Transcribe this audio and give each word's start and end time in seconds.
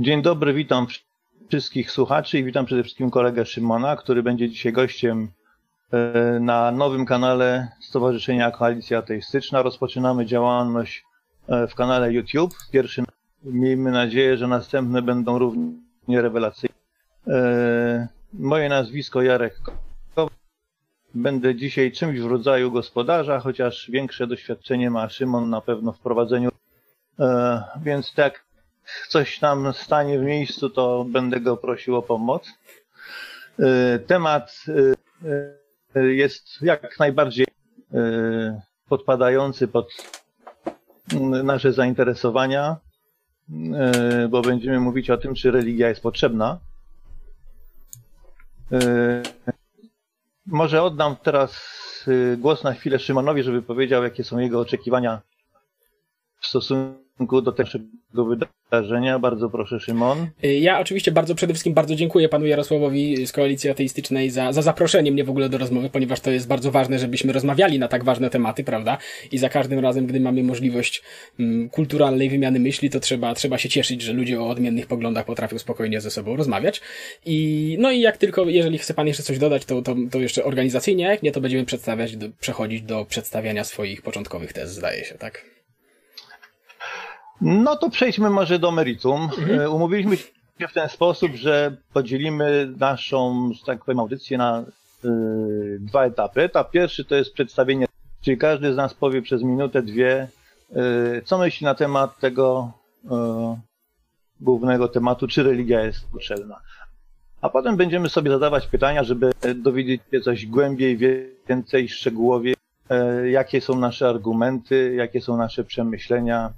Dzień 0.00 0.22
dobry, 0.22 0.54
witam 0.54 0.86
wszystkich 1.48 1.90
słuchaczy 1.90 2.38
i 2.38 2.44
witam 2.44 2.66
przede 2.66 2.82
wszystkim 2.82 3.10
kolegę 3.10 3.46
Szymona, 3.46 3.96
który 3.96 4.22
będzie 4.22 4.48
dzisiaj 4.48 4.72
gościem 4.72 5.28
e, 5.92 6.40
na 6.40 6.70
nowym 6.70 7.06
kanale 7.06 7.68
Stowarzyszenia 7.80 8.50
Koalicja 8.50 8.98
Ateistyczna. 8.98 9.62
Rozpoczynamy 9.62 10.26
działalność 10.26 11.04
e, 11.48 11.66
w 11.66 11.74
kanale 11.74 12.12
YouTube. 12.12 12.54
Pierwszy, 12.72 13.04
miejmy 13.44 13.90
nadzieję, 13.90 14.36
że 14.36 14.48
następne 14.48 15.02
będą 15.02 15.38
równie 15.38 16.22
rewelacyjne. 16.22 16.76
E, 17.28 18.08
moje 18.32 18.68
nazwisko 18.68 19.22
Jarek 19.22 19.60
Będę 21.14 21.54
dzisiaj 21.54 21.92
czymś 21.92 22.20
w 22.20 22.26
rodzaju 22.26 22.72
gospodarza, 22.72 23.40
chociaż 23.40 23.90
większe 23.90 24.26
doświadczenie 24.26 24.90
ma 24.90 25.08
Szymon 25.08 25.50
na 25.50 25.60
pewno 25.60 25.92
w 25.92 25.98
prowadzeniu. 25.98 26.50
Więc 27.82 28.14
tak 28.14 28.49
coś 29.08 29.38
tam 29.38 29.72
stanie 29.72 30.18
w 30.18 30.22
miejscu, 30.22 30.70
to 30.70 31.04
będę 31.08 31.40
go 31.40 31.56
prosił 31.56 31.96
o 31.96 32.02
pomoc. 32.02 32.48
Y, 33.60 33.98
temat 33.98 34.64
y, 34.68 34.94
y, 35.96 36.14
jest 36.14 36.62
jak 36.62 36.98
najbardziej 36.98 37.46
podpadający 38.88 39.68
pod 39.68 39.88
nasze 41.44 41.72
zainteresowania, 41.72 42.76
bo 44.28 44.42
będziemy 44.42 44.80
mówić 44.80 45.10
o 45.10 45.16
tym, 45.16 45.34
czy 45.34 45.50
religia 45.50 45.88
jest 45.88 46.00
potrzebna. 46.00 46.58
Może 50.46 50.82
oddam 50.82 51.16
teraz 51.16 51.60
głos 52.38 52.64
na 52.64 52.72
chwilę 52.72 52.98
Szymonowi, 52.98 53.42
żeby 53.42 53.62
powiedział, 53.62 54.02
jakie 54.02 54.24
są 54.24 54.38
jego 54.38 54.60
oczekiwania 54.60 55.20
w 56.40 56.46
stosunku 56.46 57.09
do 57.26 57.52
tego 57.52 58.24
wydarzenia. 58.70 59.18
Bardzo 59.18 59.50
proszę, 59.50 59.80
Szymon. 59.80 60.26
Ja 60.60 60.80
oczywiście 60.80 61.12
bardzo 61.12 61.34
przede 61.34 61.52
wszystkim 61.52 61.74
bardzo 61.74 61.94
dziękuję 61.94 62.28
panu 62.28 62.46
Jarosławowi 62.46 63.26
z 63.26 63.32
Koalicji 63.32 63.70
Ateistycznej 63.70 64.30
za, 64.30 64.52
za 64.52 64.62
zaproszenie 64.62 65.12
mnie 65.12 65.24
w 65.24 65.30
ogóle 65.30 65.48
do 65.48 65.58
rozmowy, 65.58 65.90
ponieważ 65.90 66.20
to 66.20 66.30
jest 66.30 66.48
bardzo 66.48 66.70
ważne, 66.70 66.98
żebyśmy 66.98 67.32
rozmawiali 67.32 67.78
na 67.78 67.88
tak 67.88 68.04
ważne 68.04 68.30
tematy, 68.30 68.64
prawda? 68.64 68.98
I 69.32 69.38
za 69.38 69.48
każdym 69.48 69.78
razem, 69.78 70.06
gdy 70.06 70.20
mamy 70.20 70.42
możliwość 70.42 71.02
mm, 71.40 71.68
kulturalnej 71.68 72.30
wymiany 72.30 72.60
myśli, 72.60 72.90
to 72.90 73.00
trzeba, 73.00 73.34
trzeba 73.34 73.58
się 73.58 73.68
cieszyć, 73.68 74.02
że 74.02 74.12
ludzie 74.12 74.40
o 74.40 74.48
odmiennych 74.48 74.86
poglądach 74.86 75.26
potrafią 75.26 75.58
spokojnie 75.58 76.00
ze 76.00 76.10
sobą 76.10 76.36
rozmawiać. 76.36 76.80
I 77.26 77.76
no 77.80 77.90
i 77.90 78.00
jak 78.00 78.16
tylko, 78.16 78.44
jeżeli 78.44 78.78
chce 78.78 78.94
pan 78.94 79.06
jeszcze 79.06 79.22
coś 79.22 79.38
dodać, 79.38 79.64
to, 79.64 79.82
to, 79.82 79.96
to 80.10 80.20
jeszcze 80.20 80.44
organizacyjnie, 80.44 81.04
jak 81.04 81.22
nie, 81.22 81.32
to 81.32 81.40
będziemy 81.40 81.64
przedstawiać, 81.64 82.16
do, 82.16 82.26
przechodzić 82.40 82.82
do 82.82 83.04
przedstawiania 83.04 83.64
swoich 83.64 84.02
początkowych 84.02 84.52
tez, 84.52 84.72
zdaje 84.74 85.04
się, 85.04 85.14
tak? 85.14 85.59
No 87.40 87.76
to 87.76 87.90
przejdźmy 87.90 88.30
może 88.30 88.58
do 88.58 88.70
meritum. 88.70 89.22
Mhm. 89.22 89.60
E, 89.60 89.70
umówiliśmy 89.70 90.16
się 90.16 90.68
w 90.68 90.72
ten 90.72 90.88
sposób, 90.88 91.32
że 91.34 91.76
podzielimy 91.92 92.72
naszą, 92.78 93.50
że 93.52 93.64
tak 93.66 93.84
powiem, 93.84 94.00
audycję 94.00 94.38
na 94.38 94.64
y, 95.04 95.78
dwa 95.80 96.04
etapy. 96.04 96.42
Etap 96.42 96.70
pierwszy 96.70 97.04
to 97.04 97.14
jest 97.14 97.32
przedstawienie, 97.32 97.86
czyli 98.20 98.38
każdy 98.38 98.74
z 98.74 98.76
nas 98.76 98.94
powie 98.94 99.22
przez 99.22 99.42
minutę, 99.42 99.82
dwie, 99.82 100.28
y, 100.70 101.22
co 101.24 101.38
myśli 101.38 101.64
na 101.64 101.74
temat 101.74 102.18
tego 102.18 102.72
y, 103.04 103.08
głównego 104.40 104.88
tematu, 104.88 105.28
czy 105.28 105.42
religia 105.42 105.80
jest 105.80 106.10
potrzebna. 106.10 106.60
A 107.40 107.48
potem 107.48 107.76
będziemy 107.76 108.08
sobie 108.08 108.30
zadawać 108.30 108.66
pytania, 108.66 109.04
żeby 109.04 109.32
dowiedzieć 109.54 110.02
się 110.10 110.20
coś 110.20 110.46
głębiej, 110.46 110.98
więcej, 111.48 111.88
szczegółowie, 111.88 112.54
jakie 113.24 113.60
są 113.60 113.78
nasze 113.78 114.08
argumenty, 114.08 114.94
jakie 114.94 115.20
są 115.20 115.36
nasze 115.36 115.64
przemyślenia, 115.64 116.52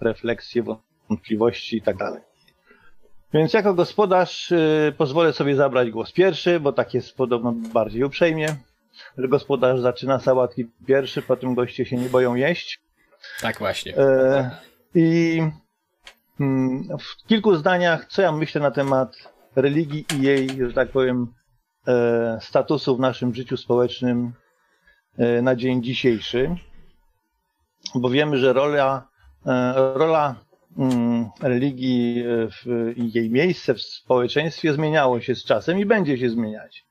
refleksje, 0.00 0.64
wątpliwości 1.08 1.76
i 1.76 1.82
tak 1.82 1.96
dalej. 1.96 2.22
Więc 3.32 3.52
jako 3.52 3.74
gospodarz 3.74 4.52
y, 4.52 4.94
pozwolę 4.98 5.32
sobie 5.32 5.56
zabrać 5.56 5.90
głos 5.90 6.12
pierwszy, 6.12 6.60
bo 6.60 6.72
tak 6.72 6.94
jest 6.94 7.16
podobno 7.16 7.52
bardziej 7.52 8.04
uprzejmie, 8.04 8.56
że 9.18 9.28
gospodarz 9.28 9.80
zaczyna 9.80 10.18
sałatki 10.18 10.64
pierwszy, 10.86 11.22
potem 11.22 11.54
goście 11.54 11.86
się 11.86 11.96
nie 11.96 12.08
boją 12.08 12.34
jeść. 12.34 12.80
Tak 13.40 13.58
właśnie. 13.58 13.96
E, 13.96 14.50
I 14.94 15.40
mm, 16.40 16.88
w 16.98 17.26
kilku 17.26 17.56
zdaniach, 17.56 18.06
co 18.06 18.22
ja 18.22 18.32
myślę 18.32 18.60
na 18.60 18.70
temat 18.70 19.16
religii 19.56 20.06
i 20.14 20.22
jej, 20.22 20.48
że 20.48 20.72
tak 20.72 20.90
powiem, 20.90 21.34
e, 21.88 22.38
statusu 22.40 22.96
w 22.96 23.00
naszym 23.00 23.34
życiu 23.34 23.56
społecznym 23.56 24.32
e, 25.18 25.42
na 25.42 25.56
dzień 25.56 25.82
dzisiejszy. 25.82 26.56
Bo 27.94 28.10
wiemy, 28.10 28.38
że 28.38 28.52
rola 28.52 29.09
rola 29.94 30.34
mm, 30.78 31.28
religii 31.42 32.24
i 32.96 33.12
jej 33.12 33.30
miejsce 33.30 33.74
w 33.74 33.82
społeczeństwie 33.82 34.72
zmieniało 34.72 35.20
się 35.20 35.34
z 35.34 35.44
czasem 35.44 35.78
i 35.78 35.86
będzie 35.86 36.18
się 36.18 36.30
zmieniać. 36.30 36.84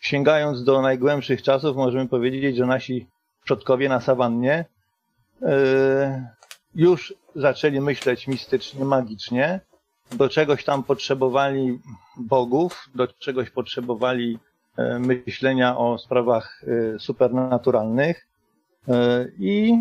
Sięgając 0.00 0.64
do 0.64 0.82
najgłębszych 0.82 1.42
czasów, 1.42 1.76
możemy 1.76 2.08
powiedzieć, 2.08 2.56
że 2.56 2.66
nasi 2.66 3.06
przodkowie 3.44 3.88
na 3.88 4.00
sawannie 4.00 4.64
e, 5.42 6.34
już 6.74 7.14
zaczęli 7.36 7.80
myśleć 7.80 8.26
mistycznie, 8.28 8.84
magicznie. 8.84 9.60
Do 10.12 10.28
czegoś 10.28 10.64
tam 10.64 10.82
potrzebowali 10.82 11.78
bogów, 12.16 12.88
do 12.94 13.08
czegoś 13.08 13.50
potrzebowali 13.50 14.38
e, 14.76 14.98
myślenia 14.98 15.76
o 15.76 15.98
sprawach 15.98 16.64
supernaturalnych 16.98 18.26
i 19.38 19.74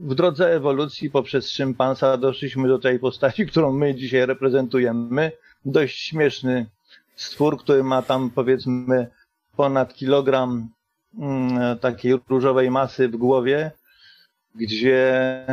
w 0.00 0.14
drodze 0.14 0.54
ewolucji 0.54 1.10
poprzez 1.10 1.50
szympansa 1.50 2.16
doszliśmy 2.16 2.68
do 2.68 2.78
tej 2.78 2.98
postaci, 2.98 3.46
którą 3.46 3.72
my 3.72 3.94
dzisiaj 3.94 4.26
reprezentujemy. 4.26 5.32
Dość 5.64 5.98
śmieszny 5.98 6.66
stwór, 7.16 7.58
który 7.58 7.84
ma 7.84 8.02
tam 8.02 8.30
powiedzmy 8.30 9.06
ponad 9.56 9.94
kilogram 9.94 10.68
mm, 11.18 11.78
takiej 11.78 12.18
różowej 12.28 12.70
masy 12.70 13.08
w 13.08 13.16
głowie, 13.16 13.70
gdzie 14.54 15.44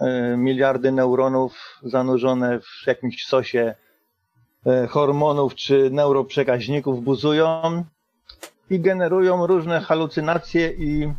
e, 0.00 0.36
miliardy 0.36 0.92
neuronów 0.92 1.78
zanurzone 1.82 2.60
w 2.60 2.86
jakimś 2.86 3.26
sosie 3.26 3.74
e, 4.66 4.86
hormonów 4.86 5.54
czy 5.54 5.90
neuroprzekaźników 5.90 7.04
buzują 7.04 7.84
i 8.70 8.80
generują 8.80 9.46
różne 9.46 9.80
halucynacje 9.80 10.72
i 10.78 11.12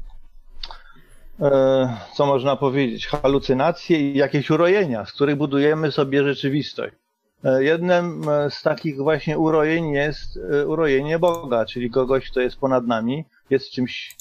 co 2.13 2.25
można 2.25 2.55
powiedzieć, 2.55 3.07
halucynacje 3.07 3.99
i 3.99 4.17
jakieś 4.17 4.49
urojenia, 4.49 5.05
z 5.05 5.11
których 5.11 5.35
budujemy 5.35 5.91
sobie 5.91 6.23
rzeczywistość. 6.23 6.95
E, 7.43 7.63
jednym 7.63 8.29
e, 8.29 8.49
z 8.51 8.61
takich 8.61 8.97
właśnie 8.97 9.37
urojeń 9.37 9.91
jest 9.91 10.39
urojenie 10.67 11.19
Boga, 11.19 11.65
czyli 11.65 11.89
kogoś, 11.89 12.31
kto 12.31 12.41
jest 12.41 12.59
ponad 12.59 12.87
nami, 12.87 13.25
jest 13.49 13.71
czymś 13.71 14.15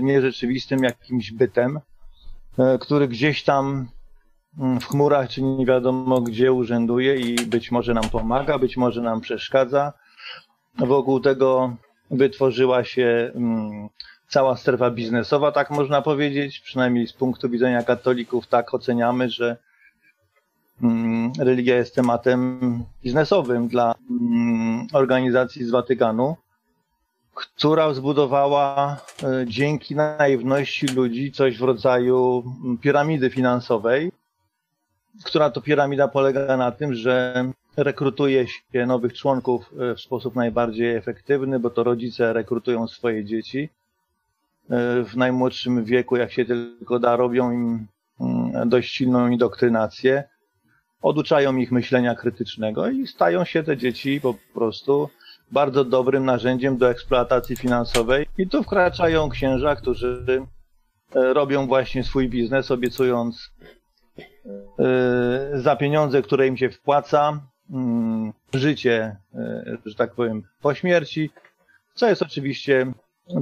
nierzeczywistym, 0.00 0.84
jakimś 0.84 1.32
bytem, 1.32 1.80
który 2.80 3.08
gdzieś 3.08 3.44
tam 3.44 3.88
mm, 4.58 4.80
w 4.80 4.86
chmurach, 4.86 5.28
czy 5.28 5.42
nie 5.42 5.66
wiadomo 5.66 6.20
gdzie 6.20 6.52
urzęduje 6.52 7.16
i 7.16 7.46
być 7.46 7.70
może 7.70 7.94
nam 7.94 8.08
pomaga, 8.08 8.58
być 8.58 8.76
może 8.76 9.02
nam 9.02 9.20
przeszkadza. 9.20 9.92
Wokół 10.78 11.20
tego 11.20 11.76
wytworzyła 12.10 12.84
się 12.84 13.32
mm, 13.34 13.88
cała 14.34 14.56
strefa 14.56 14.90
biznesowa, 14.90 15.52
tak 15.52 15.70
można 15.70 16.02
powiedzieć, 16.02 16.60
przynajmniej 16.60 17.06
z 17.06 17.12
punktu 17.12 17.48
widzenia 17.48 17.82
katolików 17.82 18.46
tak 18.46 18.74
oceniamy, 18.74 19.30
że 19.30 19.56
mm, 20.82 21.32
religia 21.38 21.76
jest 21.76 21.94
tematem 21.94 22.60
biznesowym 23.02 23.68
dla 23.68 23.94
mm, 24.10 24.86
organizacji 24.92 25.64
z 25.64 25.70
Watykanu, 25.70 26.36
która 27.34 27.94
zbudowała 27.94 28.96
e, 29.22 29.44
dzięki 29.46 29.94
naiwności 29.94 30.86
ludzi 30.86 31.32
coś 31.32 31.58
w 31.58 31.62
rodzaju 31.62 32.44
mm, 32.64 32.78
piramidy 32.78 33.30
finansowej, 33.30 34.12
która 35.24 35.50
to 35.50 35.60
piramida 35.60 36.08
polega 36.08 36.56
na 36.56 36.72
tym, 36.72 36.94
że 36.94 37.44
rekrutuje 37.76 38.46
się 38.48 38.86
nowych 38.86 39.12
członków 39.12 39.70
e, 39.80 39.94
w 39.94 40.00
sposób 40.00 40.34
najbardziej 40.34 40.96
efektywny, 40.96 41.60
bo 41.60 41.70
to 41.70 41.84
rodzice 41.84 42.32
rekrutują 42.32 42.88
swoje 42.88 43.24
dzieci 43.24 43.68
w 45.04 45.16
najmłodszym 45.16 45.84
wieku, 45.84 46.16
jak 46.16 46.32
się 46.32 46.44
tylko 46.44 46.98
da, 46.98 47.16
robią 47.16 47.52
im 47.52 47.86
mm, 48.20 48.68
dość 48.68 48.94
silną 48.94 49.28
indoktrynację, 49.28 50.24
oduczają 51.02 51.56
ich 51.56 51.72
myślenia 51.72 52.14
krytycznego 52.14 52.88
i 52.88 53.06
stają 53.06 53.44
się 53.44 53.62
te 53.62 53.76
dzieci 53.76 54.20
po 54.20 54.34
prostu 54.54 55.08
bardzo 55.52 55.84
dobrym 55.84 56.24
narzędziem 56.24 56.76
do 56.76 56.90
eksploatacji 56.90 57.56
finansowej. 57.56 58.26
I 58.38 58.48
tu 58.48 58.62
wkraczają 58.62 59.28
księża, 59.28 59.76
którzy 59.76 60.42
e, 61.14 61.34
robią 61.34 61.66
właśnie 61.66 62.04
swój 62.04 62.28
biznes, 62.28 62.70
obiecując 62.70 63.50
e, 64.78 65.50
za 65.54 65.76
pieniądze, 65.76 66.22
które 66.22 66.46
im 66.46 66.56
się 66.56 66.70
wpłaca, 66.70 67.40
mm, 67.70 68.32
życie, 68.54 69.16
że 69.84 69.94
tak 69.94 70.14
powiem, 70.14 70.42
po 70.60 70.74
śmierci, 70.74 71.30
co 71.94 72.08
jest 72.08 72.22
oczywiście 72.22 72.92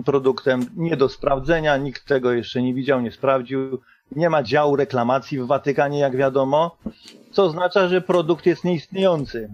produktem 0.04 0.66
nie 0.76 0.96
do 0.96 1.08
sprawdzenia, 1.08 1.76
nikt 1.76 2.06
tego 2.06 2.32
jeszcze 2.32 2.62
nie 2.62 2.74
widział, 2.74 3.00
nie 3.00 3.12
sprawdził 3.12 3.80
nie 4.16 4.30
ma 4.30 4.42
działu 4.42 4.76
reklamacji 4.76 5.38
w 5.38 5.46
Watykanie, 5.46 5.98
jak 5.98 6.16
wiadomo, 6.16 6.76
co 7.32 7.44
oznacza, 7.44 7.88
że 7.88 8.00
produkt 8.00 8.46
jest 8.46 8.64
nieistniejący. 8.64 9.50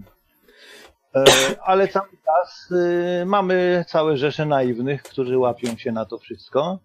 E, 1.15 1.23
ale 1.63 1.87
cały 1.87 2.09
czas 2.25 2.71
y, 2.71 3.25
mamy 3.25 3.85
całe 3.87 4.17
rzesze 4.17 4.45
naiwnych, 4.45 5.03
którzy 5.03 5.37
łapią 5.37 5.77
się 5.77 5.91
na 5.91 6.05
to 6.05 6.17
wszystko 6.17 6.79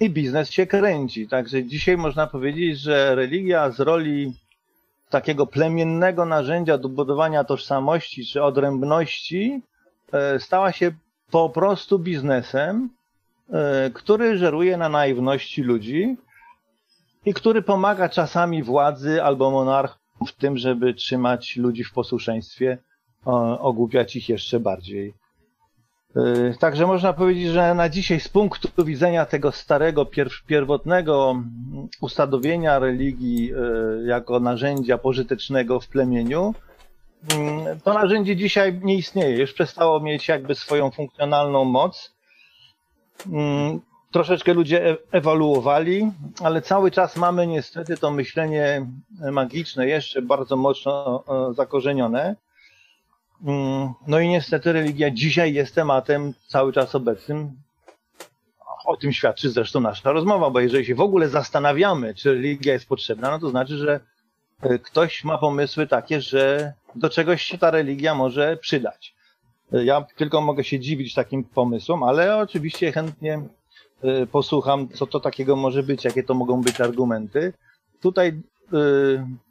i 0.00 0.10
biznes 0.10 0.50
się 0.50 0.66
kręci. 0.66 1.28
Także 1.28 1.64
dzisiaj 1.64 1.96
można 1.96 2.26
powiedzieć, 2.26 2.78
że 2.78 3.14
religia 3.14 3.70
z 3.70 3.80
roli 3.80 4.34
takiego 5.10 5.46
plemiennego 5.46 6.24
narzędzia 6.24 6.78
do 6.78 6.88
budowania 6.88 7.44
tożsamości 7.44 8.26
czy 8.26 8.42
odrębności 8.42 9.62
e, 10.12 10.40
stała 10.40 10.72
się 10.72 10.92
po 11.34 11.50
prostu 11.50 11.98
biznesem, 11.98 12.90
e, 13.52 13.90
który 13.94 14.38
żeruje 14.38 14.76
na 14.76 14.88
naiwności 14.88 15.62
ludzi 15.62 16.16
i 17.26 17.34
który 17.34 17.62
pomaga 17.62 18.08
czasami 18.08 18.62
władzy 18.62 19.22
albo 19.22 19.50
monarchom 19.50 20.26
w 20.26 20.32
tym, 20.32 20.58
żeby 20.58 20.94
trzymać 20.94 21.56
ludzi 21.56 21.84
w 21.84 21.92
posłuszeństwie, 21.92 22.78
ogłupiać 23.58 24.16
ich 24.16 24.28
jeszcze 24.28 24.60
bardziej. 24.60 25.14
E, 26.16 26.54
także 26.58 26.86
można 26.86 27.12
powiedzieć, 27.12 27.48
że 27.48 27.74
na 27.74 27.88
dzisiaj 27.88 28.20
z 28.20 28.28
punktu 28.28 28.84
widzenia 28.84 29.26
tego 29.26 29.52
starego, 29.52 30.06
pierwotnego 30.46 31.42
ustanowienia 32.00 32.78
religii 32.78 33.52
e, 33.52 33.56
jako 34.06 34.40
narzędzia 34.40 34.98
pożytecznego 34.98 35.80
w 35.80 35.88
plemieniu, 35.88 36.54
to 37.84 37.94
narzędzie 37.94 38.36
dzisiaj 38.36 38.80
nie 38.82 38.94
istnieje. 38.94 39.38
Już 39.38 39.52
przestało 39.52 40.00
mieć 40.00 40.28
jakby 40.28 40.54
swoją 40.54 40.90
funkcjonalną 40.90 41.64
moc. 41.64 42.14
Mm, 43.32 43.80
troszeczkę 44.10 44.54
ludzie 44.54 44.90
e, 44.90 44.96
ewoluowali, 45.12 46.10
ale 46.42 46.62
cały 46.62 46.90
czas 46.90 47.16
mamy 47.16 47.46
niestety 47.46 47.96
to 47.96 48.10
myślenie 48.10 48.86
magiczne 49.32 49.86
jeszcze 49.86 50.22
bardzo 50.22 50.56
mocno 50.56 51.24
zakorzenione. 51.52 52.36
Mm, 53.44 53.92
no 54.06 54.20
i 54.20 54.28
niestety 54.28 54.72
religia 54.72 55.10
dzisiaj 55.10 55.54
jest 55.54 55.74
tematem 55.74 56.34
cały 56.46 56.72
czas 56.72 56.94
obecnym. 56.94 57.52
O 58.84 58.96
tym 58.96 59.12
świadczy 59.12 59.50
zresztą 59.50 59.80
nasza 59.80 60.12
rozmowa, 60.12 60.50
bo 60.50 60.60
jeżeli 60.60 60.86
się 60.86 60.94
w 60.94 61.00
ogóle 61.00 61.28
zastanawiamy, 61.28 62.14
czy 62.14 62.34
religia 62.34 62.72
jest 62.72 62.88
potrzebna, 62.88 63.30
no 63.30 63.38
to 63.38 63.50
znaczy, 63.50 63.76
że 63.76 63.94
e, 63.94 64.00
ktoś 64.82 65.24
ma 65.24 65.38
pomysły 65.38 65.86
takie, 65.86 66.20
że 66.20 66.72
do 66.94 67.10
czegoś 67.10 67.42
się 67.42 67.58
ta 67.58 67.70
religia 67.70 68.14
może 68.14 68.56
przydać. 68.56 69.14
E, 69.72 69.84
ja 69.84 70.06
tylko 70.16 70.40
mogę 70.40 70.64
się 70.64 70.80
dziwić 70.80 71.14
takim 71.14 71.44
pomysłom, 71.44 72.02
ale 72.02 72.36
oczywiście 72.36 72.92
chętnie 72.92 73.42
e, 74.02 74.26
posłucham, 74.26 74.88
co 74.88 75.06
to 75.06 75.20
takiego 75.20 75.56
może 75.56 75.82
być, 75.82 76.04
jakie 76.04 76.22
to 76.22 76.34
mogą 76.34 76.62
być 76.62 76.80
argumenty. 76.80 77.52
Tutaj 78.00 78.42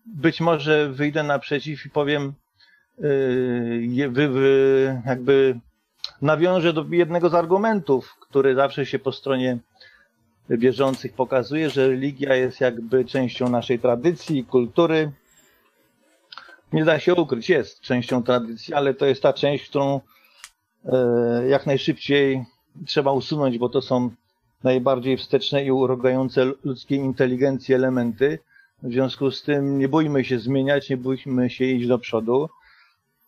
być 0.05 0.41
może 0.41 0.89
wyjdę 0.89 1.23
naprzeciw 1.23 1.85
i 1.85 1.89
powiem, 1.89 2.33
Y, 2.99 3.87
jakby 5.05 5.59
nawiążę 6.21 6.73
do 6.73 6.85
jednego 6.91 7.29
z 7.29 7.33
argumentów, 7.33 8.15
który 8.19 8.55
zawsze 8.55 8.85
się 8.85 8.99
po 8.99 9.11
stronie 9.11 9.57
wierzących 10.49 11.13
pokazuje, 11.13 11.69
że 11.69 11.87
religia 11.87 12.35
jest 12.35 12.61
jakby 12.61 13.05
częścią 13.05 13.49
naszej 13.49 13.79
tradycji 13.79 14.39
i 14.39 14.45
kultury. 14.45 15.11
Nie 16.73 16.85
da 16.85 16.99
się 16.99 17.15
ukryć, 17.15 17.49
jest 17.49 17.81
częścią 17.81 18.23
tradycji, 18.23 18.73
ale 18.73 18.93
to 18.93 19.05
jest 19.05 19.21
ta 19.21 19.33
część, 19.33 19.69
którą 19.69 20.01
e, 20.85 21.47
jak 21.47 21.65
najszybciej 21.65 22.45
trzeba 22.85 23.11
usunąć, 23.11 23.57
bo 23.57 23.69
to 23.69 23.81
są 23.81 24.09
najbardziej 24.63 25.17
wsteczne 25.17 25.65
i 25.65 25.71
urogające 25.71 26.45
ludzkiej 26.63 26.97
inteligencji 26.97 27.75
elementy. 27.75 28.39
W 28.83 28.91
związku 28.91 29.31
z 29.31 29.43
tym 29.43 29.79
nie 29.79 29.87
bójmy 29.87 30.23
się 30.23 30.39
zmieniać, 30.39 30.89
nie 30.89 30.97
bójmy 30.97 31.49
się 31.49 31.65
iść 31.65 31.87
do 31.87 31.99
przodu. 31.99 32.49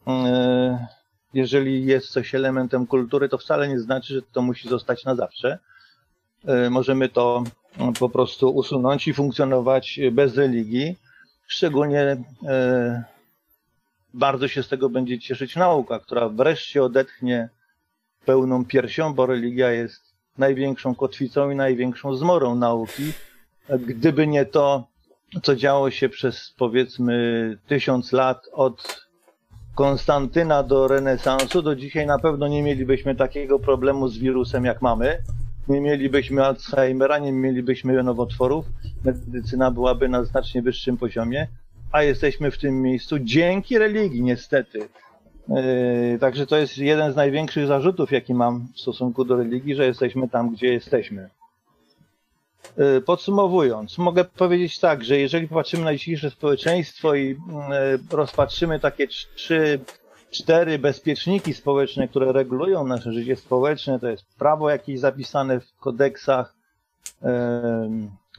E, 0.07 0.87
jeżeli 1.33 1.85
jest 1.85 2.09
coś 2.09 2.35
elementem 2.35 2.87
kultury, 2.87 3.29
to 3.29 3.37
wcale 3.37 3.67
nie 3.67 3.79
znaczy, 3.79 4.13
że 4.13 4.21
to 4.21 4.41
musi 4.41 4.69
zostać 4.69 5.05
na 5.05 5.15
zawsze. 5.15 5.59
E, 6.47 6.69
możemy 6.69 7.09
to 7.09 7.43
no, 7.79 7.93
po 7.99 8.09
prostu 8.09 8.49
usunąć 8.49 9.07
i 9.07 9.13
funkcjonować 9.13 9.99
bez 10.11 10.37
religii. 10.37 10.95
Szczególnie 11.47 12.17
e, 12.47 13.03
bardzo 14.13 14.47
się 14.47 14.63
z 14.63 14.67
tego 14.67 14.89
będzie 14.89 15.19
cieszyć 15.19 15.55
nauka, 15.55 15.99
która 15.99 16.29
wreszcie 16.29 16.83
odetchnie 16.83 17.49
pełną 18.25 18.65
piersią, 18.65 19.13
bo 19.13 19.25
religia 19.25 19.71
jest 19.71 20.01
największą 20.37 20.95
kotwicą 20.95 21.49
i 21.49 21.55
największą 21.55 22.15
zmorą 22.15 22.55
nauki. 22.55 23.13
Gdyby 23.69 24.27
nie 24.27 24.45
to, 24.45 24.87
co 25.43 25.55
działo 25.55 25.91
się 25.91 26.09
przez 26.09 26.53
powiedzmy 26.57 27.57
tysiąc 27.67 28.11
lat 28.11 28.49
od 28.51 29.05
Konstantyna 29.75 30.63
do 30.63 30.87
renesansu, 30.87 31.61
do 31.61 31.75
dzisiaj 31.75 32.05
na 32.05 32.19
pewno 32.19 32.47
nie 32.47 32.63
mielibyśmy 32.63 33.15
takiego 33.15 33.59
problemu 33.59 34.07
z 34.07 34.17
wirusem, 34.17 34.65
jak 34.65 34.81
mamy. 34.81 35.17
Nie 35.67 35.81
mielibyśmy 35.81 36.45
Alzheimera, 36.45 37.17
nie 37.17 37.31
mielibyśmy 37.31 38.03
nowotworów. 38.03 38.65
Medycyna 39.03 39.71
byłaby 39.71 40.09
na 40.09 40.23
znacznie 40.23 40.61
wyższym 40.61 40.97
poziomie, 40.97 41.47
a 41.91 42.03
jesteśmy 42.03 42.51
w 42.51 42.57
tym 42.57 42.81
miejscu 42.81 43.19
dzięki 43.19 43.77
religii, 43.77 44.21
niestety. 44.21 44.79
Yy, 45.49 46.19
także 46.19 46.47
to 46.47 46.57
jest 46.57 46.77
jeden 46.77 47.13
z 47.13 47.15
największych 47.15 47.67
zarzutów, 47.67 48.11
jaki 48.11 48.33
mam 48.33 48.67
w 48.75 48.79
stosunku 48.79 49.25
do 49.25 49.35
religii, 49.35 49.75
że 49.75 49.85
jesteśmy 49.85 50.29
tam, 50.29 50.53
gdzie 50.53 50.67
jesteśmy. 50.67 51.29
E, 52.77 53.01
podsumowując, 53.01 53.97
mogę 53.97 54.25
powiedzieć 54.25 54.79
tak, 54.79 55.03
że 55.03 55.17
jeżeli 55.17 55.47
popatrzymy 55.47 55.83
na 55.83 55.93
dzisiejsze 55.93 56.31
społeczeństwo 56.31 57.15
i 57.15 57.31
e, 57.31 57.35
rozpatrzymy 58.11 58.79
takie 58.79 59.07
trzy, 59.07 59.79
cztery 60.31 60.79
bezpieczniki 60.79 61.53
społeczne, 61.53 62.07
które 62.07 62.31
regulują 62.31 62.87
nasze 62.87 63.13
życie 63.13 63.35
społeczne, 63.35 63.99
to 63.99 64.07
jest 64.07 64.25
prawo 64.39 64.69
jakieś 64.69 64.99
zapisane 64.99 65.59
w 65.59 65.75
kodeksach, 65.79 66.55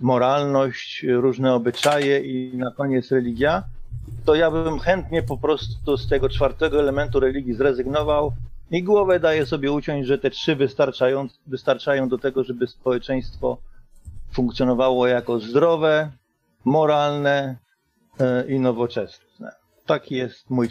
moralność, 0.00 1.06
różne 1.08 1.54
obyczaje 1.54 2.20
i 2.20 2.56
na 2.56 2.70
koniec 2.70 3.10
religia, 3.10 3.62
to 4.24 4.34
ja 4.34 4.50
bym 4.50 4.78
chętnie 4.78 5.22
po 5.22 5.38
prostu 5.38 5.96
z 5.96 6.08
tego 6.08 6.28
czwartego 6.28 6.80
elementu 6.80 7.20
religii 7.20 7.54
zrezygnował 7.54 8.32
i 8.70 8.82
głowę 8.82 9.20
daję 9.20 9.46
sobie 9.46 9.72
uciąć, 9.72 10.06
że 10.06 10.18
te 10.18 10.30
trzy 10.30 10.56
wystarczają, 10.56 11.28
wystarczają 11.46 12.08
do 12.08 12.18
tego, 12.18 12.44
żeby 12.44 12.66
społeczeństwo 12.66 13.58
funkcjonowało 14.32 15.06
jako 15.06 15.40
zdrowe, 15.40 16.10
moralne 16.64 17.56
e, 18.20 18.46
i 18.48 18.60
nowoczesne. 18.60 19.52
Taki 19.86 20.14
jest 20.14 20.50
mój 20.50 20.68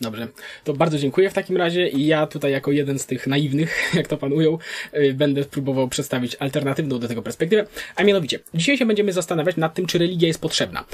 Dobrze, 0.00 0.28
to 0.64 0.74
bardzo 0.74 0.98
dziękuję 0.98 1.30
w 1.30 1.32
takim 1.32 1.56
razie 1.56 1.88
i 1.88 2.06
ja 2.06 2.26
tutaj 2.26 2.52
jako 2.52 2.72
jeden 2.72 2.98
z 2.98 3.06
tych 3.06 3.26
naiwnych, 3.26 3.82
jak 3.94 4.06
to 4.06 4.16
pan 4.16 4.32
ujął, 4.32 4.58
y, 4.94 5.14
będę 5.14 5.44
próbował 5.44 5.88
przedstawić 5.88 6.36
alternatywną 6.40 6.98
do 6.98 7.08
tego 7.08 7.22
perspektywę, 7.22 7.66
a 7.96 8.04
mianowicie, 8.04 8.38
dzisiaj 8.54 8.78
się 8.78 8.86
będziemy 8.86 9.12
zastanawiać 9.12 9.56
nad 9.56 9.74
tym, 9.74 9.86
czy 9.86 9.98
religia 9.98 10.28
jest 10.28 10.40
potrzebna. 10.40 10.84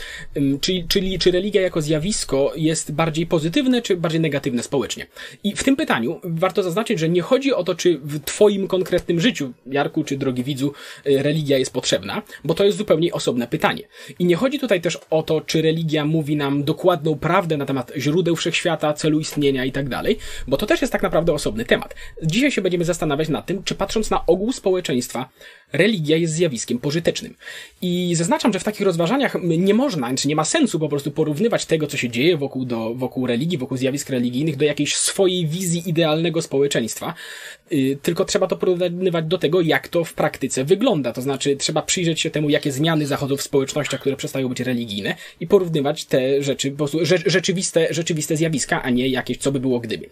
Czyli, 0.60 0.84
czyli 0.88 1.18
czy 1.18 1.30
religia 1.30 1.62
jako 1.62 1.80
zjawisko 1.80 2.52
jest 2.56 2.92
bardziej 2.92 3.26
pozytywne, 3.26 3.82
czy 3.82 3.96
bardziej 3.96 4.20
negatywne 4.20 4.62
społecznie. 4.62 5.06
I 5.44 5.56
w 5.56 5.64
tym 5.64 5.76
pytaniu 5.76 6.20
warto 6.24 6.62
zaznaczyć, 6.62 6.98
że 6.98 7.08
nie 7.08 7.22
chodzi 7.22 7.54
o 7.54 7.64
to, 7.64 7.74
czy 7.74 7.98
w 7.98 8.24
twoim 8.24 8.68
konkretnym 8.68 9.20
życiu, 9.20 9.52
Jarku, 9.66 10.04
czy 10.04 10.16
drogi 10.16 10.44
widzu, 10.44 10.72
y, 11.06 11.22
religia 11.22 11.58
jest 11.58 11.72
potrzebna, 11.72 12.22
bo 12.44 12.54
to 12.54 12.64
jest 12.64 12.78
zupełnie 12.78 13.12
osobne 13.12 13.46
pytanie. 13.46 13.82
I 14.18 14.24
nie 14.24 14.36
chodzi 14.36 14.58
tutaj 14.58 14.80
też 14.80 14.98
o 15.10 15.22
to, 15.22 15.40
czy 15.40 15.62
religia 15.62 16.04
mówi 16.04 16.36
nam 16.36 16.64
dokładną 16.64 17.18
prawdę 17.18 17.56
na 17.56 17.66
temat 17.66 17.92
źródeł 17.96 18.36
wszechświata, 18.36 18.93
celu 18.94 19.20
istnienia 19.20 19.64
i 19.64 19.72
tak 19.72 19.88
dalej, 19.88 20.18
bo 20.48 20.56
to 20.56 20.66
też 20.66 20.80
jest 20.80 20.92
tak 20.92 21.02
naprawdę 21.02 21.32
osobny 21.32 21.64
temat. 21.64 21.94
Dzisiaj 22.22 22.50
się 22.50 22.62
będziemy 22.62 22.84
zastanawiać 22.84 23.28
nad 23.28 23.46
tym, 23.46 23.62
czy 23.62 23.74
patrząc 23.74 24.10
na 24.10 24.26
ogół 24.26 24.52
społeczeństwa, 24.52 25.28
religia 25.74 26.16
jest 26.16 26.34
zjawiskiem 26.34 26.78
pożytecznym. 26.78 27.34
I 27.82 28.14
zaznaczam, 28.14 28.52
że 28.52 28.58
w 28.58 28.64
takich 28.64 28.86
rozważaniach 28.86 29.36
nie 29.42 29.74
można, 29.74 30.14
czy 30.14 30.28
nie 30.28 30.36
ma 30.36 30.44
sensu 30.44 30.78
po 30.78 30.88
prostu 30.88 31.10
porównywać 31.10 31.66
tego, 31.66 31.86
co 31.86 31.96
się 31.96 32.10
dzieje 32.10 32.36
wokół, 32.36 32.64
do, 32.64 32.94
wokół 32.94 33.26
religii, 33.26 33.58
wokół 33.58 33.76
zjawisk 33.76 34.10
religijnych, 34.10 34.56
do 34.56 34.64
jakiejś 34.64 34.96
swojej 34.96 35.46
wizji 35.46 35.82
idealnego 35.86 36.42
społeczeństwa, 36.42 37.14
yy, 37.70 37.96
tylko 37.96 38.24
trzeba 38.24 38.46
to 38.46 38.56
porównywać 38.56 39.24
do 39.24 39.38
tego, 39.38 39.60
jak 39.60 39.88
to 39.88 40.04
w 40.04 40.14
praktyce 40.14 40.64
wygląda. 40.64 41.12
To 41.12 41.22
znaczy, 41.22 41.56
trzeba 41.56 41.82
przyjrzeć 41.82 42.20
się 42.20 42.30
temu, 42.30 42.50
jakie 42.50 42.72
zmiany 42.72 43.06
zachodzą 43.06 43.36
w 43.36 43.42
społecznościach, 43.42 44.00
które 44.00 44.16
przestają 44.16 44.48
być 44.48 44.60
religijne 44.60 45.14
i 45.40 45.46
porównywać 45.46 46.04
te 46.04 46.42
rzeczy, 46.42 46.70
po 46.70 46.76
prostu 46.76 46.98
rzeczywiste, 47.26 47.86
rzeczywiste 47.90 48.36
zjawiska, 48.36 48.82
a 48.84 48.90
nie 48.90 49.08
jakieś 49.08 49.38
co 49.38 49.52
by 49.52 49.60
było 49.60 49.80
gdyby. 49.80 50.10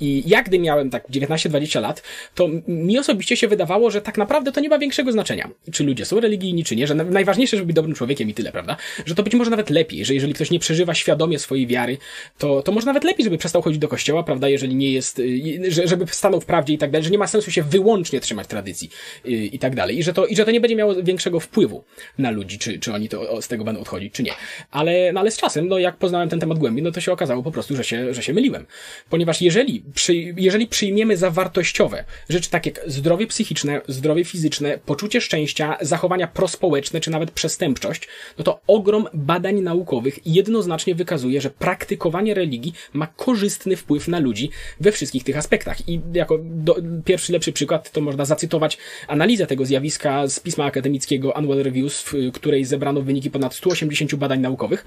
I 0.00 0.22
jak 0.26 0.46
gdy 0.46 0.58
miałem 0.58 0.90
tak 0.90 1.08
19-20 1.08 1.80
lat, 1.80 2.02
to 2.34 2.48
mi 2.68 2.98
osobiście 2.98 3.36
się 3.36 3.48
wydawało, 3.48 3.90
że 3.90 4.00
tak 4.00 4.18
naprawdę 4.18 4.52
to 4.52 4.60
nie 4.60 4.68
ma 4.68 4.78
większego 4.78 5.12
znaczenia, 5.12 5.50
czy 5.72 5.84
ludzie 5.84 6.04
są 6.04 6.20
religijni, 6.20 6.64
czy 6.64 6.76
nie, 6.76 6.86
że 6.86 6.94
najważniejsze, 6.94 7.56
żeby 7.56 7.66
być 7.66 7.76
dobrym 7.76 7.94
człowiekiem 7.94 8.28
i 8.28 8.34
tyle, 8.34 8.52
prawda? 8.52 8.76
Że 9.06 9.14
to 9.14 9.22
być 9.22 9.34
może 9.34 9.50
nawet 9.50 9.70
lepiej, 9.70 10.04
że 10.04 10.14
jeżeli 10.14 10.34
ktoś 10.34 10.50
nie 10.50 10.58
przeżywa 10.58 10.94
świadomie 10.94 11.38
swojej 11.38 11.66
wiary, 11.66 11.98
to, 12.38 12.62
to 12.62 12.72
może 12.72 12.86
nawet 12.86 13.04
lepiej, 13.04 13.24
żeby 13.24 13.38
przestał 13.38 13.62
chodzić 13.62 13.78
do 13.78 13.88
kościoła, 13.88 14.22
prawda, 14.22 14.48
jeżeli 14.48 14.74
nie 14.74 14.92
jest, 14.92 15.18
y, 15.18 15.88
żeby 15.88 16.06
stanął 16.06 16.40
w 16.40 16.46
prawdzie 16.46 16.74
i 16.74 16.78
tak 16.78 16.90
dalej, 16.90 17.04
że 17.04 17.10
nie 17.10 17.18
ma 17.18 17.26
sensu 17.26 17.50
się 17.50 17.62
wyłącznie 17.62 18.20
trzymać 18.20 18.46
tradycji 18.46 18.90
y, 19.26 19.30
i 19.30 19.58
tak 19.58 19.74
dalej. 19.74 19.98
I 19.98 20.02
że, 20.02 20.12
to, 20.12 20.26
I 20.26 20.36
że 20.36 20.44
to 20.44 20.50
nie 20.50 20.60
będzie 20.60 20.76
miało 20.76 21.02
większego 21.02 21.40
wpływu 21.40 21.84
na 22.18 22.30
ludzi, 22.30 22.58
czy, 22.58 22.78
czy 22.78 22.92
oni 22.92 23.08
to, 23.08 23.42
z 23.42 23.48
tego 23.48 23.64
będą 23.64 23.80
odchodzić, 23.80 24.14
czy 24.14 24.22
nie. 24.22 24.32
Ale, 24.70 25.12
no 25.12 25.20
ale 25.20 25.30
z 25.30 25.36
czasem, 25.36 25.68
no 25.68 25.78
jak 25.78 25.96
poznałem 25.96 26.28
ten 26.28 26.40
temat 26.40 26.58
głębiej, 26.58 26.82
no 26.82 26.90
to 26.90 27.00
się 27.00 27.12
okazało 27.12 27.42
po 27.42 27.50
prostu, 27.50 27.76
że 27.76 27.84
się, 27.84 28.07
że 28.14 28.22
się 28.22 28.32
myliłem. 28.32 28.66
Ponieważ 29.10 29.42
jeżeli, 29.42 29.82
przy, 29.94 30.14
jeżeli 30.36 30.66
przyjmiemy 30.66 31.16
za 31.16 31.30
wartościowe 31.30 32.04
rzeczy 32.28 32.50
takie 32.50 32.70
jak 32.70 32.90
zdrowie 32.90 33.26
psychiczne, 33.26 33.80
zdrowie 33.88 34.24
fizyczne, 34.24 34.78
poczucie 34.86 35.20
szczęścia, 35.20 35.76
zachowania 35.80 36.26
prospołeczne, 36.26 37.00
czy 37.00 37.10
nawet 37.10 37.30
przestępczość, 37.30 38.08
no 38.38 38.44
to 38.44 38.60
ogrom 38.66 39.08
badań 39.14 39.60
naukowych 39.60 40.26
jednoznacznie 40.26 40.94
wykazuje, 40.94 41.40
że 41.40 41.50
praktykowanie 41.50 42.34
religii 42.34 42.72
ma 42.92 43.06
korzystny 43.06 43.76
wpływ 43.76 44.08
na 44.08 44.18
ludzi 44.18 44.50
we 44.80 44.92
wszystkich 44.92 45.24
tych 45.24 45.36
aspektach. 45.36 45.88
I 45.88 46.00
jako 46.12 46.38
do, 46.42 46.76
pierwszy 47.04 47.32
lepszy 47.32 47.52
przykład 47.52 47.90
to 47.90 48.00
można 48.00 48.24
zacytować 48.24 48.78
analizę 49.08 49.46
tego 49.46 49.64
zjawiska 49.64 50.26
z 50.26 50.40
pisma 50.40 50.64
akademickiego 50.64 51.36
Annual 51.36 51.62
Reviews, 51.62 52.02
w 52.02 52.32
której 52.32 52.64
zebrano 52.64 53.02
wyniki 53.02 53.30
ponad 53.30 53.54
180 53.54 54.14
badań 54.14 54.40
naukowych. 54.40 54.86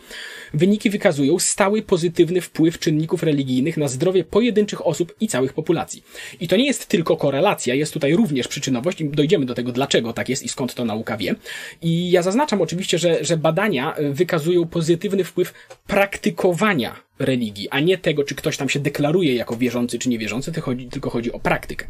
Wyniki 0.54 0.90
wykazują 0.90 1.40
stały 1.40 1.82
pozytywny 1.82 2.42
wpływ 2.42 2.80
czynników 2.80 3.11
religijnych 3.24 3.78
na 3.78 3.88
zdrowie 3.88 4.24
pojedynczych 4.24 4.88
osób 4.88 5.16
i 5.20 5.28
całych 5.28 5.54
populacji. 5.54 6.04
I 6.40 6.48
to 6.48 6.56
nie 6.56 6.66
jest 6.66 6.86
tylko 6.86 7.18
korelacja, 7.18 7.76
jest 7.76 7.94
tutaj 7.94 8.16
również 8.16 8.48
przyczynowość 8.48 9.02
i 9.02 9.10
dojdziemy 9.10 9.46
do 9.46 9.56
tego, 9.56 9.72
dlaczego 9.72 10.14
tak 10.14 10.30
jest 10.30 10.44
i 10.44 10.50
skąd 10.50 10.74
to 10.74 10.86
nauka 10.86 11.18
wie. 11.18 11.36
I 11.82 12.12
ja 12.12 12.22
zaznaczam 12.22 12.62
oczywiście, 12.62 12.98
że, 12.98 13.26
że 13.26 13.38
badania 13.38 13.96
wykazują 14.12 14.68
pozytywny 14.68 15.24
wpływ 15.24 15.54
praktykowania 15.88 17.11
religii, 17.22 17.70
a 17.70 17.80
nie 17.80 17.98
tego, 17.98 18.24
czy 18.24 18.36
ktoś 18.36 18.58
tam 18.58 18.70
się 18.70 18.80
deklaruje 18.80 19.36
jako 19.36 19.56
wierzący 19.56 20.00
czy 20.00 20.10
niewierzący, 20.10 20.52
tylko 20.52 20.72
chodzi, 20.72 20.88
tylko 20.88 21.10
chodzi 21.10 21.32
o 21.32 21.40
praktykę. 21.40 21.88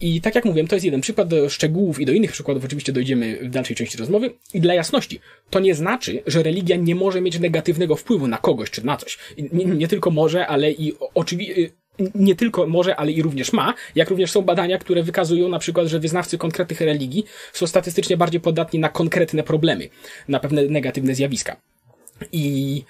I 0.00 0.20
tak 0.20 0.34
jak 0.34 0.44
mówiłem, 0.44 0.68
to 0.68 0.76
jest 0.76 0.84
jeden 0.84 1.00
przykład 1.00 1.28
do 1.28 1.48
szczegółów 1.48 2.00
i 2.00 2.06
do 2.06 2.12
innych 2.12 2.32
przykładów 2.32 2.64
oczywiście 2.64 2.92
dojdziemy 2.92 3.38
w 3.42 3.50
dalszej 3.50 3.76
części 3.76 3.98
rozmowy. 3.98 4.30
I 4.54 4.60
dla 4.60 4.74
jasności, 4.74 5.20
to 5.50 5.60
nie 5.60 5.74
znaczy, 5.74 6.22
że 6.26 6.42
religia 6.42 6.76
nie 6.76 6.94
może 6.94 7.20
mieć 7.20 7.38
negatywnego 7.38 7.96
wpływu 7.96 8.28
na 8.28 8.38
kogoś 8.38 8.70
czy 8.70 8.86
na 8.86 8.96
coś. 8.96 9.18
Nie, 9.52 9.64
nie 9.64 9.88
tylko 9.88 10.10
może, 10.10 10.46
ale 10.46 10.72
i 10.72 10.92
oczywiście 11.14 11.70
nie 12.14 12.34
tylko 12.34 12.66
może, 12.66 12.96
ale 12.96 13.12
i 13.12 13.22
również 13.22 13.52
ma, 13.52 13.74
jak 13.94 14.10
również 14.10 14.30
są 14.30 14.42
badania, 14.42 14.78
które 14.78 15.02
wykazują 15.02 15.48
na 15.48 15.58
przykład, 15.58 15.86
że 15.86 16.00
wyznawcy 16.00 16.38
konkretnych 16.38 16.80
religii 16.80 17.24
są 17.52 17.66
statystycznie 17.66 18.16
bardziej 18.16 18.40
podatni 18.40 18.80
na 18.80 18.88
konkretne 18.88 19.42
problemy, 19.42 19.88
na 20.28 20.40
pewne 20.40 20.62
negatywne 20.62 21.14
zjawiska. 21.14 21.56
I 22.32 22.84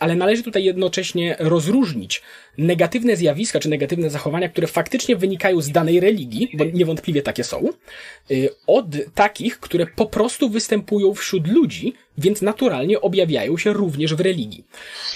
ale 0.00 0.14
należy 0.14 0.42
tutaj 0.42 0.64
jednocześnie 0.64 1.36
rozróżnić 1.38 2.22
negatywne 2.58 3.16
zjawiska 3.16 3.60
czy 3.60 3.68
negatywne 3.68 4.10
zachowania, 4.10 4.48
które 4.48 4.66
faktycznie 4.66 5.16
wynikają 5.16 5.60
z 5.60 5.70
danej 5.70 6.00
religii, 6.00 6.50
bo 6.54 6.64
niewątpliwie 6.64 7.22
takie 7.22 7.44
są, 7.44 7.68
y, 8.30 8.48
od 8.66 8.86
takich, 9.14 9.60
które 9.60 9.86
po 9.86 10.06
prostu 10.06 10.48
występują 10.48 11.14
wśród 11.14 11.48
ludzi, 11.48 11.94
więc 12.18 12.42
naturalnie 12.42 13.00
objawiają 13.00 13.56
się 13.58 13.72
również 13.72 14.14
w 14.14 14.20
religii. 14.20 14.64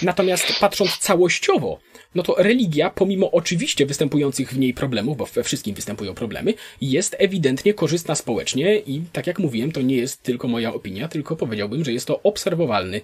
Natomiast 0.01 0.45
patrząc 0.59 0.97
całościowo, 0.97 1.79
no 2.15 2.23
to 2.23 2.35
religia, 2.37 2.89
pomimo 2.89 3.31
oczywiście 3.31 3.85
występujących 3.85 4.53
w 4.53 4.59
niej 4.59 4.73
problemów, 4.73 5.17
bo 5.17 5.25
we 5.25 5.43
wszystkim 5.43 5.75
występują 5.75 6.13
problemy, 6.13 6.53
jest 6.81 7.15
ewidentnie 7.19 7.73
korzystna 7.73 8.15
społecznie 8.15 8.77
i 8.77 9.01
tak 9.13 9.27
jak 9.27 9.39
mówiłem, 9.39 9.71
to 9.71 9.81
nie 9.81 9.95
jest 9.95 10.23
tylko 10.23 10.47
moja 10.47 10.73
opinia, 10.73 11.07
tylko 11.07 11.35
powiedziałbym, 11.35 11.85
że 11.85 11.93
jest 11.93 12.07
to 12.07 12.23
obserwowalny 12.23 13.01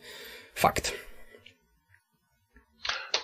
fakt. 0.55 0.93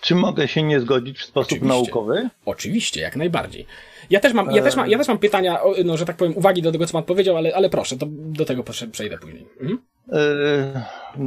Czy 0.01 0.15
mogę 0.15 0.47
się 0.47 0.63
nie 0.63 0.79
zgodzić 0.79 1.19
w 1.19 1.25
sposób 1.25 1.51
Oczywiście. 1.51 1.67
naukowy? 1.67 2.29
Oczywiście, 2.45 3.01
jak 3.01 3.15
najbardziej. 3.15 3.65
Ja 4.09 4.19
też 4.19 4.33
mam, 4.33 4.51
ja 4.51 4.63
też 4.63 4.75
mam, 4.75 4.89
ja 4.89 4.97
też 4.97 5.07
mam 5.07 5.17
pytania, 5.17 5.59
no, 5.85 5.97
że 5.97 6.05
tak 6.05 6.17
powiem, 6.17 6.37
uwagi 6.37 6.61
do 6.61 6.71
tego, 6.71 6.85
co 6.87 6.93
pan 6.93 7.03
powiedział, 7.03 7.37
ale, 7.37 7.55
ale 7.55 7.69
proszę, 7.69 7.97
to 7.97 8.05
do 8.09 8.45
tego 8.45 8.63
przejdę 8.91 9.17
później. 9.17 9.47
Mhm. 9.61 9.81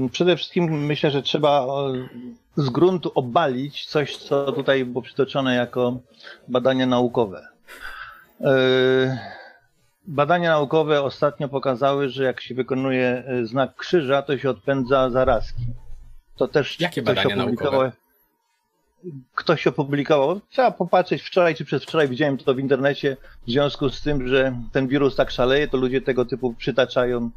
Yy, 0.01 0.09
przede 0.09 0.37
wszystkim 0.37 0.87
myślę, 0.87 1.11
że 1.11 1.23
trzeba 1.23 1.67
z 2.57 2.71
gruntu 2.71 3.13
obalić 3.15 3.87
coś, 3.87 4.17
co 4.17 4.53
tutaj 4.53 4.85
było 4.85 5.03
przytoczone 5.03 5.55
jako 5.55 5.99
badania 6.49 6.87
naukowe. 6.87 7.49
Yy, 8.41 8.49
badania 10.07 10.51
naukowe 10.51 11.03
ostatnio 11.03 11.49
pokazały, 11.49 12.09
że 12.09 12.25
jak 12.25 12.41
się 12.41 12.55
wykonuje 12.55 13.25
znak 13.43 13.77
krzyża, 13.77 14.23
to 14.23 14.39
się 14.39 14.51
odpędza 14.51 15.11
zarazki. 15.11 15.63
To 16.41 16.49
też 16.49 16.81
Jakie 16.81 17.03
badania 17.03 17.37
naukowe? 17.37 17.93
ktoś 19.35 19.67
opublikował. 19.67 20.41
Trzeba 20.51 20.71
popatrzeć 20.71 21.23
wczoraj 21.23 21.55
czy 21.55 21.65
przedwczoraj 21.65 22.09
widziałem 22.09 22.39
to 22.39 22.55
w 22.55 22.59
internecie. 22.59 23.17
W 23.47 23.51
związku 23.51 23.91
z 23.91 24.01
tym, 24.01 24.29
że 24.29 24.57
ten 24.73 24.89
wirus 24.89 25.17
tak 25.17 25.31
szaleje, 25.31 25.69
to 25.69 25.77
ludzie 25.77 26.01
tego 26.01 26.25
typu 26.25 26.55
przytaczają 26.55 27.31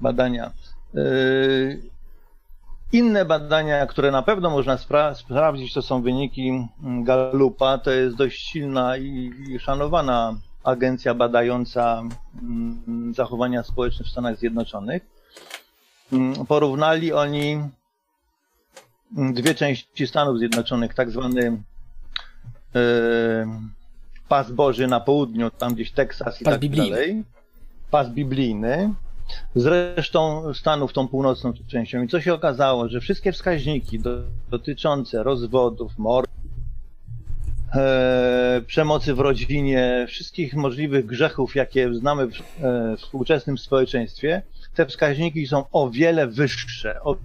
badania. 0.00 0.52
Yy, 0.94 1.82
inne 2.92 3.24
badania, 3.24 3.86
które 3.86 4.10
na 4.10 4.22
pewno 4.22 4.50
można 4.50 4.78
spra 4.78 5.14
sprawdzić, 5.14 5.74
to 5.74 5.82
są 5.82 6.02
wyniki 6.02 6.66
Gallupa. 6.80 7.78
To 7.78 7.90
jest 7.90 8.16
dość 8.16 8.48
silna 8.48 8.96
i, 8.96 9.32
i 9.48 9.58
szanowana 9.58 10.34
agencja 10.64 11.14
badająca 11.14 12.02
mm, 12.42 13.14
zachowania 13.14 13.62
społeczne 13.62 14.04
w 14.04 14.08
Stanach 14.08 14.36
Zjednoczonych. 14.36 15.02
Mm, 16.12 16.46
porównali 16.46 17.12
oni 17.12 17.60
dwie 19.12 19.54
części 19.54 20.06
Stanów 20.06 20.38
Zjednoczonych, 20.38 20.94
tak 20.94 21.10
zwany 21.10 21.62
e, 22.74 22.80
pas 24.28 24.50
Boży 24.50 24.86
na 24.86 25.00
południu, 25.00 25.50
tam 25.50 25.74
gdzieś 25.74 25.92
Teksas 25.92 26.40
i 26.40 26.44
pas 26.44 26.52
tak 26.52 26.60
biblijny. 26.60 26.90
dalej. 26.90 27.24
Pas 27.90 28.10
biblijny. 28.10 28.94
Z 29.54 29.66
resztą 29.66 30.54
Stanów, 30.54 30.92
tą 30.92 31.08
północną 31.08 31.52
częścią. 31.66 32.02
I 32.02 32.08
co 32.08 32.20
się 32.20 32.34
okazało, 32.34 32.88
że 32.88 33.00
wszystkie 33.00 33.32
wskaźniki 33.32 33.98
do, 33.98 34.22
dotyczące 34.50 35.22
rozwodów, 35.22 35.98
mord, 35.98 36.30
e, 37.74 38.62
przemocy 38.66 39.14
w 39.14 39.20
rodzinie, 39.20 40.06
wszystkich 40.08 40.54
możliwych 40.54 41.06
grzechów, 41.06 41.56
jakie 41.56 41.94
znamy 41.94 42.26
w, 42.26 42.64
e, 42.64 42.96
współczesnym 42.96 43.58
społeczeństwie, 43.58 44.42
te 44.74 44.86
wskaźniki 44.86 45.46
są 45.46 45.64
o 45.72 45.90
wiele 45.90 46.26
wyższe, 46.26 47.02
o 47.02 47.16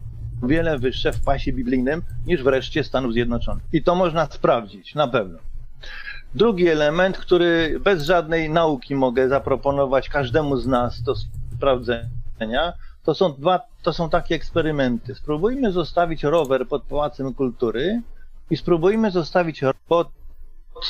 wiele 0.47 0.79
wyższe 0.79 1.11
w 1.11 1.21
pasie 1.21 1.53
biblijnym 1.53 2.01
niż 2.25 2.43
wreszcie 2.43 2.83
Stanów 2.83 3.13
Zjednoczonych. 3.13 3.63
I 3.73 3.83
to 3.83 3.95
można 3.95 4.25
sprawdzić, 4.25 4.95
na 4.95 5.07
pewno. 5.07 5.39
Drugi 6.35 6.67
element, 6.67 7.17
który 7.17 7.79
bez 7.79 8.03
żadnej 8.03 8.49
nauki 8.49 8.95
mogę 8.95 9.29
zaproponować 9.29 10.09
każdemu 10.09 10.57
z 10.57 10.67
nas 10.67 11.01
do 11.01 11.13
sprawdzenia, 11.55 12.73
to 13.03 13.15
są 13.15 13.33
dwa, 13.33 13.59
to 13.81 13.93
są 13.93 14.09
takie 14.09 14.35
eksperymenty. 14.35 15.15
Spróbujmy 15.15 15.71
zostawić 15.71 16.23
rower 16.23 16.67
pod 16.67 16.83
Pałacem 16.83 17.33
Kultury 17.33 18.01
i 18.49 18.57
spróbujmy 18.57 19.11
zostawić 19.11 19.61
pod 19.87 20.09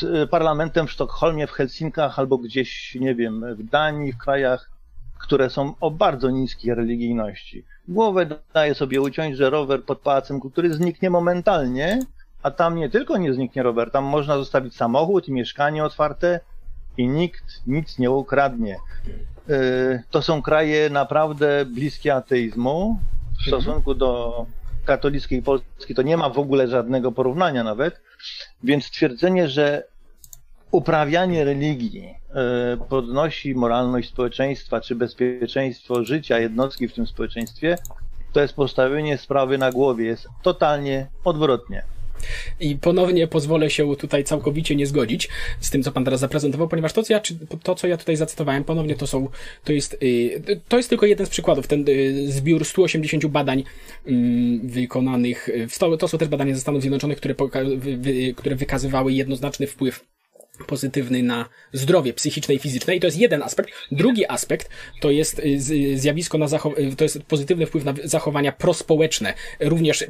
y, 0.04 0.28
parlamentem 0.28 0.88
w 0.88 0.92
Sztokholmie, 0.92 1.48
w 1.48 1.52
Helsinkach 1.52 2.20
albo 2.20 2.38
gdzieś, 2.38 2.98
nie 3.00 3.16
wiem, 3.16 3.56
w 3.56 3.64
Danii, 3.64 4.14
w 4.14 4.18
krajach, 4.18 4.73
które 5.24 5.50
są 5.50 5.74
o 5.80 5.92
bardzo 5.92 6.30
niskiej 6.30 6.76
religijności 6.76 7.64
głowę 7.88 8.26
daje 8.54 8.76
sobie 8.76 9.02
uciąć, 9.02 9.38
że 9.38 9.50
rower 9.50 9.84
pod 9.84 10.00
Pałacem 10.00 10.40
Kultury 10.40 10.74
zniknie 10.74 11.10
momentalnie, 11.10 12.00
a 12.44 12.52
tam 12.52 12.76
nie 12.76 12.90
tylko 12.90 13.18
nie 13.18 13.34
zniknie 13.34 13.64
rower, 13.64 13.92
tam 13.92 14.04
można 14.04 14.38
zostawić 14.38 14.76
samochód 14.76 15.28
i 15.28 15.32
mieszkanie 15.32 15.84
otwarte 15.84 16.40
i 16.98 17.08
nikt 17.08 17.44
nic 17.68 18.00
nie 18.00 18.12
ukradnie. 18.12 18.78
Y, 19.50 20.04
to 20.12 20.22
są 20.22 20.42
kraje 20.42 20.90
naprawdę 20.90 21.66
bliskie 21.66 22.16
ateizmu 22.16 23.00
w 23.26 23.48
mhm. 23.48 23.48
stosunku 23.48 23.96
do 23.96 24.46
katolickiej 24.86 25.42
Polski. 25.42 25.96
To 25.96 26.02
nie 26.02 26.18
ma 26.18 26.30
w 26.30 26.40
ogóle 26.40 26.68
żadnego 26.68 27.12
porównania 27.12 27.64
nawet. 27.64 28.02
Więc 28.64 28.92
twierdzenie, 28.92 29.48
że 29.48 29.84
uprawianie 30.74 31.46
religii 31.46 32.16
e, 32.36 32.78
podnosi 32.90 33.56
moralność 33.56 34.10
społeczeństwa 34.10 34.82
czy 34.82 34.96
bezpieczeństwo 34.96 36.04
życia 36.04 36.40
jednostki 36.40 36.88
w 36.88 36.94
tym 36.94 37.08
społeczeństwie, 37.08 37.78
to 38.32 38.42
jest 38.42 38.54
postawienie 38.54 39.18
sprawy 39.18 39.58
na 39.58 39.72
głowie. 39.72 40.06
Jest 40.06 40.28
totalnie 40.44 41.08
odwrotnie. 41.24 41.84
I 42.60 42.76
ponownie 42.76 43.28
pozwolę 43.28 43.70
się 43.70 43.96
tutaj 43.96 44.24
całkowicie 44.24 44.76
nie 44.76 44.88
zgodzić 44.88 45.30
z 45.60 45.70
tym, 45.70 45.84
co 45.84 45.92
pan 45.92 46.06
teraz 46.06 46.20
zaprezentował, 46.20 46.68
ponieważ 46.68 46.94
to, 46.94 47.04
co 47.04 47.14
ja, 47.14 47.22
to, 47.64 47.76
co 47.76 47.88
ja 47.88 47.98
tutaj 47.98 48.16
zacytowałem, 48.16 48.64
ponownie 48.64 48.96
to 48.96 49.08
są, 49.08 49.28
to 49.64 49.74
jest, 49.74 49.98
y, 50.04 50.62
to 50.68 50.78
jest 50.78 50.90
tylko 50.90 51.06
jeden 51.06 51.26
z 51.26 51.30
przykładów. 51.30 51.68
Ten 51.68 51.86
y, 51.90 52.32
zbiór 52.32 52.66
180 52.66 53.26
badań 53.26 53.64
mm, 54.06 54.68
wykonanych, 54.68 55.50
to 56.00 56.08
są 56.08 56.18
też 56.18 56.28
badania 56.28 56.56
ze 56.56 56.62
Stanów 56.62 56.82
Zjednoczonych, 56.82 57.18
które, 57.18 57.36
które 58.36 58.56
wykazywały 58.56 59.14
jednoznaczny 59.14 59.68
wpływ 59.68 60.13
pozytywny 60.68 61.24
na 61.24 61.50
zdrowie 61.74 62.14
psychiczne 62.14 62.56
i 62.56 62.60
fizyczne 62.60 62.96
i 62.96 63.00
to 63.00 63.08
jest 63.08 63.18
jeden 63.18 63.44
aspekt. 63.44 63.70
Drugi 63.92 64.26
aspekt 64.28 64.70
to 65.02 65.12
jest 65.12 65.40
y, 65.40 65.98
zjawisko 65.98 66.38
na 66.38 66.46
zachow- 66.46 66.80
y, 66.80 66.96
to 66.96 67.04
jest 67.04 67.24
pozytywny 67.24 67.66
wpływ 67.66 67.86
na 67.86 67.94
zachowania 68.04 68.52
prospołeczne, 68.52 69.34
również, 69.60 70.06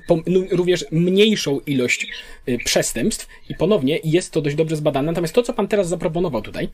również 0.52 0.86
mniejszą 0.92 1.60
ilość 1.60 2.08
y, 2.50 2.58
przestępstw 2.66 3.28
i 3.50 3.56
ponownie 3.56 4.00
jest 4.04 4.32
to 4.32 4.42
dość 4.42 4.56
dobrze 4.56 4.76
zbadane. 4.76 5.06
Natomiast 5.12 5.34
to, 5.34 5.44
co 5.44 5.54
pan 5.54 5.68
teraz 5.68 5.88
zaproponował 5.88 6.42
tutaj, 6.42 6.70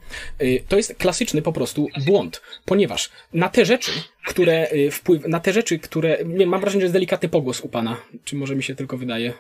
to 0.67 0.77
jest 0.77 0.95
klasyczny 0.95 1.41
po 1.41 1.53
prostu 1.53 1.88
błąd, 2.05 2.41
ponieważ 2.65 3.09
na 3.33 3.49
te 3.49 3.65
rzeczy, 3.65 3.91
które 4.25 4.67
wpływ, 4.91 5.27
na 5.27 5.39
te 5.39 5.53
rzeczy, 5.53 5.79
które, 5.79 6.17
mam 6.45 6.61
wrażenie, 6.61 6.81
że 6.81 6.85
jest 6.85 6.93
delikatny 6.93 7.29
pogłos 7.29 7.61
u 7.61 7.69
pana, 7.69 7.97
czy 8.23 8.35
może 8.35 8.55
mi 8.55 8.63
się 8.63 8.75
tylko 8.75 8.97
wydaje? 8.97 9.33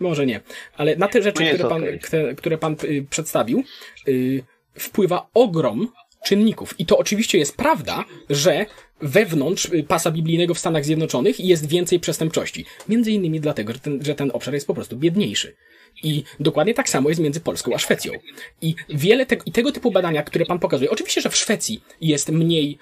Może 0.00 0.26
nie. 0.26 0.40
Ale 0.76 0.96
na 0.96 1.08
te 1.08 1.22
rzeczy, 1.22 1.44
które 1.46 1.68
pan, 1.68 1.82
okay. 1.82 2.34
które 2.34 2.58
pan 2.58 2.76
y, 2.84 3.06
przedstawił, 3.10 3.64
y, 4.08 4.42
wpływa 4.74 5.28
ogrom 5.34 5.92
czynników. 6.24 6.74
I 6.80 6.86
to 6.86 6.98
oczywiście 6.98 7.38
jest 7.38 7.56
prawda, 7.56 8.04
że 8.30 8.66
wewnątrz 9.00 9.64
y, 9.64 9.84
pasa 9.88 10.10
biblijnego 10.10 10.54
w 10.54 10.58
Stanach 10.58 10.84
Zjednoczonych 10.84 11.40
jest 11.40 11.68
więcej 11.68 12.00
przestępczości. 12.00 12.64
Między 12.88 13.10
innymi 13.10 13.40
dlatego, 13.40 13.72
że 13.72 13.78
ten, 13.78 14.04
że 14.04 14.14
ten 14.14 14.30
obszar 14.34 14.54
jest 14.54 14.66
po 14.66 14.74
prostu 14.74 14.96
biedniejszy. 14.96 15.56
I 16.02 16.24
dokładnie 16.40 16.74
tak 16.74 16.88
samo 16.88 17.08
jest 17.08 17.20
między 17.20 17.40
Polską 17.40 17.74
a 17.74 17.78
Szwecją. 17.78 18.12
I 18.62 18.74
wiele 18.88 19.26
te, 19.26 19.36
i 19.46 19.52
tego 19.52 19.72
typu 19.72 19.90
badania, 19.90 20.22
które 20.22 20.46
pan 20.46 20.58
pokazuje, 20.58 20.90
oczywiście, 20.90 21.20
że 21.20 21.30
w 21.30 21.36
Szwecji 21.36 21.80
jest 22.00 22.28
mniej, 22.28 22.78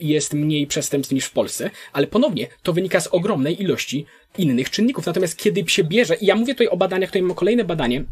jest 0.00 0.34
mniej 0.34 0.66
przestępstw 0.66 1.14
niż 1.14 1.24
w 1.24 1.32
Polsce, 1.32 1.70
ale 1.92 2.06
ponownie 2.06 2.46
to 2.62 2.72
wynika 2.72 3.00
z 3.00 3.06
ogromnej 3.06 3.62
ilości 3.62 4.06
innych 4.38 4.70
czynników. 4.70 5.06
Natomiast 5.06 5.36
kiedy 5.36 5.64
się 5.66 5.84
bierze, 5.84 6.14
i 6.14 6.26
ja 6.26 6.34
mówię 6.34 6.54
tutaj 6.54 6.68
o 6.68 6.76
badaniach, 6.76 7.10
tutaj 7.10 7.22
mam 7.22 7.36
kolejne 7.36 7.64
badanie, 7.64 8.04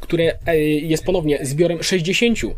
które 0.00 0.38
e, 0.46 0.58
jest 0.60 1.04
ponownie 1.04 1.38
zbiorem 1.42 1.82
60 1.82 2.38
Y, 2.38 2.54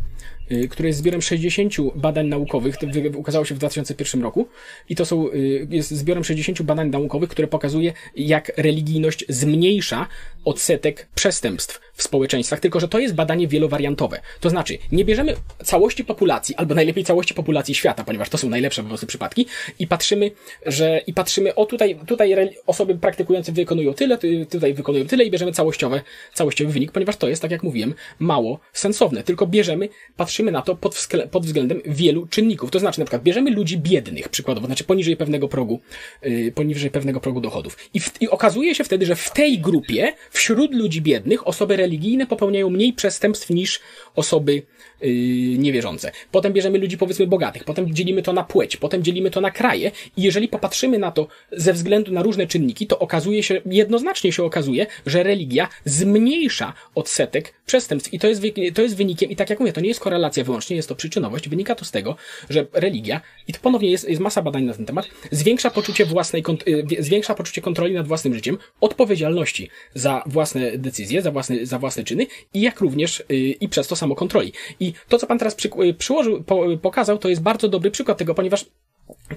które 0.69 0.89
jest 0.89 0.99
zbiorem 0.99 1.21
60 1.21 1.73
badań 1.95 2.27
naukowych, 2.27 2.77
to 2.77 2.87
ukazało 3.17 3.45
się 3.45 3.55
w 3.55 3.57
2001 3.57 4.23
roku 4.23 4.47
i 4.89 4.95
to 4.95 5.05
są, 5.05 5.29
y, 5.29 5.67
jest 5.69 5.91
zbiorem 5.91 6.23
60 6.23 6.61
badań 6.61 6.89
naukowych, 6.89 7.29
które 7.29 7.47
pokazuje, 7.47 7.93
jak 8.15 8.51
religijność 8.57 9.25
zmniejsza 9.29 10.07
odsetek 10.45 11.07
przestępstw 11.15 11.81
w 11.93 12.03
społeczeństwach, 12.03 12.59
tylko 12.59 12.79
że 12.79 12.87
to 12.87 12.99
jest 12.99 13.15
badanie 13.15 13.47
wielowariantowe. 13.47 14.21
To 14.39 14.49
znaczy, 14.49 14.77
nie 14.91 15.05
bierzemy 15.05 15.35
całości 15.63 16.05
populacji, 16.05 16.55
albo 16.55 16.75
najlepiej 16.75 17.03
całości 17.03 17.33
populacji 17.33 17.75
świata, 17.75 18.03
ponieważ 18.03 18.29
to 18.29 18.37
są 18.37 18.49
najlepsze 18.49 18.81
po 18.81 18.87
prostu 18.87 19.07
przypadki, 19.07 19.45
i 19.79 19.87
patrzymy, 19.87 20.31
że, 20.65 21.01
i 21.07 21.13
patrzymy, 21.13 21.55
o 21.55 21.65
tutaj, 21.65 21.99
tutaj 22.07 22.35
osoby 22.65 22.95
praktykujące 22.95 23.51
wykonują 23.51 23.93
tyle, 23.93 24.17
tutaj 24.49 24.73
wykonują 24.73 25.05
tyle 25.05 25.23
i 25.23 25.31
bierzemy 25.31 25.51
całościowe, 25.51 26.01
całościowy 26.33 26.73
wynik, 26.73 26.91
ponieważ 26.91 27.17
to 27.17 27.27
jest, 27.27 27.41
tak 27.41 27.51
jak 27.51 27.63
mówiłem, 27.63 27.93
mało 28.19 28.59
sensowne. 28.73 29.23
Tylko 29.23 29.47
bierzemy, 29.47 29.89
patrzymy 30.17 30.34
na 30.43 30.61
to 30.61 30.75
pod, 30.75 31.07
pod 31.31 31.45
względem 31.45 31.81
wielu 31.85 32.27
czynników. 32.27 32.71
To 32.71 32.79
znaczy, 32.79 32.99
na 32.99 33.05
przykład, 33.05 33.23
bierzemy 33.23 33.51
ludzi 33.51 33.77
biednych, 33.77 34.29
przykładowo, 34.29 34.67
znaczy 34.67 34.83
poniżej 34.83 35.17
pewnego 35.17 35.47
progu, 35.47 35.79
yy, 36.21 36.51
poniżej 36.51 36.91
pewnego 36.91 37.19
progu 37.19 37.41
dochodów. 37.41 37.77
I, 37.93 37.99
w, 37.99 38.21
I 38.21 38.29
okazuje 38.29 38.75
się 38.75 38.83
wtedy, 38.83 39.05
że 39.05 39.15
w 39.15 39.31
tej 39.31 39.59
grupie, 39.59 40.13
wśród 40.31 40.73
ludzi 40.73 41.01
biednych, 41.01 41.47
osoby 41.47 41.77
religijne 41.77 42.27
popełniają 42.27 42.69
mniej 42.69 42.93
przestępstw 42.93 43.49
niż 43.49 43.79
osoby 44.15 44.61
yy, 45.01 45.09
niewierzące. 45.57 46.11
Potem 46.31 46.53
bierzemy 46.53 46.77
ludzi 46.77 46.97
powiedzmy 46.97 47.27
bogatych, 47.27 47.63
potem 47.63 47.93
dzielimy 47.95 48.21
to 48.21 48.33
na 48.33 48.43
płeć, 48.43 48.77
potem 48.77 49.03
dzielimy 49.03 49.31
to 49.31 49.41
na 49.41 49.51
kraje 49.51 49.91
i 50.17 50.21
jeżeli 50.21 50.47
popatrzymy 50.47 50.99
na 50.99 51.11
to 51.11 51.27
ze 51.51 51.73
względu 51.73 52.11
na 52.11 52.23
różne 52.23 52.47
czynniki, 52.47 52.87
to 52.87 52.99
okazuje 52.99 53.43
się, 53.43 53.61
jednoznacznie 53.65 54.31
się 54.31 54.43
okazuje, 54.43 54.87
że 55.05 55.23
religia 55.23 55.69
zmniejsza 55.85 56.73
odsetek 56.95 57.53
przestępstw 57.65 58.13
i 58.13 58.19
to 58.19 58.27
jest, 58.27 58.41
to 58.73 58.81
jest 58.81 58.95
wynikiem, 58.95 59.29
i 59.29 59.35
tak 59.35 59.49
jak 59.49 59.59
mówię, 59.59 59.73
to 59.73 59.81
nie 59.81 59.87
jest 59.87 59.99
korelacja 59.99 60.43
wyłącznie, 60.43 60.75
jest 60.75 60.89
to 60.89 60.95
przyczynowość, 60.95 61.49
wynika 61.49 61.75
to 61.75 61.85
z 61.85 61.91
tego, 61.91 62.15
że 62.49 62.65
religia, 62.73 63.21
i 63.47 63.53
to 63.53 63.59
ponownie 63.59 63.91
jest, 63.91 64.09
jest 64.09 64.21
masa 64.21 64.41
badań 64.41 64.63
na 64.63 64.73
ten 64.73 64.85
temat, 64.85 65.09
zwiększa 65.31 65.69
poczucie 65.69 66.05
własnej, 66.05 66.43
y, 66.67 67.03
zwiększa 67.03 67.35
poczucie 67.35 67.61
kontroli 67.61 67.93
nad 67.93 68.07
własnym 68.07 68.33
życiem, 68.33 68.57
odpowiedzialności 68.81 69.69
za 69.93 70.23
własne 70.25 70.77
decyzje, 70.77 71.21
za 71.21 71.31
własne, 71.31 71.65
za 71.65 71.79
własne 71.79 72.03
czyny 72.03 72.27
i 72.53 72.61
jak 72.61 72.79
również 72.79 73.23
yy, 73.29 73.37
i 73.37 73.69
przez 73.69 73.87
to 73.87 73.95
samo 73.95 74.15
kontroli. 74.15 74.53
I 74.79 74.93
to, 75.09 75.17
co 75.17 75.27
pan 75.27 75.39
teraz 75.39 75.55
przy, 75.55 75.69
yy, 75.77 75.93
przyłożył, 75.93 76.43
po, 76.43 76.65
pokazał, 76.81 77.17
to 77.17 77.29
jest 77.29 77.41
bardzo 77.41 77.67
dobry 77.67 77.91
przykład 77.91 78.17
tego, 78.17 78.35
ponieważ 78.35 78.65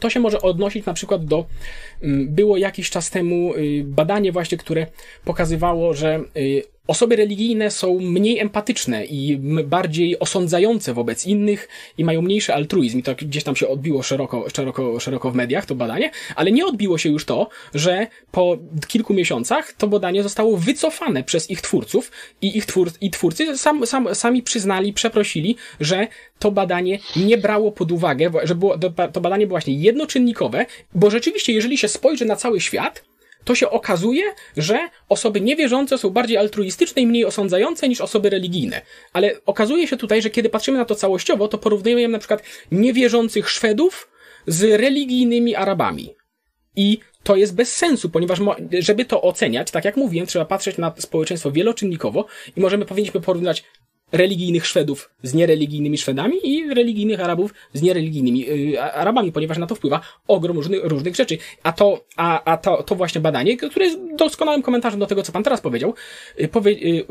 to 0.01 0.11
się 0.11 0.21
może 0.21 0.43
odnosić 0.43 0.87
na 0.87 0.95
przykład 0.95 1.25
do, 1.25 1.47
mm, 2.03 2.35
było 2.35 2.57
jakiś 2.57 2.91
czas 2.91 3.11
temu 3.11 3.55
y, 3.55 3.85
badanie 3.85 4.33
właśnie, 4.33 4.59
które 4.59 4.87
pokazywało, 5.25 5.95
że 5.95 6.21
y, 6.37 6.63
Osoby 6.89 7.17
religijne 7.17 7.71
są 7.71 7.99
mniej 8.01 8.39
empatyczne 8.39 9.05
i 9.05 9.37
bardziej 9.65 10.19
osądzające 10.19 10.95
wobec 10.95 11.27
innych 11.27 11.69
i 11.99 12.05
mają 12.05 12.23
mniejszy 12.23 12.55
altruizm. 12.55 12.99
I 12.99 13.03
to 13.03 13.15
gdzieś 13.15 13.45
tam 13.45 13.57
się 13.57 13.69
odbiło 13.69 14.03
szeroko, 14.03 14.45
szeroko, 14.55 15.01
szeroko 15.01 15.31
w 15.31 15.35
mediach, 15.35 15.67
to 15.67 15.75
badanie, 15.75 16.11
ale 16.37 16.53
nie 16.53 16.67
odbiło 16.67 16.99
się 16.99 17.09
już 17.09 17.25
to, 17.25 17.49
że 17.75 18.07
po 18.31 18.59
kilku 18.87 19.15
miesiącach 19.15 19.73
to 19.73 19.89
badanie 19.89 20.23
zostało 20.23 20.57
wycofane 20.57 21.25
przez 21.25 21.51
ich 21.51 21.61
twórców 21.61 22.11
i 22.41 22.57
ich 22.57 22.67
twór, 22.67 22.91
i 23.01 23.11
twórcy 23.11 23.59
sam, 23.59 23.87
sam, 23.87 24.15
sami 24.15 24.43
przyznali, 24.43 24.93
przeprosili, 24.93 25.57
że 25.81 26.09
to 26.39 26.51
badanie 26.51 26.99
nie 27.17 27.39
brało 27.39 27.73
pod 27.73 27.93
uwagę, 27.93 28.31
że 28.45 28.55
było, 28.55 28.79
to 29.13 29.21
badanie 29.21 29.47
było 29.47 29.55
właśnie 29.55 29.75
jednoczynnikowe, 29.75 30.67
bo 30.95 31.11
rzeczywiście, 31.11 31.53
jeżeli 31.53 31.79
się 31.79 31.89
spojrzy 31.89 32.25
na 32.25 32.37
cały 32.37 32.61
świat, 32.61 33.08
to 33.49 33.55
się 33.55 33.71
okazuje, 33.71 34.23
że 34.57 34.89
osoby 35.09 35.41
niewierzące 35.41 35.99
są 35.99 36.11
bardziej 36.11 36.37
altruistyczne 36.37 37.03
i 37.03 37.07
mniej 37.07 37.25
osądzające 37.25 37.89
niż 37.89 38.01
osoby 38.01 38.31
religijne. 38.31 38.81
Ale 39.13 39.41
okazuje 39.47 39.87
się 39.87 39.97
tutaj, 39.97 40.23
że 40.23 40.31
kiedy 40.31 40.49
patrzymy 40.49 40.79
na 40.79 40.85
to 40.85 40.95
całościowo, 40.95 41.49
to 41.49 41.59
porównujemy 41.59 42.13
na 42.13 42.19
przykład 42.19 42.43
niewierzących 42.73 43.51
Szwedów 43.51 44.11
z 44.47 44.81
religijnymi 44.81 45.55
Arabami. 45.55 46.15
I 46.77 46.99
to 47.23 47.37
jest 47.37 47.55
bez 47.55 47.77
sensu, 47.77 48.11
ponieważ 48.11 48.39
żeby 48.79 49.05
to 49.05 49.23
oceniać, 49.23 49.71
tak 49.71 49.85
jak 49.85 49.97
mówiłem, 49.97 50.27
trzeba 50.27 50.45
patrzeć 50.45 50.79
na 50.79 50.95
społeczeństwo 50.99 51.51
wieloczynnikowo 51.51 52.27
i 52.57 52.61
możemy, 52.61 52.85
powinniśmy 52.85 53.21
porównać 53.21 53.65
religijnych 54.13 54.67
Szwedów 54.67 55.11
z 55.23 55.35
niereligijnymi 55.35 55.99
Szwedami 55.99 56.37
i 56.43 56.75
religijnych 56.75 57.21
Arabów 57.21 57.55
z 57.73 57.83
niereligijnymi 57.83 58.41
yy, 58.41 58.83
Arabami, 58.83 59.33
ponieważ 59.33 59.59
na 59.59 59.67
to 59.67 59.75
wpływa 59.75 60.01
ogrom 60.29 60.57
różnych, 60.57 60.85
różnych 60.85 61.17
rzeczy. 61.17 61.39
A 61.63 61.73
to, 61.73 62.05
a, 62.17 62.45
a 62.45 62.57
to, 62.57 62.83
to 62.83 62.95
właśnie 62.95 63.21
badanie, 63.21 63.57
które 63.57 63.85
jest 63.85 63.99
doskonałym 64.19 64.63
komentarzem 64.63 65.01
do 65.01 65.07
tego, 65.07 65.23
co 65.23 65.33
pan 65.33 65.43
teraz 65.43 65.61
powiedział, 65.61 65.95
yy, 66.39 66.49
powie, 66.49 66.73
yy, 66.73 67.05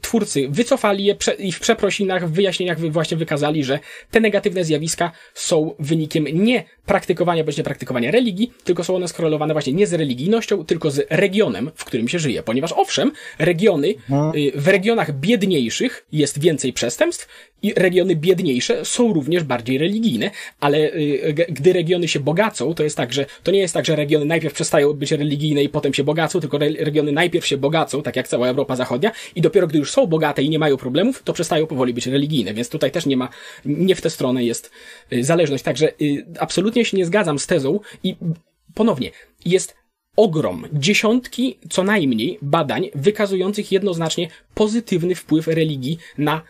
twórcy 0.00 0.48
wycofali 0.48 1.04
je 1.04 1.16
i 1.38 1.52
w 1.52 1.60
przeprosinach, 1.60 2.28
w 2.28 2.32
wyjaśnieniach 2.32 2.80
właśnie 2.80 3.16
wykazali, 3.16 3.64
że 3.64 3.78
te 4.10 4.20
negatywne 4.20 4.64
zjawiska 4.64 5.12
są 5.34 5.74
wynikiem 5.78 6.24
nie 6.32 6.64
praktykowania 6.90 7.44
bądź 7.44 7.56
niepraktykowania 7.56 8.10
religii, 8.10 8.52
tylko 8.64 8.84
są 8.84 8.96
one 8.96 9.08
skorelowane 9.08 9.54
właśnie 9.54 9.72
nie 9.72 9.86
z 9.86 9.92
religijnością, 9.92 10.64
tylko 10.64 10.90
z 10.90 11.06
regionem, 11.10 11.70
w 11.74 11.84
którym 11.84 12.08
się 12.08 12.18
żyje. 12.18 12.42
Ponieważ 12.42 12.72
owszem, 12.72 13.12
regiony, 13.38 13.94
no. 14.08 14.32
y, 14.34 14.52
w 14.54 14.68
regionach 14.68 15.12
biedniejszych 15.12 16.06
jest 16.12 16.40
więcej 16.40 16.72
przestępstw 16.72 17.28
i 17.62 17.74
regiony 17.76 18.16
biedniejsze 18.16 18.84
są 18.84 19.12
również 19.12 19.44
bardziej 19.44 19.78
religijne, 19.78 20.30
ale 20.60 20.78
y, 20.78 21.34
gdy 21.48 21.72
regiony 21.72 22.08
się 22.08 22.20
bogacą, 22.20 22.74
to 22.74 22.82
jest 22.82 22.96
tak, 22.96 23.12
że 23.12 23.26
to 23.42 23.50
nie 23.50 23.58
jest 23.58 23.74
tak, 23.74 23.86
że 23.86 23.96
regiony 23.96 24.24
najpierw 24.24 24.54
przestają 24.54 24.92
być 24.92 25.12
religijne 25.12 25.62
i 25.62 25.68
potem 25.68 25.94
się 25.94 26.04
bogacą, 26.04 26.40
tylko 26.40 26.58
regiony 26.58 27.12
najpierw 27.12 27.46
się 27.46 27.56
bogacą, 27.56 28.02
tak 28.02 28.16
jak 28.16 28.28
cała 28.28 28.48
Europa 28.48 28.76
Zachodnia, 28.76 29.12
i 29.34 29.40
dopiero 29.40 29.66
gdy 29.66 29.78
już 29.78 29.90
są 29.90 30.06
bogate 30.06 30.42
i 30.42 30.50
nie 30.50 30.58
mają 30.58 30.76
problemów, 30.76 31.22
to 31.22 31.32
przestają 31.32 31.66
powoli 31.66 31.94
być 31.94 32.06
religijne, 32.06 32.54
więc 32.54 32.68
tutaj 32.68 32.90
też 32.90 33.06
nie 33.06 33.16
ma, 33.16 33.28
nie 33.64 33.94
w 33.94 34.00
tę 34.00 34.10
stronę 34.10 34.44
jest 34.44 34.70
y, 35.12 35.24
zależność. 35.24 35.64
Także 35.64 35.92
absolutnie 36.38 36.79
się 36.84 36.96
nie 36.96 37.06
zgadzam 37.06 37.38
z 37.38 37.46
tezą 37.46 37.80
i 38.04 38.16
ponownie 38.74 39.10
jest 39.44 39.76
ogrom, 40.16 40.66
dziesiątki 40.72 41.58
co 41.70 41.82
najmniej 41.82 42.38
badań 42.42 42.90
wykazujących 42.94 43.72
jednoznacznie 43.72 44.28
pozytywny 44.54 45.14
wpływ 45.14 45.46
religii 45.46 45.98
na 46.18 46.42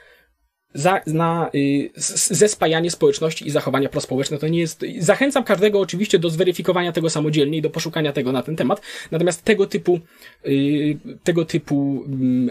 za, 0.75 1.01
na 1.07 1.51
y, 1.55 1.91
zespajanie 2.31 2.91
społeczności 2.91 3.47
i 3.47 3.51
zachowania 3.51 3.89
prospołeczne. 3.89 4.39
To 4.39 4.49
nie 4.49 4.61
jest. 4.61 4.85
Zachęcam 4.99 5.45
każdego 5.45 5.81
oczywiście 5.81 6.19
do 6.19 6.31
zweryfikowania 6.31 6.93
tego 6.93 7.11
samodzielnie 7.11 7.59
i 7.59 7.63
do 7.63 7.71
poszukania 7.71 8.13
tego 8.13 8.33
na 8.33 8.43
ten 8.43 8.57
temat. 8.57 8.83
Natomiast 9.11 9.45
tego 9.45 9.67
typu, 9.67 10.01
y, 10.47 10.99
tego 11.25 11.45
typu, 11.45 12.05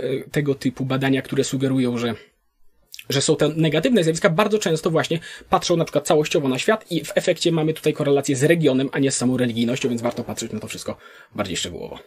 y, 0.04 0.30
tego 0.32 0.56
typu 0.56 0.86
badania, 0.86 1.22
które 1.22 1.44
sugerują, 1.44 1.98
że 1.98 2.14
że 3.10 3.22
są 3.22 3.36
te 3.36 3.50
negatywne 3.50 4.04
zjawiska, 4.04 4.30
bardzo 4.30 4.60
często 4.60 4.90
właśnie 4.90 5.20
patrzą 5.50 5.78
na 5.78 5.86
przykład 5.86 6.08
całościowo 6.08 6.48
na 6.48 6.60
świat 6.60 6.92
i 6.92 7.06
w 7.06 7.12
efekcie 7.16 7.52
mamy 7.52 7.74
tutaj 7.74 7.94
korelację 7.94 8.36
z 8.36 8.44
regionem, 8.44 8.90
a 8.92 9.00
nie 9.00 9.12
z 9.12 9.18
samą 9.18 9.38
religijnością, 9.38 9.90
więc 9.90 10.02
warto 10.02 10.24
patrzeć 10.24 10.52
na 10.52 10.60
to 10.60 10.68
wszystko 10.68 10.98
bardziej 11.36 11.58
szczegółowo. 11.58 12.00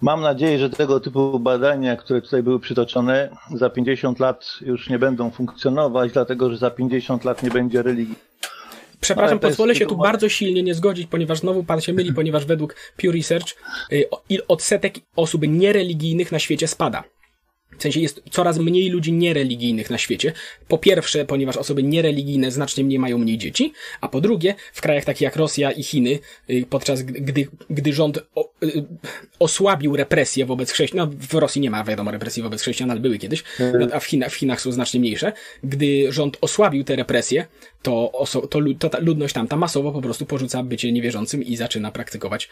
Mam 0.00 0.20
nadzieję, 0.20 0.58
że 0.58 0.70
tego 0.70 1.00
typu 1.00 1.40
badania, 1.40 1.96
które 1.96 2.22
tutaj 2.22 2.42
były 2.42 2.60
przytoczone, 2.60 3.30
za 3.54 3.70
50 3.70 4.18
lat 4.18 4.58
już 4.60 4.88
nie 4.88 4.98
będą 4.98 5.30
funkcjonować, 5.30 6.12
dlatego 6.12 6.50
że 6.50 6.56
za 6.56 6.70
50 6.70 7.24
lat 7.24 7.42
nie 7.42 7.50
będzie 7.50 7.82
religii. 7.82 8.14
Przepraszam, 9.00 9.38
pozwolę 9.38 9.74
się 9.74 9.86
tu 9.86 9.96
bardzo 9.96 10.28
silnie 10.28 10.62
nie 10.62 10.74
zgodzić, 10.74 11.06
ponieważ 11.06 11.38
znowu 11.38 11.64
pan 11.64 11.80
się 11.80 11.92
myli, 11.92 12.12
ponieważ 12.12 12.44
według 12.44 12.76
Pew 12.96 13.14
Research 13.14 13.56
y, 13.92 14.46
odsetek 14.48 14.94
osób 15.16 15.42
niereligijnych 15.48 16.32
na 16.32 16.38
świecie 16.38 16.68
spada. 16.68 17.04
W 17.78 17.82
sensie 17.82 18.00
jest 18.00 18.22
coraz 18.30 18.58
mniej 18.58 18.90
ludzi 18.90 19.12
niereligijnych 19.12 19.90
na 19.90 19.98
świecie. 19.98 20.32
Po 20.68 20.78
pierwsze, 20.78 21.24
ponieważ 21.24 21.56
osoby 21.56 21.82
niereligijne 21.82 22.50
znacznie 22.50 22.84
mniej 22.84 22.98
mają 22.98 23.18
mniej 23.18 23.38
dzieci, 23.38 23.72
a 24.00 24.08
po 24.08 24.20
drugie, 24.20 24.54
w 24.72 24.80
krajach 24.80 25.04
takich 25.04 25.20
jak 25.20 25.36
Rosja 25.36 25.70
i 25.72 25.82
Chiny, 25.82 26.18
y, 26.50 26.64
podczas 26.70 27.02
gdy, 27.02 27.48
gdy 27.70 27.92
rząd 27.92 28.16
y, 28.16 28.22
osłabił 29.38 29.96
represje 29.96 30.46
wobec 30.46 30.70
chrześcijan, 30.70 31.08
no 31.08 31.16
w 31.20 31.34
Rosji 31.34 31.60
nie 31.60 31.70
ma 31.70 31.84
wiadomo 31.84 32.10
represji 32.10 32.42
wobec 32.42 32.62
chrześcijan, 32.62 32.90
ale 32.90 33.00
były 33.00 33.18
kiedyś, 33.18 33.44
mhm. 33.60 33.90
a 33.92 34.00
w 34.00 34.04
Chinach, 34.04 34.32
w 34.32 34.34
Chinach 34.34 34.60
są 34.60 34.72
znacznie 34.72 35.00
mniejsze, 35.00 35.32
gdy 35.64 36.12
rząd 36.12 36.36
osłabił 36.40 36.84
te 36.84 36.96
represje, 36.96 37.46
to, 37.82 38.10
oso- 38.20 38.48
to, 38.48 38.60
to 38.78 38.88
ta 38.88 38.98
ludność 38.98 39.34
tamta 39.34 39.56
masowo 39.56 39.92
po 39.92 40.00
prostu 40.02 40.26
porzuca 40.26 40.62
bycie 40.62 40.92
niewierzącym 40.92 41.42
i 41.42 41.56
zaczyna 41.56 41.92
praktykować 41.92 42.48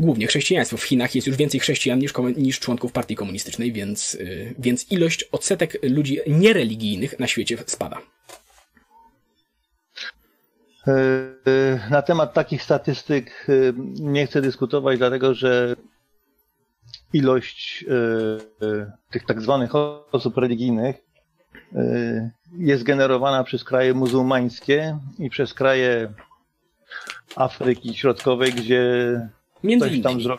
głównie 0.00 0.26
chrześcijaństwo. 0.26 0.76
W 0.76 0.82
Chinach 0.82 1.14
jest 1.14 1.26
już 1.26 1.36
więcej 1.36 1.60
chrześcijan 1.60 1.98
niż, 1.98 2.12
niż 2.36 2.60
członków 2.60 2.92
partii 2.92 3.16
komunistycznej, 3.16 3.72
więc, 3.72 4.14
yy, 4.14 4.54
więc 4.58 4.92
ilość, 4.92 5.24
odsetek 5.32 5.78
ludzi 5.82 6.18
niereligijnych 6.26 7.18
na 7.18 7.26
świecie 7.26 7.58
spada. 7.66 8.00
E, 10.86 10.92
e, 10.92 11.90
na 11.90 12.02
temat 12.02 12.34
takich 12.34 12.62
statystyk 12.62 13.46
e, 13.48 13.52
nie 14.00 14.26
chcę 14.26 14.40
dyskutować, 14.40 14.98
dlatego 14.98 15.34
że 15.34 15.76
ilość 17.12 17.84
tych 19.10 19.26
tak 19.26 19.40
zwanych 19.40 19.74
osób 20.12 20.36
religijnych 20.36 20.96
jest 22.58 22.82
generowana 22.82 23.44
przez 23.44 23.64
kraje 23.64 23.94
muzułmańskie 23.94 24.98
i 25.18 25.30
przez 25.30 25.54
kraje 25.54 26.12
Afryki 27.36 27.94
Środkowej, 27.94 28.52
gdzie 28.52 28.80
Między 29.64 29.86
ktoś 29.88 30.02
tam 30.02 30.20
zro... 30.20 30.36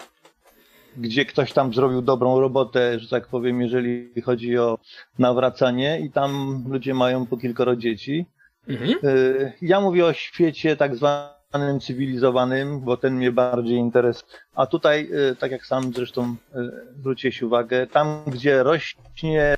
gdzie 0.98 1.26
ktoś 1.26 1.54
tam 1.54 1.74
zrobił 1.74 2.02
dobrą 2.02 2.40
robotę, 2.40 3.00
że 3.00 3.10
tak 3.10 3.28
powiem, 3.28 3.62
jeżeli 3.62 4.22
chodzi 4.22 4.58
o 4.58 4.78
nawracanie 5.20 6.00
i 6.00 6.12
tam 6.12 6.64
ludzie 6.70 6.94
mają 6.94 7.26
po 7.26 7.38
kilkoro 7.38 7.76
dzieci. 7.76 8.26
Mhm. 8.68 8.92
Y, 9.04 9.54
ja 9.62 9.82
mówię 9.82 10.06
o 10.06 10.14
świecie 10.14 10.76
tak 10.76 10.96
zwanym 10.96 11.80
cywilizowanym, 11.82 12.80
bo 12.80 12.98
ten 12.98 13.16
mnie 13.16 13.32
bardziej 13.32 13.78
interesuje. 13.78 14.32
A 14.56 14.66
tutaj, 14.66 15.10
y, 15.32 15.36
tak 15.36 15.52
jak 15.52 15.66
sam 15.66 15.94
zresztą 15.94 16.36
y, 16.56 16.96
zwróciłeś 17.00 17.42
uwagę, 17.42 17.88
tam 17.88 18.24
gdzie 18.28 18.64
rośnie 18.64 19.56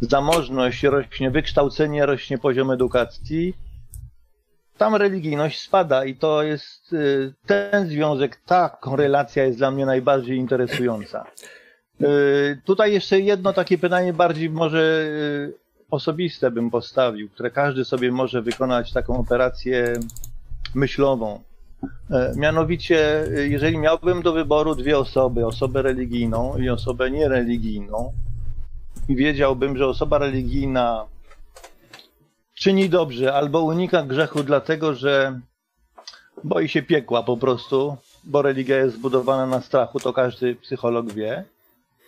zamożność, 0.00 0.82
rośnie 0.82 1.30
wykształcenie, 1.30 2.06
rośnie 2.06 2.38
poziom 2.38 2.70
edukacji, 2.70 3.54
tam 4.78 4.94
religijność 4.94 5.60
spada 5.60 6.04
i 6.04 6.14
to 6.14 6.42
jest 6.42 6.92
y, 6.92 7.34
ten 7.46 7.88
związek, 7.88 8.40
ta 8.46 8.68
korelacja 8.68 9.44
jest 9.44 9.58
dla 9.58 9.70
mnie 9.70 9.86
najbardziej 9.86 10.38
interesująca. 10.38 11.24
Y, 12.02 12.60
tutaj 12.64 12.92
jeszcze 12.92 13.20
jedno 13.20 13.52
takie 13.52 13.78
pytanie 13.78 14.12
bardziej 14.12 14.50
może 14.50 14.78
y, 14.78 15.54
osobiste 15.90 16.50
bym 16.50 16.70
postawił, 16.70 17.28
które 17.28 17.50
każdy 17.50 17.84
sobie 17.84 18.12
może 18.12 18.42
wykonać 18.42 18.92
taką 18.92 19.16
operację 19.16 19.92
myślową. 20.74 21.40
Mianowicie, 22.36 23.24
jeżeli 23.48 23.78
miałbym 23.78 24.22
do 24.22 24.32
wyboru 24.32 24.74
dwie 24.74 24.98
osoby, 24.98 25.46
osobę 25.46 25.82
religijną 25.82 26.56
i 26.58 26.68
osobę 26.68 27.10
niereligijną, 27.10 28.12
i 29.08 29.16
wiedziałbym, 29.16 29.76
że 29.76 29.86
osoba 29.86 30.18
religijna 30.18 31.04
czyni 32.58 32.88
dobrze 32.88 33.34
albo 33.34 33.62
unika 33.62 34.02
grzechu 34.02 34.42
dlatego, 34.42 34.94
że 34.94 35.40
boi 36.44 36.68
się 36.68 36.82
piekła 36.82 37.22
po 37.22 37.36
prostu, 37.36 37.96
bo 38.24 38.42
religia 38.42 38.76
jest 38.76 38.96
zbudowana 38.96 39.46
na 39.46 39.60
strachu, 39.60 40.00
to 40.00 40.12
każdy 40.12 40.54
psycholog 40.54 41.12
wie. 41.12 41.44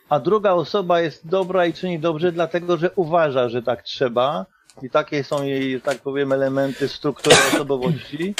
A 0.08 0.20
druga 0.20 0.52
osoba 0.52 1.00
jest 1.00 1.28
dobra 1.28 1.66
i 1.66 1.72
czyni 1.72 1.98
dobrze 1.98 2.32
dlatego, 2.32 2.76
że 2.76 2.90
uważa, 2.96 3.48
że 3.48 3.62
tak 3.62 3.82
trzeba 3.82 4.46
i 4.82 4.90
takie 4.90 5.24
są 5.24 5.42
jej, 5.42 5.72
że 5.72 5.80
tak 5.80 5.98
powiem, 5.98 6.32
elementy 6.32 6.88
struktury 6.88 7.36
osobowości. 7.54 8.34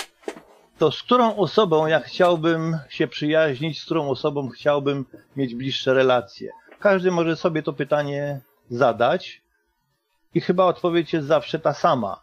To 0.79 0.93
z 0.93 1.03
którą 1.03 1.37
osobą 1.37 1.87
ja 1.87 2.01
chciałbym 2.01 2.79
się 2.89 3.09
przyjaźnić, 3.09 3.81
z 3.81 3.85
którą 3.85 4.09
osobą 4.09 4.49
chciałbym 4.49 5.05
mieć 5.37 5.55
bliższe 5.55 5.95
relacje? 5.95 6.51
Każdy 6.79 7.11
może 7.11 7.37
sobie 7.37 7.63
to 7.63 7.73
pytanie 7.73 8.41
zadać 8.71 9.43
i 10.35 10.41
chyba 10.41 10.65
odpowiedź 10.65 11.13
jest 11.13 11.27
zawsze 11.27 11.59
ta 11.59 11.75
sama. 11.75 12.21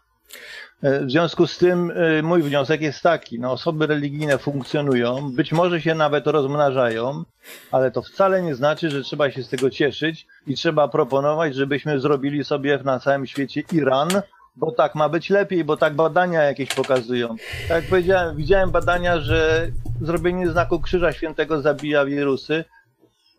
E, 0.82 1.04
w 1.04 1.10
związku 1.10 1.46
z 1.46 1.58
tym 1.58 1.90
e, 1.90 2.22
mój 2.22 2.42
wniosek 2.42 2.80
jest 2.80 3.02
taki, 3.02 3.40
no 3.40 3.52
osoby 3.52 3.86
religijne 3.86 4.38
funkcjonują, 4.38 5.32
być 5.32 5.52
może 5.52 5.80
się 5.80 5.94
nawet 5.94 6.26
rozmnażają, 6.26 7.24
ale 7.72 7.90
to 7.90 8.02
wcale 8.02 8.42
nie 8.42 8.54
znaczy, 8.54 8.90
że 8.90 9.02
trzeba 9.02 9.30
się 9.30 9.42
z 9.42 9.48
tego 9.48 9.70
cieszyć 9.70 10.26
i 10.46 10.54
trzeba 10.54 10.88
proponować, 10.88 11.54
żebyśmy 11.54 12.00
zrobili 12.00 12.44
sobie 12.44 12.78
na 12.84 13.00
całym 13.00 13.26
świecie 13.26 13.62
Iran, 13.72 14.08
bo 14.56 14.72
tak 14.72 14.94
ma 14.94 15.08
być 15.08 15.30
lepiej, 15.30 15.64
bo 15.64 15.76
tak 15.76 15.94
badania 15.94 16.42
jakieś 16.42 16.68
pokazują. 16.68 17.28
Tak 17.68 17.82
jak 17.82 17.84
powiedziałem, 17.90 18.36
widziałem 18.36 18.70
badania, 18.70 19.20
że 19.20 19.70
zrobienie 20.00 20.50
znaku 20.50 20.80
Krzyża 20.80 21.12
Świętego 21.12 21.60
zabija 21.60 22.04
wirusy 22.04 22.64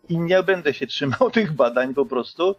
i 0.08 0.18
nie 0.18 0.42
będę 0.42 0.74
się 0.74 0.86
trzymał 0.86 1.30
tych 1.32 1.52
badań 1.52 1.94
po 1.94 2.06
prostu, 2.06 2.54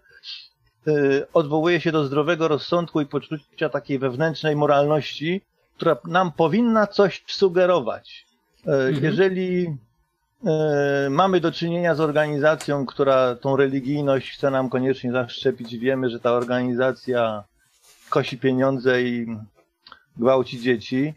odwołuje 1.34 1.82
się 1.82 1.92
do 1.92 2.06
zdrowego 2.06 2.48
rozsądku 2.48 3.02
i 3.02 3.06
poczucia 3.06 3.70
takiej 3.70 4.00
wewnętrznej 4.00 4.56
moralności, 4.56 5.42
która 5.76 5.98
nam 6.06 6.32
powinna 6.32 6.88
coś 6.88 7.24
sugerować. 7.28 8.26
Y, 8.68 8.72
mhm. 8.72 9.04
Jeżeli 9.04 9.68
y, 9.68 11.10
mamy 11.10 11.40
do 11.40 11.52
czynienia 11.52 11.96
z 11.96 12.00
organizacją, 12.00 12.86
która 12.86 13.36
tą 13.36 13.56
religijność 13.56 14.32
chce 14.32 14.52
nam 14.52 14.70
koniecznie 14.70 15.12
zaszczepić, 15.12 15.78
wiemy, 15.78 16.10
że 16.10 16.20
ta 16.20 16.32
organizacja 16.32 17.44
kosi 18.10 18.38
pieniądze 18.38 19.02
i 19.04 19.38
gwałci 20.18 20.60
dzieci. 20.60 21.14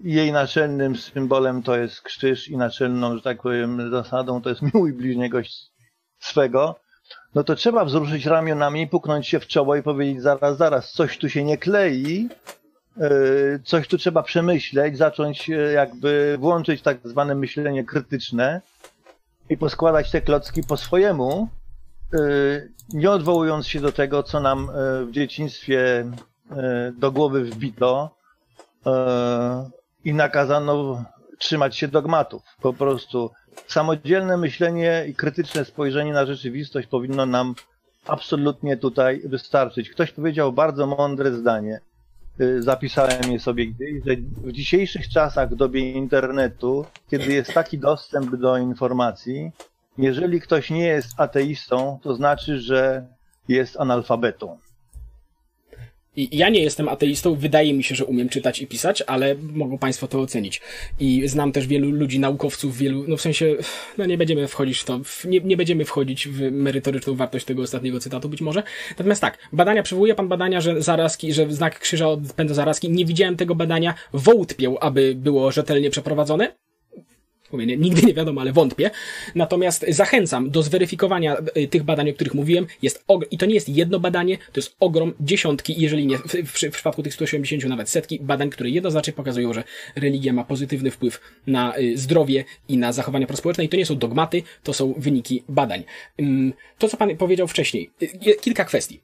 Jej 0.00 0.32
naczelnym 0.32 0.96
symbolem 0.96 1.62
to 1.62 1.76
jest 1.76 2.02
krzyż 2.02 2.48
i 2.48 2.56
naczelną, 2.56 3.16
że 3.16 3.22
tak 3.22 3.42
powiem, 3.42 3.90
zasadą 3.90 4.42
to 4.42 4.48
jest 4.48 4.62
miłuj 4.62 4.92
bliźniego 4.92 5.38
swego 6.18 6.80
no 7.36 7.44
to 7.44 7.54
trzeba 7.54 7.84
wzruszyć 7.84 8.26
ramionami, 8.26 8.86
puknąć 8.86 9.28
się 9.28 9.40
w 9.40 9.46
czoło 9.46 9.76
i 9.76 9.82
powiedzieć 9.82 10.22
zaraz, 10.22 10.56
zaraz, 10.56 10.92
coś 10.92 11.18
tu 11.18 11.28
się 11.28 11.44
nie 11.44 11.58
klei, 11.58 12.28
e, 13.00 13.10
coś 13.64 13.88
tu 13.88 13.98
trzeba 13.98 14.22
przemyśleć, 14.22 14.98
zacząć 14.98 15.50
e, 15.50 15.52
jakby 15.54 16.36
włączyć 16.40 16.82
tak 16.82 16.98
zwane 17.04 17.34
myślenie 17.34 17.84
krytyczne 17.84 18.60
i 19.50 19.56
poskładać 19.56 20.10
te 20.10 20.20
klocki 20.20 20.62
po 20.62 20.76
swojemu, 20.76 21.48
e, 22.14 22.18
nie 22.92 23.10
odwołując 23.10 23.68
się 23.68 23.80
do 23.80 23.92
tego, 23.92 24.22
co 24.22 24.40
nam 24.40 24.70
w 25.06 25.10
dzieciństwie 25.10 26.04
do 26.92 27.12
głowy 27.12 27.44
wbito 27.44 28.16
i 30.04 30.14
nakazano 30.14 31.04
trzymać 31.38 31.76
się 31.76 31.88
dogmatów. 31.88 32.42
Po 32.62 32.72
prostu 32.72 33.30
samodzielne 33.66 34.36
myślenie 34.36 35.04
i 35.08 35.14
krytyczne 35.14 35.64
spojrzenie 35.64 36.12
na 36.12 36.26
rzeczywistość 36.26 36.88
powinno 36.88 37.26
nam 37.26 37.54
absolutnie 38.06 38.76
tutaj 38.76 39.22
wystarczyć. 39.24 39.90
Ktoś 39.90 40.12
powiedział 40.12 40.52
bardzo 40.52 40.86
mądre 40.86 41.32
zdanie. 41.32 41.80
Y, 42.40 42.62
zapisałem 42.62 43.32
je 43.32 43.40
sobie 43.40 43.66
gdzieś, 43.66 44.04
że 44.04 44.16
w 44.16 44.52
dzisiejszych 44.52 45.08
czasach, 45.08 45.50
w 45.50 45.56
dobie 45.56 45.92
internetu, 45.92 46.84
kiedy 47.10 47.32
jest 47.32 47.54
taki 47.54 47.78
dostęp 47.78 48.36
do 48.36 48.58
informacji, 48.58 49.50
jeżeli 49.98 50.40
ktoś 50.40 50.70
nie 50.70 50.86
jest 50.86 51.20
ateistą, 51.20 51.98
to 52.02 52.14
znaczy, 52.14 52.60
że 52.60 53.06
jest 53.48 53.80
analfabetą. 53.80 54.58
I 56.16 56.36
ja 56.36 56.48
nie 56.48 56.62
jestem 56.62 56.88
ateistą, 56.88 57.34
wydaje 57.34 57.74
mi 57.74 57.84
się, 57.84 57.94
że 57.94 58.04
umiem 58.04 58.28
czytać 58.28 58.62
i 58.62 58.66
pisać, 58.66 59.02
ale 59.06 59.34
mogą 59.34 59.78
Państwo 59.78 60.08
to 60.08 60.20
ocenić. 60.20 60.60
I 61.00 61.28
znam 61.28 61.52
też 61.52 61.66
wielu 61.66 61.90
ludzi, 61.90 62.18
naukowców, 62.18 62.78
wielu, 62.78 63.04
no 63.08 63.16
w 63.16 63.20
sensie, 63.20 63.56
no 63.98 64.06
nie 64.06 64.18
będziemy 64.18 64.48
wchodzić 64.48 64.78
w 64.78 64.84
to, 64.84 65.00
nie, 65.24 65.40
nie 65.40 65.56
będziemy 65.56 65.84
wchodzić 65.84 66.28
w 66.28 66.50
merytoryczną 66.52 67.14
wartość 67.14 67.44
tego 67.44 67.62
ostatniego 67.62 68.00
cytatu 68.00 68.28
być 68.28 68.40
może. 68.40 68.62
Natomiast 68.90 69.20
tak, 69.20 69.38
badania, 69.52 69.82
przywołuje 69.82 70.14
Pan 70.14 70.28
badania, 70.28 70.60
że 70.60 70.82
zarazki, 70.82 71.32
że 71.32 71.52
znak 71.52 71.78
krzyża 71.78 72.08
odpędza 72.08 72.54
zarazki. 72.54 72.90
Nie 72.90 73.04
widziałem 73.04 73.36
tego 73.36 73.54
badania, 73.54 73.94
wątpię, 74.12 74.74
aby 74.80 75.14
było 75.14 75.50
rzetelnie 75.52 75.90
przeprowadzone. 75.90 76.65
Mówię, 77.52 77.76
nigdy 77.76 78.02
nie 78.02 78.14
wiadomo, 78.14 78.40
ale 78.40 78.52
wątpię. 78.52 78.90
Natomiast 79.34 79.84
zachęcam 79.88 80.50
do 80.50 80.62
zweryfikowania 80.62 81.36
y, 81.56 81.68
tych 81.68 81.82
badań, 81.82 82.10
o 82.10 82.14
których 82.14 82.34
mówiłem. 82.34 82.66
Jest 82.82 83.04
I 83.30 83.38
to 83.38 83.46
nie 83.46 83.54
jest 83.54 83.68
jedno 83.68 84.00
badanie, 84.00 84.38
to 84.38 84.60
jest 84.60 84.76
ogrom, 84.80 85.12
dziesiątki, 85.20 85.74
jeżeli 85.78 86.06
nie, 86.06 86.18
w, 86.18 86.22
w, 86.22 86.60
w 86.60 86.70
przypadku 86.72 87.02
tych 87.02 87.14
180 87.14 87.64
nawet 87.64 87.90
setki 87.90 88.18
badań, 88.20 88.50
które 88.50 88.70
jednoznacznie 88.70 89.12
pokazują, 89.12 89.52
że 89.52 89.64
religia 89.96 90.32
ma 90.32 90.44
pozytywny 90.44 90.90
wpływ 90.90 91.20
na 91.46 91.78
y, 91.78 91.98
zdrowie 91.98 92.44
i 92.68 92.78
na 92.78 92.92
zachowania 92.92 93.26
prospołeczne. 93.26 93.64
I 93.64 93.68
to 93.68 93.76
nie 93.76 93.86
są 93.86 93.98
dogmaty, 93.98 94.42
to 94.62 94.72
są 94.72 94.94
wyniki 94.96 95.42
badań. 95.48 95.84
To, 96.78 96.88
co 96.88 96.96
pan 96.96 97.16
powiedział 97.16 97.48
wcześniej, 97.48 97.90
y, 98.02 98.36
kilka 98.40 98.64
kwestii 98.64 99.00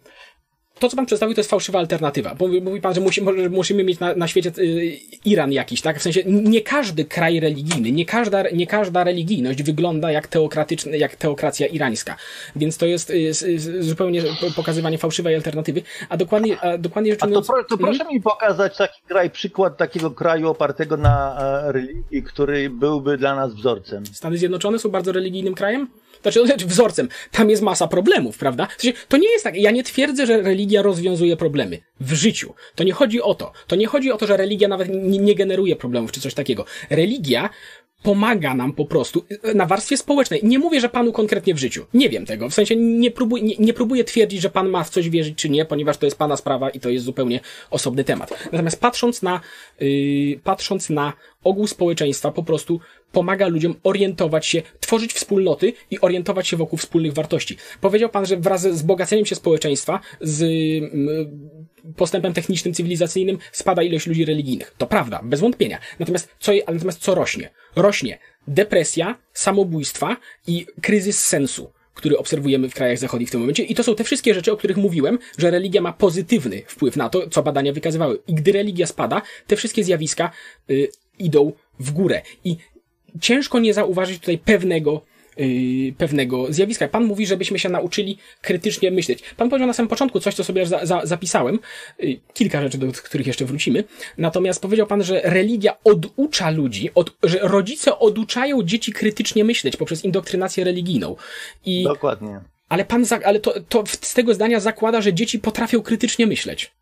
to, 0.79 0.89
co 0.89 0.97
pan 0.97 1.07
przedstawił, 1.07 1.35
to 1.35 1.41
jest 1.41 1.51
fałszywa 1.51 1.79
alternatywa. 1.79 2.35
Bo 2.35 2.49
mówi 2.49 2.81
pan, 2.81 2.95
że 2.95 3.01
musi, 3.01 3.23
musimy 3.51 3.85
mieć 3.85 4.01
na, 4.01 4.15
na 4.15 4.29
świecie 4.29 4.53
y, 4.59 4.99
Iran 5.25 5.53
jakiś, 5.53 5.81
tak? 5.81 5.99
W 5.99 6.03
sensie 6.03 6.23
nie 6.27 6.61
każdy 6.61 7.05
kraj 7.05 7.41
religijny, 7.41 7.93
nie 7.93 8.07
każda, 8.07 8.43
nie 8.51 8.67
każda 8.67 9.05
religijność 9.05 9.63
wygląda 9.63 10.13
jak, 10.13 10.27
teokratyczna, 10.27 10.97
jak 10.97 11.17
teokracja 11.17 11.67
irańska. 11.67 12.17
Więc 12.57 12.79
to 12.79 12.87
jest 12.87 13.11
y, 13.11 13.15
y, 13.43 13.83
zupełnie 13.83 14.23
pokazywanie 14.57 14.99
fałszywej 14.99 15.35
alternatywy. 15.35 15.83
A 16.09 16.17
dokładnie, 16.17 16.61
a 16.61 16.79
dokładnie 16.79 17.13
rzecz 17.13 17.23
ujmując... 17.23 17.47
To, 17.47 17.53
pro, 17.53 17.65
to 17.65 17.79
proszę 17.79 17.99
hmm? 17.99 18.15
mi 18.15 18.23
pokazać 18.23 18.77
taki 18.77 19.03
kraj, 19.09 19.31
przykład 19.31 19.77
takiego 19.77 20.11
kraju 20.11 20.49
opartego 20.49 20.97
na 20.97 21.39
e, 21.41 21.73
religii, 21.73 22.23
który 22.23 22.71
byłby 22.71 23.19
dla 23.19 23.35
nas 23.35 23.55
wzorcem. 23.55 24.07
Stany 24.07 24.39
Zjednoczone 24.39 24.79
są 24.79 24.89
bardzo 24.89 25.13
religijnym 25.13 25.55
krajem? 25.55 25.89
Znaczy, 26.23 26.47
znaczy, 26.47 26.67
wzorcem. 26.67 27.09
Tam 27.31 27.51
jest 27.51 27.63
masa 27.63 27.89
problemów, 27.89 28.39
prawda? 28.39 28.69
W 28.79 28.83
sensie, 28.83 28.99
to 29.09 29.17
nie 29.17 29.31
jest 29.31 29.45
tak. 29.45 29.57
Ja 29.57 29.71
nie 29.71 29.83
twierdzę, 29.83 30.27
że 30.27 30.43
religia 30.43 30.83
rozwiązuje 30.83 31.37
problemy 31.37 31.79
w 32.01 32.13
życiu. 32.13 32.55
To 32.75 32.85
nie 32.85 32.93
chodzi 32.93 33.23
o 33.23 33.35
to. 33.35 33.53
To 33.67 33.77
nie 33.77 33.87
chodzi 33.87 34.13
o 34.13 34.17
to, 34.17 34.27
że 34.27 34.37
religia 34.37 34.69
nawet 34.69 34.89
nie, 34.89 35.19
nie 35.19 35.35
generuje 35.35 35.77
problemów 35.77 36.13
czy 36.13 36.21
coś 36.21 36.35
takiego. 36.35 36.65
Religia 36.91 37.51
pomaga 38.03 38.55
nam 38.55 38.73
po 38.73 38.85
prostu 38.85 39.25
na 39.55 39.67
warstwie 39.67 39.97
społecznej. 39.97 40.41
Nie 40.43 40.59
mówię, 40.59 40.81
że 40.81 40.89
panu 40.89 41.13
konkretnie 41.13 41.55
w 41.55 41.59
życiu. 41.59 41.87
Nie 41.95 42.09
wiem 42.09 42.27
tego. 42.27 42.49
W 42.49 42.55
sensie 42.55 42.77
nie, 42.77 43.11
próbuj, 43.11 43.43
nie, 43.43 43.55
nie 43.59 43.73
próbuję 43.73 44.05
twierdzić, 44.05 44.41
że 44.41 44.51
pan 44.51 44.69
ma 44.69 44.85
w 44.85 44.91
coś 44.91 45.11
wierzyć 45.11 45.39
czy 45.39 45.49
nie, 45.49 45.65
ponieważ 45.65 45.97
to 45.97 46.07
jest 46.07 46.19
pana 46.19 46.37
sprawa 46.37 46.71
i 46.71 46.81
to 46.81 46.89
jest 46.91 47.05
zupełnie 47.05 47.41
osobny 47.71 48.05
temat. 48.05 48.49
Natomiast 48.53 48.81
patrząc 48.81 49.23
na, 49.23 49.41
yy, 49.81 50.41
patrząc 50.45 50.91
na 50.91 51.13
ogół 51.45 51.67
społeczeństwa, 51.67 52.31
po 52.31 52.43
prostu 52.43 52.81
pomaga 53.12 53.46
ludziom 53.48 53.75
orientować 53.83 54.46
się, 54.46 54.62
tworzyć 54.81 55.12
wspólnoty 55.12 55.72
i 55.90 56.01
orientować 56.01 56.48
się 56.48 56.57
wokół 56.57 56.79
wspólnych 56.79 57.12
wartości. 57.12 57.57
Powiedział 57.81 58.09
pan, 58.09 58.27
że 58.27 58.37
wraz 58.37 58.62
z 58.62 58.66
wzbogaceniem 58.66 59.27
się 59.27 59.35
społeczeństwa, 59.35 60.01
z 60.20 60.44
postępem 61.96 62.33
technicznym, 62.33 62.75
cywilizacyjnym 62.75 63.38
spada 63.53 63.83
ilość 63.83 64.07
ludzi 64.07 64.25
religijnych. 64.25 64.75
To 64.79 64.87
prawda, 64.87 65.20
bez 65.25 65.40
wątpienia. 65.40 65.79
Natomiast 65.98 66.29
co, 66.40 66.53
natomiast 66.72 66.98
co 66.98 67.14
rośnie? 67.14 67.51
Rośnie 67.77 68.18
depresja, 68.48 69.18
samobójstwa 69.33 70.16
i 70.46 70.66
kryzys 70.83 71.25
sensu 71.25 71.72
który 71.94 72.18
obserwujemy 72.18 72.68
w 72.68 72.75
krajach 72.75 72.98
zachodnich 72.98 73.29
w 73.29 73.33
tym 73.33 73.40
momencie. 73.40 73.62
I 73.62 73.75
to 73.75 73.83
są 73.83 73.94
te 73.94 74.05
wszystkie 74.05 74.35
rzeczy, 74.35 74.53
o 74.53 74.57
których 74.57 74.77
mówiłem, 74.77 75.18
że 75.38 75.51
religia 75.51 75.83
ma 75.83 75.92
pozytywny 75.92 76.62
wpływ 76.66 76.96
na 76.96 77.09
to, 77.09 77.29
co 77.29 77.42
badania 77.42 77.72
wykazywały. 77.72 78.18
I 78.27 78.35
gdy 78.35 78.53
religia 78.53 78.87
spada, 78.87 79.22
te 79.46 79.57
wszystkie 79.57 79.85
zjawiska 79.85 80.31
y, 80.70 80.88
idą 81.18 81.53
w 81.81 81.90
górę. 81.90 82.22
I 82.44 82.57
ciężko 83.20 83.59
nie 83.59 83.75
zauważyć 83.75 84.18
tutaj 84.18 84.38
pewnego 84.38 85.03
Yy, 85.37 85.92
pewnego 85.98 86.53
zjawiska. 86.53 86.88
Pan 86.88 87.05
mówi, 87.05 87.27
żebyśmy 87.27 87.59
się 87.59 87.68
nauczyli 87.68 88.18
krytycznie 88.40 88.90
myśleć. 88.90 89.22
Pan 89.37 89.51
powiedział 89.51 89.66
na 89.66 89.72
samym 89.72 89.88
początku 89.88 90.20
coś, 90.20 90.35
co 90.35 90.44
sobie 90.44 90.66
za, 90.66 90.87
za, 90.87 91.01
zapisałem. 91.05 91.59
Yy, 91.98 92.20
kilka 92.35 92.62
rzeczy, 92.62 92.79
do 92.79 92.92
których 92.92 93.27
jeszcze 93.27 93.44
wrócimy. 93.44 93.85
Natomiast 94.18 94.62
powiedział 94.62 94.87
pan, 94.87 95.03
że 95.03 95.20
religia 95.25 95.77
oducza 95.85 96.51
ludzi, 96.51 96.90
od, 96.94 97.16
że 97.22 97.38
rodzice 97.38 97.98
oduczają 97.98 98.62
dzieci 98.62 98.92
krytycznie 98.92 99.44
myśleć 99.44 99.77
poprzez 99.77 100.05
indoktrynację 100.05 100.64
religijną. 100.64 101.16
I, 101.64 101.85
Dokładnie. 101.85 102.40
Ale 102.68 102.85
pan, 102.85 103.05
za, 103.05 103.20
ale 103.25 103.40
to, 103.40 103.55
to 103.68 103.85
z 103.87 104.14
tego 104.14 104.35
zdania 104.35 104.61
zakłada, 104.61 105.01
że 105.01 105.14
dzieci 105.14 105.38
potrafią 105.38 105.83
krytycznie 105.83 106.27
myśleć. 106.27 106.72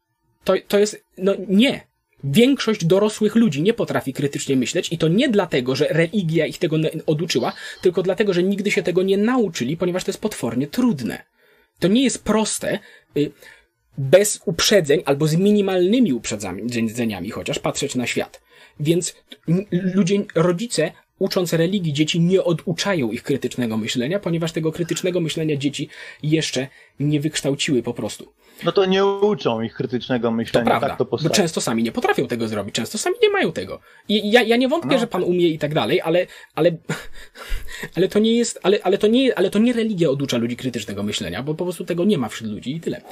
To, 0.45 0.55
to 0.69 0.79
jest, 0.79 1.05
no 1.19 1.35
nie. 1.49 1.90
Większość 2.25 2.85
dorosłych 2.85 3.35
ludzi 3.35 3.63
nie 3.63 3.75
potrafi 3.75 4.13
krytycznie 4.13 4.57
myśleć 4.57 4.93
i 4.93 4.99
to 4.99 5.09
nie 5.09 5.29
dlatego, 5.29 5.77
że 5.77 5.87
religia 5.91 6.47
ich 6.47 6.59
tego 6.59 6.77
oduczyła, 7.07 7.53
tylko 7.83 8.03
dlatego, 8.03 8.33
że 8.33 8.43
nigdy 8.43 8.71
się 8.71 8.83
tego 8.83 9.03
nie 9.03 9.19
nauczyli, 9.19 9.77
ponieważ 9.77 10.05
to 10.05 10.11
jest 10.11 10.21
potwornie 10.21 10.67
trudne. 10.67 11.23
To 11.79 11.89
nie 11.89 12.05
jest 12.05 12.25
proste, 12.25 12.79
y, 13.17 13.33
bez 13.99 14.41
uprzedzeń 14.45 15.03
albo 15.05 15.27
z 15.27 15.37
minimalnymi 15.37 16.13
uprzedzeniami 16.13 17.31
chociaż 17.31 17.59
patrzeć 17.59 17.95
na 17.95 18.07
świat. 18.07 18.41
Więc 18.81 19.15
ludzie, 19.71 20.25
rodzice 20.35 20.93
ucząc 21.21 21.53
religii 21.53 21.93
dzieci 21.93 22.21
nie 22.21 22.45
oduczają 22.45 23.11
ich 23.11 23.23
krytycznego 23.23 23.77
myślenia, 23.77 24.19
ponieważ 24.19 24.53
tego 24.53 24.73
krytycznego 24.73 25.21
myślenia 25.21 25.57
dzieci 25.57 25.89
jeszcze 26.23 26.69
nie 27.01 27.21
wykształciły 27.21 27.83
po 27.83 27.95
prostu. 27.95 28.33
No 28.65 28.73
to 28.73 28.85
nie 28.85 29.05
uczą 29.05 29.61
ich 29.61 29.75
krytycznego 29.75 30.31
myślenia. 30.31 30.65
To 30.65 30.71
prawda, 30.71 31.05
tak 31.05 31.23
to 31.23 31.31
często 31.31 31.61
sami 31.61 31.83
nie 31.83 31.93
potrafią 31.93 32.27
tego 32.27 32.49
zrobić, 32.49 32.75
często 32.75 32.99
sami 32.99 33.17
nie 33.23 33.31
mają 33.31 33.53
tego. 33.53 33.81
I 34.09 34.31
ja, 34.31 34.43
ja 34.43 34.57
nie 34.57 34.69
wątpię, 34.69 34.95
no. 34.95 34.99
że 34.99 35.07
pan 35.07 35.25
umie 35.25 35.49
i 35.49 35.59
tak 35.59 35.75
dalej, 35.75 36.01
ale, 36.01 36.27
ale, 36.55 36.71
ale 37.97 38.09
to 38.09 38.19
nie 38.19 38.37
jest, 38.37 38.61
ale, 38.63 38.79
ale 38.83 38.99
to 38.99 39.07
nie, 39.07 39.39
ale 39.39 39.51
to 39.51 39.59
nie 39.59 39.73
religia 39.73 40.11
oducza 40.11 40.37
ludzi 40.37 40.57
krytycznego 40.57 41.03
myślenia, 41.03 41.43
bo 41.43 41.55
po 41.55 41.65
prostu 41.65 41.85
tego 41.85 42.05
nie 42.05 42.19
ma 42.19 42.29
wśród 42.29 42.51
ludzi 42.51 42.77
i 42.77 42.81
tyle. 42.81 43.03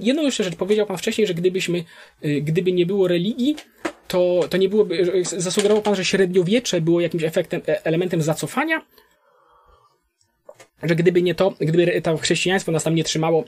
Jedną 0.00 0.22
jeszcze 0.22 0.44
rzecz 0.44 0.56
powiedział 0.56 0.86
pan 0.86 0.98
wcześniej, 0.98 1.26
że 1.26 1.34
gdybyśmy, 1.34 1.84
y, 2.24 2.40
gdyby 2.40 2.72
nie 2.72 2.86
było 2.86 3.08
religii, 3.08 3.56
to, 4.12 4.40
to 4.50 4.56
nie 4.56 4.68
byłoby, 4.68 5.24
zasugerował 5.24 5.82
pan, 5.82 5.94
że 5.94 6.04
średniowiecze 6.04 6.80
było 6.80 7.00
jakimś 7.00 7.22
efektem, 7.22 7.60
e, 7.68 7.86
elementem 7.86 8.22
zacofania? 8.22 8.86
Że 10.82 10.96
gdyby 10.96 11.22
nie 11.22 11.34
to, 11.34 11.54
gdyby 11.60 12.02
to 12.02 12.16
chrześcijaństwo 12.16 12.72
nas 12.72 12.84
tam 12.84 12.94
nie 12.94 13.04
trzymało 13.04 13.44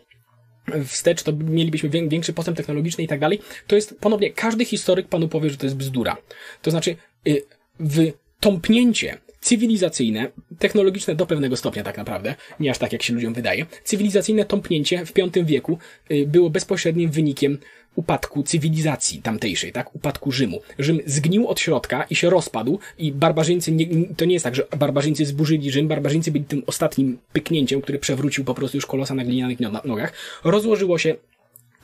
wstecz, 0.86 1.22
to 1.22 1.32
mielibyśmy 1.32 1.88
większy 1.88 2.32
postęp 2.32 2.56
technologiczny 2.56 3.04
i 3.04 3.08
tak 3.08 3.20
dalej. 3.20 3.40
To 3.66 3.76
jest 3.76 3.98
ponownie, 4.00 4.32
każdy 4.32 4.64
historyk 4.64 5.08
panu 5.08 5.28
powie, 5.28 5.50
że 5.50 5.56
to 5.56 5.66
jest 5.66 5.76
bzdura. 5.76 6.16
To 6.62 6.70
znaczy, 6.70 6.96
y, 7.28 7.42
w 7.80 8.12
tąpnięcie 8.40 9.18
cywilizacyjne, 9.40 10.30
technologiczne 10.58 11.14
do 11.14 11.26
pewnego 11.26 11.56
stopnia 11.56 11.82
tak 11.82 11.96
naprawdę, 11.96 12.34
nie 12.60 12.70
aż 12.70 12.78
tak 12.78 12.92
jak 12.92 13.02
się 13.02 13.14
ludziom 13.14 13.34
wydaje, 13.34 13.66
cywilizacyjne 13.84 14.44
tąpnięcie 14.44 15.06
w 15.06 15.12
V 15.12 15.44
wieku 15.44 15.78
y, 16.10 16.26
było 16.26 16.50
bezpośrednim 16.50 17.10
wynikiem 17.10 17.58
upadku 17.96 18.42
cywilizacji 18.42 19.22
tamtejszej, 19.22 19.72
tak? 19.72 19.94
Upadku 19.94 20.32
Rzymu. 20.32 20.60
Rzym 20.78 21.00
zgnił 21.06 21.48
od 21.48 21.60
środka 21.60 22.04
i 22.10 22.14
się 22.14 22.30
rozpadł 22.30 22.78
i 22.98 23.12
barbarzyńcy, 23.12 23.72
nie, 23.72 23.86
to 24.16 24.24
nie 24.24 24.32
jest 24.32 24.44
tak, 24.44 24.54
że 24.54 24.66
barbarzyńcy 24.78 25.26
zburzyli 25.26 25.70
Rzym, 25.70 25.88
barbarzyńcy 25.88 26.30
byli 26.32 26.44
tym 26.44 26.62
ostatnim 26.66 27.18
pyknięciem, 27.32 27.82
który 27.82 27.98
przewrócił 27.98 28.44
po 28.44 28.54
prostu 28.54 28.76
już 28.76 28.86
kolosa 28.86 29.14
na 29.14 29.24
glinianych 29.24 29.58
nogach. 29.84 30.12
Rozłożyło 30.44 30.98
się 30.98 31.14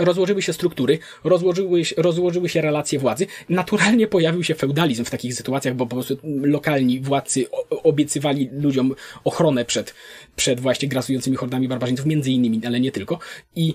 rozłożyły 0.00 0.42
się 0.42 0.52
struktury, 0.52 0.98
rozłożyły, 1.24 1.82
rozłożyły 1.96 2.48
się 2.48 2.60
relacje 2.60 2.98
władzy. 2.98 3.26
Naturalnie 3.48 4.06
pojawił 4.06 4.44
się 4.44 4.54
feudalizm 4.54 5.04
w 5.04 5.10
takich 5.10 5.34
sytuacjach, 5.34 5.74
bo 5.74 5.86
po 5.86 5.96
prostu 5.96 6.18
lokalni 6.42 7.00
władcy 7.00 7.46
obiecywali 7.70 8.48
ludziom 8.52 8.94
ochronę 9.24 9.64
przed, 9.64 9.94
przed 10.36 10.60
właśnie 10.60 10.88
grasującymi 10.88 11.36
hordami 11.36 11.68
barbarzyńców, 11.68 12.06
między 12.06 12.30
innymi, 12.30 12.60
ale 12.66 12.80
nie 12.80 12.92
tylko. 12.92 13.18
I 13.56 13.74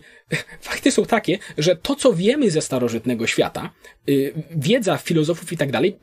fakty 0.61 0.91
są 0.91 1.05
takie, 1.05 1.37
że 1.57 1.75
to, 1.75 1.95
co 1.95 2.13
wiemy 2.13 2.51
ze 2.51 2.61
starożytnego 2.61 3.27
świata, 3.27 3.69
y, 4.09 4.33
wiedza 4.51 4.97
filozofów 4.97 5.53
i 5.53 5.57
tak 5.57 5.71
dalej, 5.71 5.97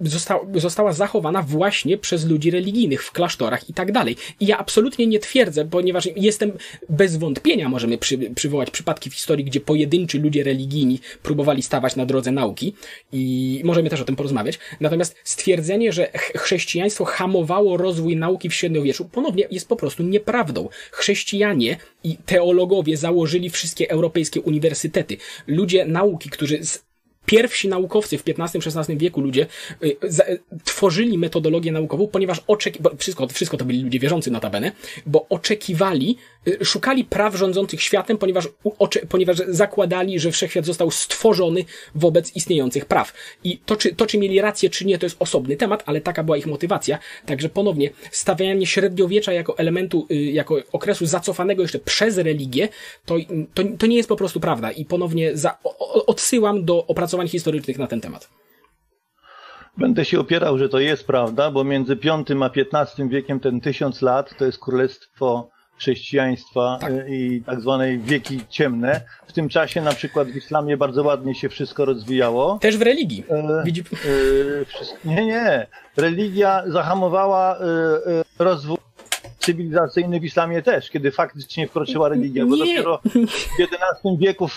została, 0.55 0.93
zachowana 0.93 1.43
właśnie 1.43 1.99
przez 1.99 2.27
ludzi 2.27 2.51
religijnych 2.51 3.05
w 3.05 3.13
klasztorach 3.13 3.71
i 3.71 3.75
tak 3.75 3.93
dalej. 3.93 4.17
I 4.41 4.47
ja 4.47 4.59
absolutnie 4.59 5.07
nie 5.07 5.19
twierdzę, 5.19 5.65
ponieważ 5.65 6.09
jestem 6.17 6.53
bez 6.89 7.17
wątpienia, 7.17 7.69
możemy 7.69 7.99
przy, 7.99 8.19
przywołać 8.19 8.71
przypadki 8.71 9.11
w 9.11 9.15
historii, 9.15 9.45
gdzie 9.45 9.61
pojedynczy 9.61 10.12
ludzie 10.19 10.45
religijni 10.45 11.01
próbowali 11.23 11.63
stawać 11.63 11.97
na 11.97 12.07
drodze 12.07 12.33
nauki 12.33 12.75
i 13.13 13.61
możemy 13.65 13.91
też 13.91 14.01
o 14.01 14.05
tym 14.05 14.17
porozmawiać. 14.17 14.59
Natomiast 14.81 15.17
stwierdzenie, 15.25 15.93
że 15.93 16.11
chrześcijaństwo 16.37 17.05
hamowało 17.05 17.77
rozwój 17.77 18.17
nauki 18.17 18.49
w 18.49 18.55
średniowieczu, 18.55 19.05
ponownie 19.05 19.47
jest 19.51 19.69
po 19.69 19.77
prostu 19.77 20.03
nieprawdą. 20.03 20.69
Chrześcijanie 20.91 21.77
i 22.05 22.17
teologowie 22.27 22.97
założyli 22.97 23.51
wszystkie 23.51 23.91
europejskie 23.91 24.41
uniwersytety. 24.41 25.17
Ludzie 25.47 25.85
nauki, 25.85 26.31
którzy 26.31 26.61
Pierwsi 27.27 27.69
naukowcy 27.69 28.19
w 28.19 28.25
XV-XVI 28.29 28.97
wieku 28.97 29.21
ludzie 29.21 29.47
y, 29.83 29.97
tworzyli 30.65 31.19
metodologię 31.19 31.73
naukową, 31.73 32.07
ponieważ 32.07 32.41
oczekiwali, 32.47 32.97
wszystko, 32.97 33.29
wszystko 33.29 33.57
to 33.57 33.65
byli 33.65 33.83
ludzie 33.83 33.99
wierzący 33.99 34.31
notabene, 34.31 34.73
bo 35.07 35.27
oczekiwali, 35.29 36.17
y, 36.17 36.32
szukali 36.65 37.05
praw 37.05 37.37
rządzących 37.37 37.83
światem, 37.83 38.19
ponieważ, 38.19 38.49
ponieważ 39.09 39.37
zakładali, 39.49 40.21
że 40.21 40.31
wszechświat 40.31 40.65
został 40.65 40.91
stworzony 40.91 41.65
wobec 41.95 42.37
istniejących 42.37 42.85
praw. 42.85 43.13
I 43.45 43.59
to 43.59 43.77
czy, 43.77 43.95
to, 43.95 44.07
czy 44.07 44.19
mieli 44.19 44.41
rację, 44.41 44.71
czy 44.71 44.85
nie, 44.85 44.99
to 44.99 45.07
jest 45.07 45.17
osobny 45.19 45.57
temat, 45.57 45.83
ale 45.87 46.01
taka 46.01 46.23
była 46.25 46.37
ich 46.37 46.47
motywacja. 46.47 46.99
Także 47.27 47.49
ponownie, 47.49 47.91
stawianie 48.11 48.67
średniowiecza 48.67 49.33
jako 49.33 49.59
elementu, 49.59 50.07
y, 50.11 50.15
jako 50.15 50.57
okresu 50.73 51.07
zacofanego 51.07 51.63
jeszcze 51.63 51.79
przez 51.79 52.19
religię, 52.19 52.69
to, 53.05 53.17
to, 53.55 53.63
to 53.79 53.87
nie 53.87 53.97
jest 53.97 54.09
po 54.09 54.17
prostu 54.17 54.41
prawda. 54.41 54.71
I 54.71 54.85
ponownie 54.85 55.37
za, 55.37 55.59
odsyłam 56.07 56.65
do 56.65 56.87
opracowań 56.87 57.29
historycznych 57.29 57.79
na 57.79 57.87
ten 57.87 58.01
temat. 58.01 58.29
Będę 59.77 60.05
się 60.05 60.21
opierał, 60.21 60.59
że 60.59 60.69
to 60.69 60.79
jest 60.79 61.07
prawda, 61.07 61.51
bo 61.51 61.65
między 61.65 61.97
V 61.97 62.13
a 62.13 62.51
XV 62.57 63.09
wiekiem 63.09 63.41
ten 63.41 63.61
tysiąc 63.61 64.03
lat 64.03 64.39
to 64.39 64.45
jest 64.45 64.59
królestwo 64.59 65.52
chrześcijaństwa 65.79 66.79
Tak. 66.81 66.91
y, 66.93 67.07
i 67.11 67.43
tak 67.47 67.61
zwanej 67.61 67.99
wieki 67.99 68.41
ciemne. 68.49 69.01
W 69.27 69.33
tym 69.33 69.49
czasie 69.49 69.81
na 69.83 69.93
przykład 69.93 70.29
w 70.29 70.37
islamie 70.37 70.77
bardzo 70.77 71.03
ładnie 71.03 71.35
się 71.35 71.49
wszystko 71.49 71.85
rozwijało. 71.85 72.59
Też 72.61 72.77
w 72.77 72.83
religii. 72.83 73.25
E, 73.31 73.63
Widzi... 73.65 73.83
wszystko- 74.67 74.99
nie, 75.05 75.27
nie. 75.27 75.67
Religia 75.97 76.63
zahamowała 76.67 77.57
y, 77.57 77.61
y, 78.11 78.25
rozwój 78.39 78.77
cywilizacyjny 79.39 80.21
w 80.21 80.25
islamie 80.25 80.63
też, 80.63 80.91
kiedy 80.91 81.11
faktycznie 81.11 81.69
wkroczyła 81.69 82.09
religia, 82.09 82.47
bo 82.47 82.57
Nie. 82.57 82.59
dopiero 82.59 82.99
w 82.99 83.17
XI 83.61 84.17
wieku 84.19 84.49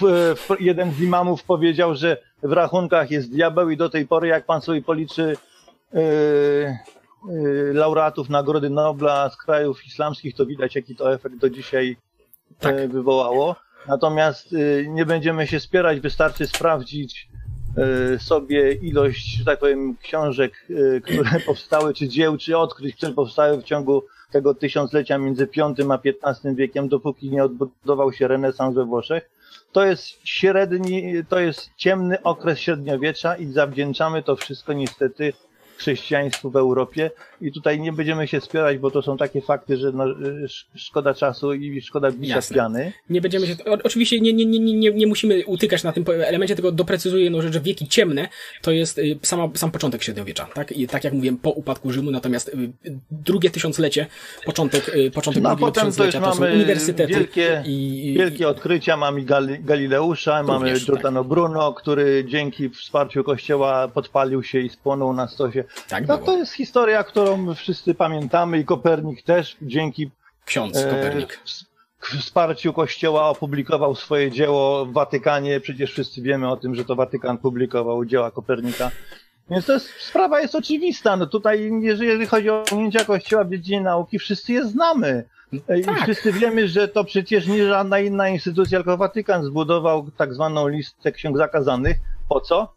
jeden 0.60 0.91
z 0.91 1.01
imamów 1.01 1.43
powiedział, 1.43 1.95
że 1.95 2.17
w 2.43 2.51
rachunkach 2.51 3.12
jest 3.12 3.32
diabeł 3.32 3.69
i 3.69 3.78
do 3.78 3.89
tej 3.89 4.08
pory 4.08 4.28
jak 4.28 4.45
pan 4.45 4.62
sobie 4.62 4.82
policzy 4.82 5.38
y, 5.95 6.78
laureatów 7.73 8.29
Nagrody 8.29 8.69
Nobla 8.69 9.29
z 9.29 9.38
krajów 9.38 9.85
islamskich, 9.85 10.35
to 10.35 10.45
widać 10.45 10.75
jaki 10.75 10.95
to 10.95 11.13
efekt 11.13 11.35
do 11.35 11.49
dzisiaj 11.49 11.97
Tak. 12.59 12.75
e, 12.75 12.88
wywołało. 12.88 13.55
Natomiast 13.88 14.53
y, 14.53 14.88
nie 14.89 15.05
będziemy 15.05 15.47
się 15.47 15.59
spierać, 15.59 15.99
wystarczy 15.99 16.47
sprawdzić 16.47 17.27
y, 18.15 18.19
sobie 18.19 18.73
ilość, 18.73 19.38
że 19.38 19.45
tak 19.45 19.59
powiem, 19.59 19.95
książek, 20.01 20.65
y, 20.69 21.01
które 21.03 21.29
powstały, 21.45 21.93
czy 21.93 22.07
dzieł, 22.07 22.38
czy 22.38 22.57
odkryć, 22.57 22.95
które 22.95 23.11
powstały 23.11 23.57
w 23.57 23.63
ciągu 23.63 24.03
tego 24.31 24.53
tysiąclecia 24.53 25.17
między 25.17 25.47
V 25.55 25.63
a 25.89 25.99
XV 26.29 26.55
wiekiem, 26.55 26.89
dopóki 26.89 27.29
nie 27.29 27.43
odbudował 27.43 28.13
się 28.13 28.27
renesans 28.27 28.75
we 28.75 28.85
Włoszech. 28.85 29.29
To 29.71 29.85
jest 29.85 30.07
średni, 30.23 31.13
to 31.29 31.39
jest 31.39 31.69
ciemny 31.77 32.23
okres 32.23 32.59
średniowiecza 32.59 33.35
i 33.35 33.45
zawdzięczamy 33.45 34.23
to 34.23 34.35
wszystko 34.35 34.73
niestety 34.73 35.33
chrześcijaństwu 35.77 36.49
w 36.49 36.55
Europie 36.55 37.11
i 37.41 37.51
tutaj 37.51 37.79
nie 37.79 37.93
będziemy 37.93 38.27
się 38.27 38.41
spierać, 38.41 38.77
bo 38.77 38.91
to 38.91 39.01
są 39.01 39.17
takie 39.17 39.41
fakty, 39.41 39.77
że 39.77 39.91
no, 39.91 40.09
y, 40.09 40.43
sz- 40.43 40.67
szkoda 40.75 41.13
czasu 41.13 41.53
i 41.53 41.81
szkoda 41.81 42.11
bicia 42.11 42.39
piany. 42.53 42.93
Nie 43.09 43.21
będziemy 43.21 43.47
się. 43.47 43.55
O, 43.65 43.77
oczywiście 43.83 44.19
nie, 44.19 44.33
nie, 44.33 44.45
nie, 44.45 44.59
nie, 44.59 44.91
nie, 44.91 45.07
musimy 45.07 45.45
utykać 45.45 45.83
na 45.83 45.91
tym 45.91 46.05
elemencie, 46.25 46.55
tylko 46.55 46.71
doprecyzuję 46.71 47.23
jedną 47.23 47.41
rzecz, 47.41 47.53
że 47.53 47.59
wieki 47.61 47.88
ciemne 47.88 48.27
to 48.61 48.71
jest 48.71 48.97
y, 48.97 49.17
sama, 49.21 49.49
sam 49.53 49.71
początek 49.71 50.03
średniowiecza, 50.03 50.47
tak? 50.53 50.71
I 50.71 50.88
tak 50.88 51.03
jak 51.03 51.13
mówiłem, 51.13 51.38
po 51.38 51.49
upadku 51.49 51.91
Rzymu, 51.91 52.11
natomiast 52.11 52.47
y, 52.49 52.53
drugie 53.11 53.49
tysiąclecie, 53.49 54.05
początek, 54.45 54.91
początek 55.13 55.43
No 55.43 55.49
drugiego 55.49 55.71
to 55.71 55.79
tysiąclecia 55.79 56.21
to, 56.21 56.35
są 56.35 56.45
uniwersytety 56.45 57.13
wielkie, 57.13 57.63
i, 57.65 58.13
wielkie 58.17 58.47
odkrycia. 58.47 58.97
Mamy 58.97 59.21
Gali, 59.21 59.59
Galileusza, 59.59 60.43
mamy 60.43 60.65
Również, 60.65 60.85
Giordano 60.85 61.23
Bruno, 61.23 61.73
który 61.73 62.25
dzięki 62.27 62.69
wsparciu 62.69 63.23
Kościoła 63.23 63.88
podpalił 63.88 64.43
się 64.43 64.59
i 64.59 64.69
spłonął 64.69 65.13
na 65.13 65.27
stosie. 65.27 65.63
Tak 65.89 66.08
No 66.08 66.15
było. 66.17 66.25
to 66.28 66.38
jest 66.38 66.54
historia, 66.54 67.04
którą 67.04 67.56
wszyscy 67.56 67.95
pamiętamy 67.95 68.60
i 68.60 68.65
Kopernik 68.65 69.21
też 69.23 69.58
dzięki 69.62 70.12
Ksiądz 70.45 70.78
e, 70.78 70.89
Kopernik. 70.89 71.39
wsparciu 71.99 72.73
Kościoła 72.73 73.30
opublikował 73.30 73.95
swoje 73.95 74.32
dzieło 74.32 74.86
w 74.86 74.93
Watykanie. 74.93 75.60
Przecież 75.60 75.91
wszyscy 75.91 76.21
wiemy 76.21 76.49
o 76.51 76.58
tym, 76.58 76.75
że 76.75 76.86
to 76.86 76.95
Watykan 76.95 77.38
publikował 77.38 78.06
dzieła 78.06 78.32
Kopernika. 78.32 78.91
Więc 79.49 79.65
to 79.65 79.73
jest, 79.73 79.89
sprawa 79.99 80.41
jest 80.41 80.56
oczywista. 80.56 81.17
No 81.17 81.25
tutaj, 81.25 81.71
jeżeli 81.82 82.25
chodzi 82.25 82.49
o 82.49 82.62
osiągnięcia 82.62 83.06
Kościoła 83.06 83.43
w 83.43 83.49
dziedzinie 83.49 83.82
nauki, 83.82 84.19
wszyscy 84.19 84.54
je 84.54 84.65
znamy. 84.65 85.23
E, 85.69 85.80
I 85.80 85.84
tak. 85.86 86.01
wszyscy 86.04 86.32
wiemy, 86.34 86.67
że 86.67 86.88
to 86.88 87.04
przecież 87.04 87.47
nie 87.47 87.67
żadna 87.67 87.99
inna 87.99 88.30
instytucja, 88.30 88.78
tylko 88.80 88.97
Watykan 88.97 89.43
zbudował 89.43 90.08
tak 90.17 90.34
zwaną 90.34 90.67
listę 90.67 91.12
ksiąg 91.12 91.38
zakazanych. 91.38 91.97
Po 92.30 92.41
co? 92.41 92.73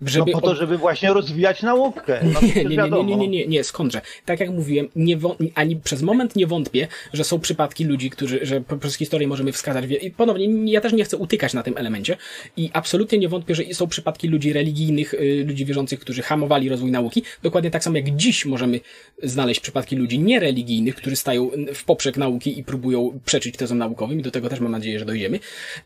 No 0.00 0.08
Żeby 0.08 0.32
po 0.32 0.40
to, 0.40 0.54
żeby 0.54 0.78
właśnie 0.78 1.12
rozwijać 1.12 1.62
naukę. 1.62 2.20
No, 2.34 2.40
Nie, 2.42 2.64
nie, 2.64 2.76
nie, 2.76 3.04
nie, 3.04 3.16
nie, 3.16 3.28
nie, 3.28 3.46
nie, 3.46 3.64
skądże. 3.64 4.00
Tak 4.24 4.40
jak 4.40 4.50
mówiłem, 4.50 4.88
nie 4.96 5.16
wą- 5.18 5.50
ani 5.54 5.76
przez 5.76 6.02
moment 6.02 6.36
nie 6.36 6.46
wątpię, 6.46 6.88
że 7.12 7.24
są 7.24 7.40
przypadki 7.40 7.84
ludzi, 7.84 8.10
którzy, 8.10 8.40
że 8.42 8.62
przez 8.80 8.96
historię 8.96 9.28
możemy 9.28 9.52
wskazać. 9.52 9.84
I 10.02 10.10
ponownie, 10.10 10.48
nie- 10.48 10.72
ja 10.72 10.80
też 10.80 10.92
nie 10.92 11.04
chcę 11.04 11.16
utykać 11.16 11.54
na 11.54 11.62
tym 11.62 11.76
elemencie 11.76 12.16
i 12.56 12.70
absolutnie 12.72 13.18
nie 13.18 13.28
wątpię, 13.28 13.54
że 13.54 13.64
są 13.72 13.88
przypadki 13.88 14.28
ludzi 14.28 14.52
religijnych, 14.52 15.14
y, 15.14 15.44
ludzi 15.48 15.64
wierzących, 15.64 16.00
którzy 16.00 16.22
hamowali 16.22 16.68
rozwój 16.68 16.90
nauki. 16.90 17.22
Dokładnie 17.42 17.70
tak 17.70 17.84
samo 17.84 17.96
jak 17.96 18.16
dziś 18.16 18.46
możemy 18.46 18.80
znaleźć 19.22 19.60
przypadki 19.60 19.96
ludzi 19.96 20.18
niereligijnych, 20.18 20.94
którzy 20.96 21.16
stają 21.16 21.50
w 21.74 21.84
poprzek 21.84 22.16
nauki 22.16 22.58
i 22.58 22.64
próbują 22.64 23.20
przeczyć 23.24 23.56
tezom 23.56 23.78
naukowym 23.78 24.20
i 24.20 24.22
do 24.22 24.30
tego 24.30 24.48
też 24.48 24.60
mam 24.60 24.72
nadzieję, 24.72 24.98
że 24.98 25.04
dojdziemy. 25.04 25.38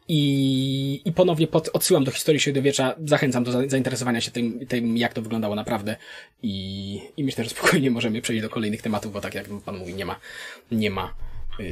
I, 0.08 1.00
i 1.04 1.12
ponownie 1.12 1.46
pod, 1.46 1.70
odsyłam 1.72 2.04
do 2.04 2.10
historii 2.10 2.40
średniowiecza, 2.40 2.94
zachęcam 3.04 3.44
do 3.44 3.52
za, 3.52 3.60
zainteresowania 4.04 4.20
się 4.20 4.30
tym, 4.30 4.66
tym, 4.66 4.96
jak 4.96 5.12
to 5.12 5.22
wyglądało 5.22 5.54
naprawdę. 5.54 5.96
I, 6.42 7.00
i 7.16 7.24
myślę, 7.24 7.44
że 7.44 7.50
spokojnie 7.50 7.90
możemy 7.90 8.22
przejść 8.22 8.42
do 8.42 8.50
kolejnych 8.50 8.82
tematów, 8.82 9.12
bo 9.12 9.20
tak 9.20 9.34
jak 9.34 9.46
pan 9.64 9.76
mówi, 9.76 9.94
nie 9.94 10.04
ma, 10.04 10.16
nie 10.70 10.90
ma 10.90 11.14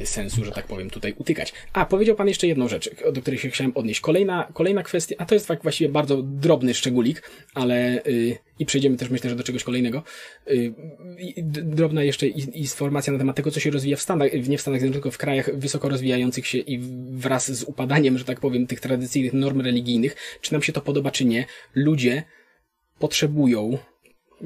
sensu, 0.05 0.45
że 0.45 0.51
tak 0.51 0.67
powiem, 0.67 0.89
tutaj 0.89 1.13
utykać. 1.17 1.53
A, 1.73 1.85
powiedział 1.85 2.15
pan 2.15 2.27
jeszcze 2.27 2.47
jedną 2.47 2.67
rzecz, 2.67 2.89
do 3.13 3.21
której 3.21 3.39
się 3.39 3.49
chciałem 3.49 3.71
odnieść. 3.75 4.01
Kolejna, 4.01 4.47
kolejna 4.53 4.83
kwestia, 4.83 5.15
a 5.17 5.25
to 5.25 5.35
jest 5.35 5.47
tak 5.47 5.63
właściwie 5.63 5.89
bardzo 5.89 6.21
drobny 6.23 6.73
szczególik, 6.73 7.31
ale 7.53 8.05
y, 8.05 8.37
i 8.59 8.65
przejdziemy 8.65 8.97
też 8.97 9.09
myślę, 9.09 9.29
że 9.29 9.35
do 9.35 9.43
czegoś 9.43 9.63
kolejnego. 9.63 10.03
Y, 10.51 10.73
d- 11.37 11.61
drobna 11.61 12.03
jeszcze 12.03 12.27
informacja 12.27 13.13
na 13.13 13.19
temat 13.19 13.35
tego, 13.35 13.51
co 13.51 13.59
się 13.59 13.71
rozwija 13.71 13.97
w 13.97 14.01
Stanach, 14.01 14.33
nie 14.47 14.57
w 14.57 14.61
Stanach 14.61 14.79
Zjednoczonych, 14.79 14.93
tylko 14.93 15.11
w 15.11 15.17
krajach 15.17 15.57
wysoko 15.57 15.89
rozwijających 15.89 16.47
się 16.47 16.57
i 16.57 16.79
wraz 17.11 17.51
z 17.51 17.63
upadaniem, 17.63 18.17
że 18.17 18.25
tak 18.25 18.39
powiem, 18.39 18.67
tych 18.67 18.79
tradycyjnych 18.79 19.33
norm 19.33 19.61
religijnych, 19.61 20.15
czy 20.41 20.53
nam 20.53 20.61
się 20.61 20.73
to 20.73 20.81
podoba, 20.81 21.11
czy 21.11 21.25
nie, 21.25 21.45
ludzie 21.75 22.23
potrzebują 22.99 23.77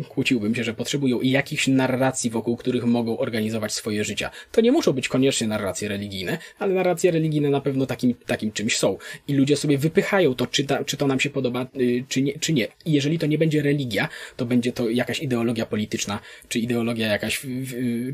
kłóciłbym 0.09 0.55
się, 0.55 0.63
że 0.63 0.73
potrzebują 0.73 1.21
jakichś 1.21 1.67
narracji, 1.67 2.29
wokół 2.29 2.57
których 2.57 2.85
mogą 2.85 3.17
organizować 3.17 3.73
swoje 3.73 4.03
życia. 4.03 4.29
To 4.51 4.61
nie 4.61 4.71
muszą 4.71 4.93
być 4.93 5.07
koniecznie 5.07 5.47
narracje 5.47 5.87
religijne, 5.87 6.37
ale 6.59 6.73
narracje 6.73 7.11
religijne 7.11 7.49
na 7.49 7.61
pewno 7.61 7.85
takim, 7.85 8.13
takim 8.25 8.51
czymś 8.51 8.77
są. 8.77 8.97
I 9.27 9.33
ludzie 9.33 9.57
sobie 9.57 9.77
wypychają 9.77 10.35
to, 10.35 10.47
czy, 10.47 10.63
ta, 10.63 10.83
czy 10.83 10.97
to 10.97 11.07
nam 11.07 11.19
się 11.19 11.29
podoba, 11.29 11.67
y, 11.79 12.03
czy 12.09 12.21
nie, 12.21 12.39
czy 12.39 12.53
nie. 12.53 12.67
I 12.85 12.91
jeżeli 12.91 13.19
to 13.19 13.25
nie 13.25 13.37
będzie 13.37 13.61
religia, 13.61 14.09
to 14.37 14.45
będzie 14.45 14.71
to 14.71 14.89
jakaś 14.89 15.19
ideologia 15.19 15.65
polityczna, 15.65 16.19
czy 16.49 16.59
ideologia 16.59 17.07
jakaś, 17.07 17.41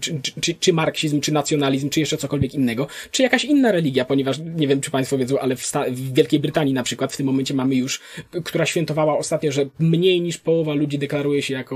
czy, 0.02 0.19
czy, 0.22 0.41
czy, 0.41 0.54
czy 0.54 0.74
marksizm, 0.74 1.22
czy 1.22 1.32
nacjonalizm, 1.32 1.89
czy 1.89 2.00
jeszcze 2.00 2.17
cokolwiek 2.17 2.54
innego, 2.54 2.88
czy 3.12 3.24
jakaś 3.24 3.46
inna 3.46 3.72
religia, 3.72 4.06
ponieważ 4.06 4.39
nie 4.56 4.67
wiem, 4.67 4.82
czy 4.82 4.91
Państwo 4.91 5.17
wiedzą, 5.17 5.39
ale 5.39 5.56
w, 5.56 5.72
w 5.91 6.13
Wielkiej 6.13 6.39
Brytanii 6.39 6.74
na 6.74 6.84
przykład 6.84 7.13
w 7.13 7.17
tym 7.17 7.26
momencie 7.26 7.54
mamy 7.54 7.76
już, 7.76 8.02
która 8.43 8.65
świętowała 8.65 9.17
ostatnio, 9.17 9.52
że 9.52 9.65
mniej 9.80 10.22
niż 10.22 10.38
połowa 10.38 10.74
ludzi 10.74 11.00
deklaruje 11.00 11.41
się 11.41 11.54
jako 11.54 11.72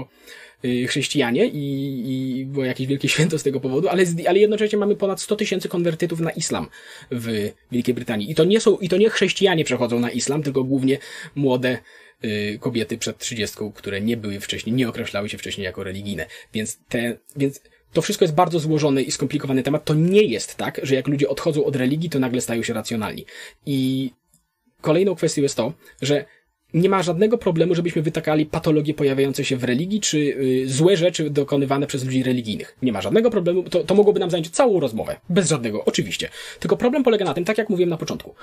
y, 0.66 0.88
chrześcijanie 0.88 1.46
i, 1.46 2.04
i 2.40 2.46
było 2.46 2.66
jakieś 2.66 2.88
wielkie 2.88 3.10
święto 3.14 3.40
z 3.40 3.44
tego 3.44 3.60
powodu, 3.60 3.90
ale, 3.90 4.04
ale 4.28 4.40
jednocześnie 4.40 4.78
mamy 4.78 4.96
ponad 4.96 5.22
100 5.22 5.36
tysięcy 5.36 5.70
konwertytów 5.70 6.20
na 6.20 6.32
islam 6.32 6.68
w 7.12 7.52
Wielkiej 7.72 7.96
Brytanii. 7.96 8.32
I 8.32 8.36
to 8.36 8.46
nie 8.46 8.60
są, 8.60 8.78
i 8.78 8.90
to 8.90 8.98
nie 8.98 9.10
chrześcijanie 9.10 9.64
przechodzą 9.64 10.00
na 10.00 10.10
islam, 10.10 10.44
tylko 10.44 10.64
głównie 10.64 10.98
młode 11.36 11.78
y, 12.26 12.58
kobiety 12.62 12.98
przed 12.98 13.18
30, 13.18 13.58
które 13.76 14.02
nie 14.02 14.18
były 14.18 14.40
wcześniej, 14.40 14.76
nie 14.76 14.90
określały 14.90 15.30
się 15.30 15.38
wcześniej 15.38 15.66
jako 15.66 15.84
religijne. 15.84 16.26
Więc 16.54 16.80
te, 16.90 17.18
więc 17.36 17.62
to 17.94 18.02
wszystko 18.02 18.26
jest 18.26 18.36
bardzo 18.36 18.60
złożony 18.60 19.04
i 19.04 19.12
skomplikowany 19.12 19.64
temat. 19.64 19.86
To 19.86 19.94
nie 19.94 20.24
jest 20.24 20.56
tak, 20.56 20.80
że 20.84 20.96
jak 20.96 21.08
ludzie 21.08 21.30
odchodzą 21.30 21.66
od 21.66 21.76
religii, 21.76 22.10
to 22.10 22.20
nagle 22.20 22.42
stają 22.42 22.64
się 22.64 22.74
racjonalni. 22.74 23.26
I 23.66 24.12
kolejną 24.82 25.16
kwestią 25.16 25.42
jest 25.42 25.56
to, 25.56 25.74
że 26.02 26.26
nie 26.74 26.90
ma 26.90 27.04
żadnego 27.04 27.38
problemu, 27.38 27.76
żebyśmy 27.76 28.02
wytakali 28.02 28.46
patologie 28.46 28.94
pojawiające 28.94 29.46
się 29.46 29.58
w 29.58 29.64
religii, 29.64 30.02
czy 30.02 30.18
y, 30.18 30.64
złe 30.68 30.98
rzeczy 30.98 31.30
dokonywane 31.30 31.88
przez 31.88 32.06
ludzi 32.06 32.24
religijnych. 32.24 32.78
Nie 32.82 32.92
ma 32.92 33.02
żadnego 33.02 33.32
problemu, 33.32 33.64
to, 33.64 33.84
to 33.84 33.96
mogłoby 33.96 34.20
nam 34.20 34.32
zająć 34.32 34.50
całą 34.50 34.80
rozmowę. 34.80 35.16
Bez 35.30 35.50
żadnego, 35.50 35.86
oczywiście. 35.86 36.30
Tylko 36.60 36.78
problem 36.78 37.04
polega 37.04 37.26
na 37.26 37.34
tym, 37.34 37.46
tak 37.46 37.58
jak 37.58 37.70
mówiłem 37.70 37.90
na 37.90 37.98
początku. 37.98 38.36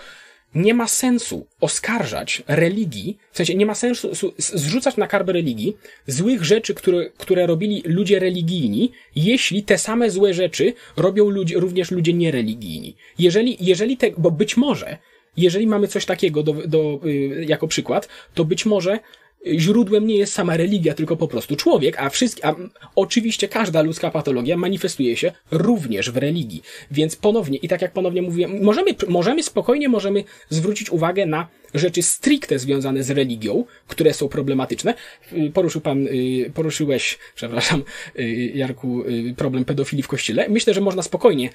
Nie 0.55 0.75
ma 0.75 0.89
sensu 0.89 1.47
oskarżać 1.61 2.43
religii, 2.49 3.19
w 3.33 3.37
sensie 3.37 3.55
nie 3.55 3.67
ma 3.67 3.75
sensu 3.75 4.11
zrzucać 4.39 4.97
na 4.97 5.07
karbę 5.07 5.33
religii 5.33 5.77
złych 6.07 6.45
rzeczy, 6.45 6.75
które, 6.75 7.11
które 7.19 7.47
robili 7.47 7.83
ludzie 7.85 8.19
religijni, 8.19 8.93
jeśli 9.17 9.63
te 9.63 9.79
same 9.79 10.11
złe 10.11 10.35
rzeczy 10.35 10.73
robią 10.97 11.31
ludzie, 11.31 11.57
również 11.57 11.91
ludzie 11.91 12.13
niereligijni. 12.13 12.97
Jeżeli, 13.19 13.57
jeżeli 13.61 13.97
te, 13.97 14.11
bo 14.19 14.31
być 14.31 14.57
może 14.57 14.99
jeżeli 15.37 15.67
mamy 15.67 15.89
coś 15.89 16.07
takiego 16.07 16.43
do, 16.43 16.53
do, 16.53 17.01
y, 17.05 17.45
jako 17.49 17.69
przykład, 17.69 18.09
to 18.35 18.45
być 18.45 18.67
może 18.67 18.99
źródłem 19.47 20.07
nie 20.07 20.17
jest 20.17 20.33
sama 20.33 20.57
religia, 20.57 20.95
tylko 20.95 21.17
po 21.17 21.29
prostu 21.29 21.57
człowiek, 21.57 22.01
a, 22.01 22.11
wszystkie, 22.11 22.47
a 22.47 22.55
oczywiście 22.97 23.49
każda 23.49 23.83
ludzka 23.83 24.11
patologia 24.11 24.57
manifestuje 24.57 25.17
się 25.17 25.33
również 25.51 26.11
w 26.11 26.17
religii. 26.17 26.63
Więc 26.91 27.17
ponownie, 27.17 27.59
i 27.59 27.69
tak 27.69 27.83
jak 27.83 27.93
ponownie 27.93 28.23
mówiłem, 28.23 28.63
możemy, 28.63 28.95
możemy 29.09 29.43
spokojnie 29.43 29.89
możemy 29.89 30.25
zwrócić 30.51 30.91
uwagę 30.91 31.27
na 31.27 31.49
rzeczy 31.75 32.03
stricte 32.03 32.59
związane 32.59 33.03
z 33.03 33.11
religią, 33.11 33.65
które 33.89 34.15
są 34.15 34.29
problematyczne. 34.29 34.95
Y, 35.33 35.51
Poruszył 35.55 35.81
pan, 35.81 36.07
y, 36.07 36.51
poruszyłeś, 36.55 37.19
przepraszam, 37.35 37.83
y, 38.19 38.53
Jarku, 38.55 39.05
problem 39.37 39.65
pedofilii 39.65 40.03
w 40.03 40.09
kościele. 40.09 40.49
Myślę, 40.49 40.75
że 40.75 40.81
można 40.81 41.03
spokojnie 41.03 41.51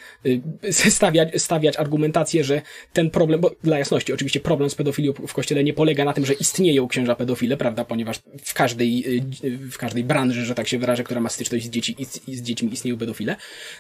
stawiać, 0.90 1.42
stawiać 1.42 1.78
argumentację, 1.78 2.44
że 2.44 2.62
ten 2.94 3.10
problem, 3.10 3.42
bo 3.42 3.52
dla 3.64 3.80
jasności, 3.80 4.14
oczywiście 4.14 4.40
problem 4.40 4.70
z 4.70 4.76
pedofilią 4.76 5.14
w 5.14 5.34
kościele 5.34 5.64
nie 5.64 5.74
polega 5.74 6.06
na 6.06 6.14
tym, 6.14 6.26
że 6.26 6.34
istnieją 6.34 6.88
księża 6.88 7.16
pedofile, 7.16 7.58
prawda? 7.58 7.79
Prawda, 7.80 7.90
ponieważ 7.90 8.20
w 8.44 8.54
każdej, 8.54 9.22
w 9.72 9.78
każdej 9.78 10.04
branży, 10.04 10.46
że 10.46 10.56
tak 10.56 10.68
się 10.68 10.80
wyrażę, 10.80 11.04
która 11.04 11.22
ma 11.22 11.30
styczność 11.30 11.66
z, 11.66 11.70
dzieci, 11.70 11.96
z 12.28 12.42
dziećmi 12.42 12.74
istnieją 12.74 12.98
pedofile. 12.98 13.36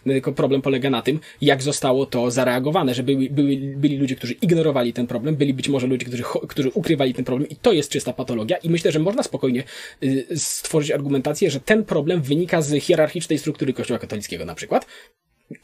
No, 0.05 0.13
tylko 0.13 0.31
problem 0.31 0.61
polega 0.61 0.89
na 0.89 1.01
tym, 1.01 1.19
jak 1.41 1.61
zostało 1.61 2.05
to 2.05 2.31
zareagowane, 2.31 2.93
że 2.93 3.03
byli, 3.03 3.29
byli, 3.29 3.57
byli 3.57 3.97
ludzie, 3.97 4.15
którzy 4.15 4.33
ignorowali 4.33 4.93
ten 4.93 5.07
problem, 5.07 5.35
byli 5.35 5.53
być 5.53 5.69
może 5.69 5.87
ludzie, 5.87 6.05
którzy, 6.05 6.23
którzy 6.47 6.69
ukrywali 6.69 7.13
ten 7.13 7.25
problem 7.25 7.49
i 7.49 7.55
to 7.55 7.73
jest 7.73 7.91
czysta 7.91 8.13
patologia 8.13 8.57
i 8.57 8.69
myślę, 8.69 8.91
że 8.91 8.99
można 8.99 9.23
spokojnie 9.23 9.63
y, 10.03 10.27
stworzyć 10.35 10.91
argumentację, 10.91 11.51
że 11.51 11.59
ten 11.59 11.85
problem 11.85 12.21
wynika 12.21 12.61
z 12.61 12.83
hierarchicznej 12.83 13.39
struktury 13.39 13.73
Kościoła 13.73 13.99
katolickiego 13.99 14.45
na 14.45 14.55
przykład. 14.55 14.85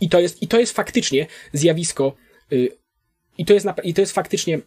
I 0.01 0.09
to 0.09 0.19
jest, 0.19 0.41
i 0.41 0.47
to 0.47 0.59
jest 0.59 0.73
faktycznie 0.73 1.27
zjawisko, 1.53 2.15
y, 2.53 2.69
i 3.37 3.45
to 3.45 3.53
jest, 3.53 3.67
i 3.83 3.93
to 3.93 4.01
jest 4.01 4.13
faktycznie 4.13 4.59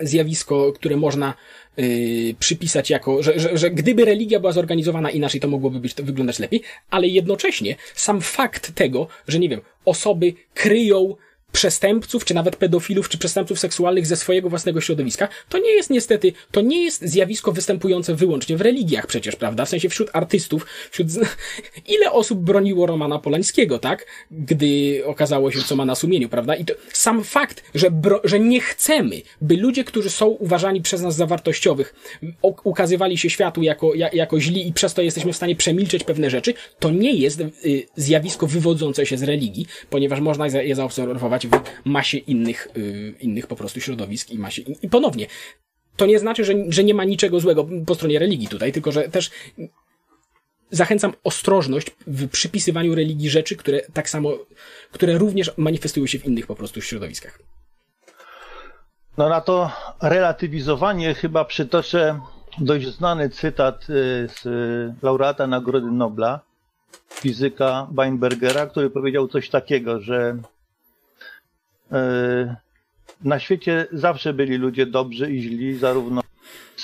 zjawisko, 0.00 0.72
które 0.72 0.96
można 0.96 1.34
yy, 1.76 2.34
przypisać 2.38 2.90
jako, 2.90 3.22
że, 3.22 3.40
że, 3.40 3.58
że 3.58 3.70
gdyby 3.70 4.04
religia 4.04 4.40
była 4.40 4.52
zorganizowana 4.52 5.10
inaczej, 5.10 5.40
to 5.40 5.48
mogłoby 5.48 5.80
być, 5.80 5.94
to 5.94 6.02
wyglądać 6.02 6.38
lepiej, 6.38 6.62
ale 6.90 7.08
jednocześnie 7.08 7.76
sam 7.94 8.20
fakt 8.20 8.74
tego, 8.74 9.06
że 9.28 9.38
nie 9.38 9.48
wiem, 9.48 9.60
osoby 9.84 10.32
kryją 10.54 11.16
przestępców, 11.52 12.24
czy 12.24 12.34
nawet 12.34 12.56
pedofilów, 12.56 13.08
czy 13.08 13.18
przestępców 13.18 13.58
seksualnych 13.58 14.06
ze 14.06 14.16
swojego 14.16 14.48
własnego 14.48 14.80
środowiska, 14.80 15.28
to 15.48 15.58
nie 15.58 15.70
jest 15.70 15.90
niestety, 15.90 16.32
to 16.50 16.60
nie 16.60 16.84
jest 16.84 17.02
zjawisko 17.02 17.52
występujące 17.52 18.14
wyłącznie 18.14 18.56
w 18.56 18.60
religiach 18.60 19.06
przecież, 19.06 19.36
prawda? 19.36 19.64
W 19.64 19.68
sensie 19.68 19.88
wśród 19.88 20.10
artystów, 20.12 20.66
wśród... 20.90 21.08
Ile 21.96 22.12
osób 22.12 22.38
broniło 22.38 22.86
Romana 22.86 23.18
Polańskiego, 23.18 23.78
tak? 23.78 24.06
Gdy 24.30 25.02
okazało 25.06 25.50
się, 25.50 25.62
co 25.62 25.76
ma 25.76 25.84
na 25.84 25.94
sumieniu, 25.94 26.28
prawda? 26.28 26.56
I 26.56 26.64
to 26.64 26.74
sam 26.92 27.24
fakt, 27.24 27.62
że, 27.74 27.90
bro... 27.90 28.20
że 28.24 28.40
nie 28.40 28.60
chcemy, 28.60 29.22
by 29.40 29.56
ludzie, 29.56 29.84
którzy 29.84 30.10
są 30.10 30.26
uważani 30.26 30.80
przez 30.82 31.00
nas 31.00 31.16
za 31.16 31.26
wartościowych, 31.26 31.94
ukazywali 32.64 33.18
się 33.18 33.30
światu 33.30 33.62
jako, 33.62 33.92
jako 33.94 34.40
źli 34.40 34.68
i 34.68 34.72
przez 34.72 34.94
to 34.94 35.02
jesteśmy 35.02 35.32
w 35.32 35.36
stanie 35.36 35.56
przemilczeć 35.56 36.04
pewne 36.04 36.30
rzeczy, 36.30 36.54
to 36.78 36.90
nie 36.90 37.12
jest 37.12 37.40
y, 37.40 37.46
zjawisko 37.96 38.46
wywodzące 38.46 39.06
się 39.06 39.18
z 39.18 39.22
religii, 39.22 39.66
ponieważ 39.90 40.20
można 40.20 40.46
je 40.46 40.74
zaobserwować 40.74 41.39
w 41.48 41.60
masie 41.84 42.18
innych, 42.18 42.68
yy, 42.76 43.14
innych 43.20 43.46
po 43.46 43.56
prostu 43.56 43.80
środowisk 43.80 44.30
i 44.30 44.38
masie. 44.38 44.62
I 44.62 44.88
ponownie, 44.88 45.26
to 45.96 46.06
nie 46.06 46.18
znaczy, 46.18 46.44
że, 46.44 46.54
że 46.68 46.84
nie 46.84 46.94
ma 46.94 47.04
niczego 47.04 47.40
złego 47.40 47.66
po 47.86 47.94
stronie 47.94 48.18
religii 48.18 48.48
tutaj, 48.48 48.72
tylko 48.72 48.92
że 48.92 49.08
też 49.08 49.30
zachęcam 50.70 51.12
ostrożność 51.24 51.90
w 52.06 52.28
przypisywaniu 52.28 52.94
religii 52.94 53.30
rzeczy, 53.30 53.56
które 53.56 53.80
tak 53.92 54.10
samo, 54.10 54.32
które 54.92 55.18
również 55.18 55.50
manifestują 55.56 56.06
się 56.06 56.18
w 56.18 56.26
innych 56.26 56.46
po 56.46 56.56
prostu 56.56 56.80
środowiskach. 56.80 57.38
No 59.18 59.28
na 59.28 59.40
to 59.40 59.70
relatywizowanie 60.02 61.14
chyba 61.14 61.44
przytoczę 61.44 62.20
dość 62.58 62.86
znany 62.86 63.30
cytat 63.30 63.82
y, 63.82 64.28
z 64.28 64.42
laureata 65.02 65.46
Nagrody 65.46 65.90
Nobla, 65.90 66.40
fizyka 67.10 67.86
Weinbergera, 67.92 68.66
który 68.66 68.90
powiedział 68.90 69.28
coś 69.28 69.48
takiego, 69.48 70.00
że 70.00 70.36
na 73.24 73.38
świecie 73.38 73.86
zawsze 73.92 74.32
byli 74.32 74.56
ludzie 74.56 74.86
dobrzy 74.86 75.32
i 75.32 75.42
źli, 75.42 75.78
zarówno 75.78 76.20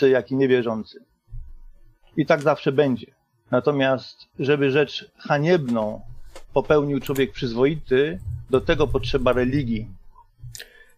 jak 0.03 0.31
i 0.31 0.37
niewierzący. 0.37 1.01
I 2.17 2.27
tak 2.27 2.43
zawsze 2.43 2.73
będzie. 2.73 3.07
Natomiast, 3.51 4.27
żeby 4.39 4.71
rzecz 4.71 5.11
haniebną 5.19 6.01
popełnił 6.53 7.01
człowiek 7.01 7.33
przyzwoity, 7.33 8.19
do 8.51 8.61
tego 8.61 8.87
potrzeba 8.87 9.33
religii. 9.33 9.87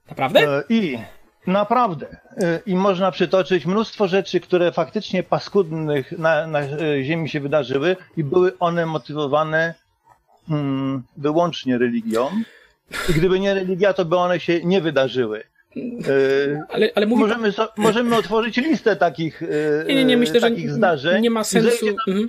Naprawdę? 0.09 0.41
E, 0.41 0.63
I 0.69 0.99
naprawdę. 1.47 2.17
E, 2.37 2.61
I 2.67 2.75
można 2.75 3.11
przytoczyć 3.11 3.67
mnóstwo 3.67 4.09
rzeczy, 4.09 4.41
które 4.41 4.73
faktycznie 4.73 5.23
paskudnych 5.23 6.19
na, 6.19 6.47
na 6.47 6.61
Ziemi 7.03 7.29
się 7.29 7.41
wydarzyły 7.41 7.97
i 8.17 8.25
były 8.25 8.59
one 8.59 8.87
motywowane 8.87 9.75
mm, 10.51 11.03
wyłącznie 11.17 11.79
religią. 11.79 12.31
I 13.09 13.13
gdyby 13.13 13.41
nie 13.41 13.55
religia, 13.55 13.93
to 13.93 14.05
by 14.05 14.17
one 14.17 14.41
się 14.41 14.65
nie 14.65 14.81
wydarzyły. 14.81 15.45
E, 16.09 16.63
ale, 16.69 16.91
ale 16.95 17.07
mówi... 17.07 17.21
możemy, 17.21 17.53
so, 17.53 17.69
możemy 17.77 18.17
otworzyć 18.17 18.57
listę 18.57 18.97
takich, 18.97 19.43
e, 19.43 19.85
nie, 19.89 19.95
nie, 19.95 20.05
nie, 20.05 20.17
myślę, 20.17 20.41
takich 20.41 20.69
że 20.69 20.75
zdarzeń. 20.75 21.23
Nie 21.23 21.31
ma 21.31 21.45
sensu. 21.45 21.87
Mhm. 22.09 22.27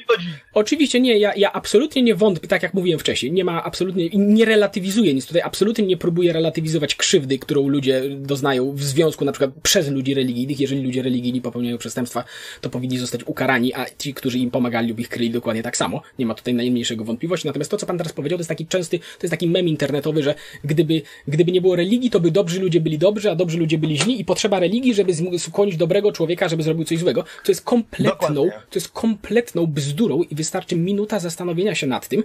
Oczywiście 0.54 1.00
nie, 1.00 1.18
ja, 1.18 1.34
ja 1.36 1.54
absolutnie 1.54 2.02
nie 2.02 2.16
wątpię, 2.16 2.48
tak 2.48 2.64
jak 2.64 2.74
mówiłem 2.74 3.00
wcześniej, 3.00 3.32
nie 3.32 3.46
ma 3.46 3.64
absolutnie, 3.64 4.10
nie 4.14 4.46
relatywizuję 4.46 5.14
nic 5.14 5.26
tutaj, 5.26 5.42
absolutnie 5.42 5.86
nie 5.86 5.98
próbuję 5.98 6.34
relatywizować 6.34 6.96
krzywdy, 6.96 7.40
którą 7.40 7.68
ludzie 7.68 8.02
doznają 8.10 8.72
w 8.72 8.84
związku 8.84 9.26
na 9.26 9.32
przykład 9.32 9.52
przez 9.64 9.90
ludzi 9.90 10.14
religijnych. 10.14 10.60
Jeżeli 10.60 10.84
ludzie 10.84 11.02
religijni 11.02 11.42
popełniają 11.42 11.78
przestępstwa, 11.78 12.24
to 12.62 12.70
powinni 12.70 12.98
zostać 12.98 13.22
ukarani, 13.26 13.74
a 13.74 13.86
ci, 13.98 14.14
którzy 14.14 14.38
im 14.40 14.52
pomagali 14.52 14.90
lub 14.90 15.00
ich 15.00 15.10
kryli 15.10 15.30
dokładnie 15.30 15.64
tak 15.64 15.78
samo. 15.78 16.02
Nie 16.20 16.26
ma 16.26 16.34
tutaj 16.34 16.54
najmniejszego 16.54 17.04
wątpliwości. 17.04 17.48
Natomiast 17.48 17.72
to, 17.72 17.78
co 17.78 17.86
pan 17.86 17.98
teraz 17.98 18.14
powiedział, 18.14 18.38
to 18.38 18.42
jest 18.42 18.50
taki 18.50 18.68
częsty, 18.68 19.00
to 19.00 19.06
jest 19.22 19.32
taki 19.32 19.48
mem 19.48 19.68
internetowy, 19.68 20.24
że 20.24 20.36
gdyby, 20.64 21.02
gdyby 21.28 21.52
nie 21.52 21.62
było 21.62 21.76
religii, 21.76 22.10
to 22.10 22.20
by 22.20 22.32
dobrzy 22.32 22.60
ludzie 22.60 22.82
byli 22.82 22.98
dobrzy, 22.98 23.32
a 23.32 23.36
dobrzy 23.40 23.58
ludzie 23.58 23.78
byli 23.78 23.98
źli 23.98 24.22
i 24.22 24.26
potrzeba 24.26 24.60
religii, 24.60 24.94
żeby 24.94 25.14
skłonić 25.40 25.78
dobrego 25.78 26.12
człowieka, 26.12 26.50
żeby 26.50 26.64
zrobił 26.64 26.86
coś 26.86 27.00
złego. 27.00 27.24
To 27.44 27.52
jest 27.52 27.62
kompletną, 27.62 28.50
to 28.70 28.76
jest 28.76 28.90
kompletną 28.90 29.68
bzdurą 29.68 30.22
i 30.22 30.36
wystarczy 30.36 30.76
minuta 30.76 31.20
zastanowienia 31.20 31.76
się 31.76 31.88
nad 31.88 32.08
tym. 32.08 32.24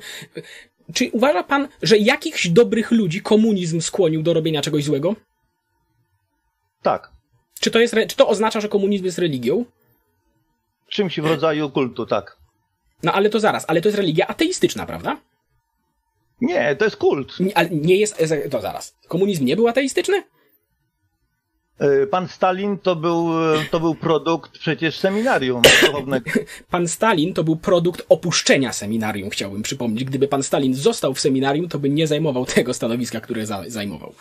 Czy 0.95 1.11
uważa 1.12 1.43
pan, 1.43 1.69
że 1.83 1.99
jakichś 1.99 2.49
dobrych 2.49 2.91
ludzi 2.91 3.23
komunizm 3.23 3.81
skłonił 3.81 4.23
do 4.23 4.35
robienia 4.35 4.62
czegoś 4.62 4.85
złego? 4.85 5.17
Tak. 6.83 7.11
Czy 7.61 7.71
to, 7.71 7.81
jest, 7.81 7.95
czy 8.09 8.17
to 8.17 8.29
oznacza, 8.29 8.61
że 8.61 8.69
komunizm 8.69 9.05
jest 9.05 9.19
religią? 9.19 9.65
Czymś 10.89 11.21
w 11.21 11.27
rodzaju 11.27 11.71
kultu, 11.71 12.07
tak. 12.07 12.37
No 13.03 13.12
ale 13.12 13.31
to 13.31 13.41
zaraz, 13.41 13.65
ale 13.69 13.81
to 13.81 13.89
jest 13.89 13.99
religia 13.99 14.27
ateistyczna, 14.27 14.87
prawda? 14.87 15.17
Nie, 16.41 16.77
to 16.77 16.85
jest 16.85 16.97
kult. 16.97 17.41
Nie, 17.41 17.57
ale 17.59 17.71
nie 17.71 17.97
jest, 17.97 18.25
to 18.51 18.61
zaraz. 18.61 18.95
Komunizm 19.09 19.45
nie 19.45 19.57
był 19.57 19.69
ateistyczny? 19.69 20.23
E, 21.79 22.07
pan 22.07 22.29
Stalin 22.29 22.79
to 22.79 22.97
był, 22.97 23.29
to 23.70 23.81
był 23.81 23.95
produkt 23.95 24.59
przecież 24.59 24.99
seminarium 24.99 25.62
duchownego. 25.83 26.31
Pan 26.70 26.89
Stalin 26.89 27.35
to 27.35 27.45
był 27.45 27.57
produkt 27.57 28.07
opuszczenia 28.09 28.72
seminarium, 28.72 29.31
chciałbym 29.31 29.62
przypomnieć. 29.62 30.05
Gdyby 30.05 30.29
pan 30.29 30.43
Stalin 30.43 30.75
został 30.75 31.14
w 31.14 31.20
seminarium, 31.20 31.68
to 31.68 31.79
by 31.79 31.91
nie 31.91 32.07
zajmował 32.07 32.47
tego 32.47 32.75
stanowiska, 32.75 33.20
które 33.20 33.47
zajmował. 33.66 34.14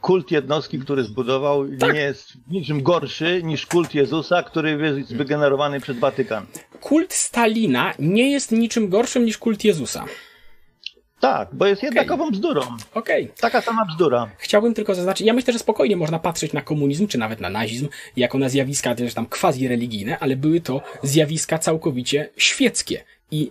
Kult 0.00 0.30
jednostki, 0.30 0.78
który 0.78 1.04
zbudował, 1.04 1.68
tak. 1.78 1.94
nie 1.94 2.00
jest 2.00 2.32
niczym 2.50 2.82
gorszy 2.82 3.42
niż 3.42 3.66
kult 3.66 3.94
Jezusa, 3.94 4.42
który 4.42 4.70
jest 4.98 5.16
wygenerowany 5.16 5.80
przez 5.80 5.98
Watykan. 5.98 6.46
Kult 6.80 7.12
Stalina 7.12 7.94
nie 7.98 8.30
jest 8.30 8.52
niczym 8.52 8.88
gorszym 8.88 9.24
niż 9.24 9.38
kult 9.38 9.64
Jezusa. 9.64 10.04
Tak, 11.24 11.48
bo 11.52 11.66
jest 11.66 11.82
jednakową 11.82 12.24
okay. 12.24 12.32
bzdurą. 12.32 12.60
Okej. 12.94 13.24
Okay. 13.24 13.36
Taka 13.40 13.60
sama 13.60 13.84
bzdura. 13.84 14.28
Chciałbym 14.38 14.74
tylko 14.74 14.94
zaznaczyć, 14.94 15.26
ja 15.26 15.32
myślę, 15.32 15.52
że 15.52 15.58
spokojnie 15.58 15.96
można 15.96 16.18
patrzeć 16.18 16.52
na 16.52 16.60
komunizm, 16.60 17.06
czy 17.06 17.18
nawet 17.18 17.40
na 17.40 17.50
nazizm, 17.50 17.88
jako 18.16 18.38
na 18.38 18.48
zjawiska 18.48 18.94
też 18.94 19.14
tam 19.14 19.26
quasi-religijne, 19.26 20.16
ale 20.20 20.36
były 20.36 20.60
to 20.60 20.80
zjawiska 21.02 21.58
całkowicie 21.58 22.28
świeckie. 22.36 23.04
I 23.30 23.50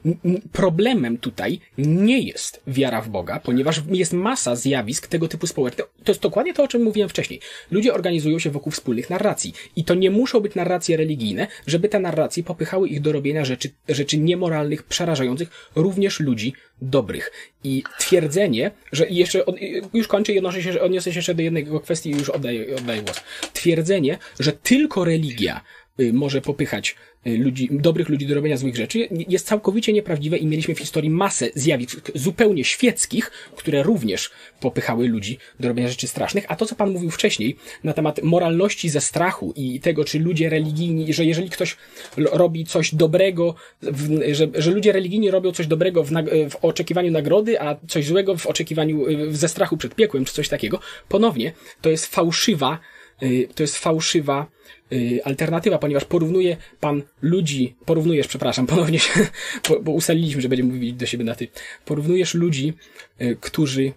problemem 0.51 1.17
tutaj 1.17 1.59
nie 1.78 2.19
jest 2.19 2.61
wiara 2.67 3.01
w 3.01 3.09
Boga, 3.09 3.39
ponieważ 3.39 3.82
jest 3.91 4.13
masa 4.13 4.55
zjawisk 4.55 5.07
tego 5.07 5.28
typu 5.28 5.47
społecznych. 5.47 5.88
To 6.03 6.11
jest 6.11 6.21
dokładnie 6.21 6.53
to, 6.53 6.63
o 6.63 6.67
czym 6.67 6.84
mówiłem 6.84 7.09
wcześniej. 7.09 7.39
Ludzie 7.71 7.93
organizują 7.93 8.39
się 8.39 8.49
wokół 8.49 8.71
wspólnych 8.71 9.09
narracji. 9.09 9.53
I 9.76 9.84
to 9.84 9.95
nie 9.95 10.11
muszą 10.11 10.39
być 10.39 10.55
narracje 10.55 10.97
religijne, 10.97 11.47
żeby 11.67 11.89
te 11.89 11.99
narracje 11.99 12.43
popychały 12.43 12.88
ich 12.89 13.01
do 13.01 13.11
robienia 13.11 13.45
rzeczy, 13.45 13.69
rzeczy 13.89 14.17
niemoralnych, 14.17 14.84
przerażających, 14.84 15.49
również 15.76 16.19
ludzi 16.19 16.53
dobrych. 16.82 17.32
I 17.63 17.84
twierdzenie, 17.99 18.71
że 18.91 19.09
jeszcze, 19.09 19.43
już 19.93 20.07
kończę 20.07 20.34
i 20.34 20.38
odnoszę 20.38 20.63
się, 20.63 20.82
odniosę 20.82 21.13
się 21.13 21.17
jeszcze 21.17 21.36
do 21.36 21.41
jednej 21.41 21.67
kwestii 21.84 22.09
i 22.09 22.13
już 22.13 22.30
oddaję, 22.30 22.76
oddaję 22.76 23.01
głos. 23.01 23.21
Twierdzenie, 23.53 24.17
że 24.39 24.51
tylko 24.51 25.05
religia 25.05 25.61
może 26.13 26.41
popychać 26.41 26.95
y, 27.27 27.37
ludzi, 27.37 27.69
dobrych 27.71 28.09
ludzi 28.09 28.27
do 28.27 28.35
robienia 28.35 28.57
złych 28.57 28.75
rzeczy, 28.75 29.07
jest 29.11 29.47
całkowicie 29.47 29.93
nieprawdziwe 29.93 30.37
i 30.37 30.45
mieliśmy 30.45 30.75
w 30.75 30.79
historii 30.79 31.09
masę 31.09 31.49
zjawisk 31.55 32.11
zupełnie 32.15 32.63
świeckich, 32.63 33.31
które 33.55 33.83
również 33.83 34.31
popychały 34.59 35.07
ludzi 35.07 35.37
do 35.59 35.67
robienia 35.67 35.89
rzeczy 35.89 36.07
strasznych, 36.07 36.45
a 36.47 36.55
to, 36.55 36.65
co 36.65 36.75
pan 36.75 36.91
mówił 36.91 37.09
wcześniej 37.09 37.55
na 37.83 37.93
temat 37.93 38.23
moralności 38.23 38.89
ze 38.89 39.01
strachu 39.01 39.53
i 39.55 39.79
tego, 39.79 40.05
czy 40.05 40.19
ludzie 40.19 40.49
religijni, 40.49 41.13
że 41.13 41.25
jeżeli 41.25 41.49
ktoś 41.49 41.77
robi 42.17 42.65
coś 42.65 42.95
dobrego, 42.95 43.55
że, 44.31 44.47
że 44.53 44.71
ludzie 44.71 44.91
religijni 44.91 45.31
robią 45.31 45.51
coś 45.51 45.67
dobrego 45.67 46.03
w, 46.03 46.11
w 46.49 46.55
oczekiwaniu 46.61 47.11
nagrody, 47.11 47.61
a 47.61 47.75
coś 47.87 48.05
złego 48.05 48.37
w 48.37 48.47
oczekiwaniu, 48.47 49.07
y, 49.07 49.35
ze 49.35 49.47
strachu 49.47 49.77
przed 49.77 49.95
piekłem, 49.95 50.25
czy 50.25 50.33
coś 50.33 50.49
takiego, 50.49 50.79
ponownie, 51.09 51.53
to 51.81 51.89
jest 51.89 52.05
fałszywa, 52.05 52.79
to 53.55 53.63
jest 53.63 53.77
fałszywa 53.77 54.47
Y, 54.82 54.82
alternatywa, 55.23 55.77
ponieważ 55.77 56.05
porównuje 56.05 56.57
pan 56.79 57.01
ludzi, 57.21 57.75
porównujesz, 57.85 58.27
przepraszam, 58.27 58.67
ponownie 58.73 58.99
się, 58.99 59.27
bo, 59.69 59.79
bo 59.79 59.91
ustaliliśmy, 59.91 60.41
że 60.41 60.49
będziemy 60.49 60.73
mówić 60.73 60.93
do 60.93 61.05
siebie 61.05 61.23
na 61.23 61.35
ty. 61.35 61.47
Porównujesz 61.85 62.33
ludzi, 62.33 62.73
y, 63.21 63.37
którzy 63.41 63.93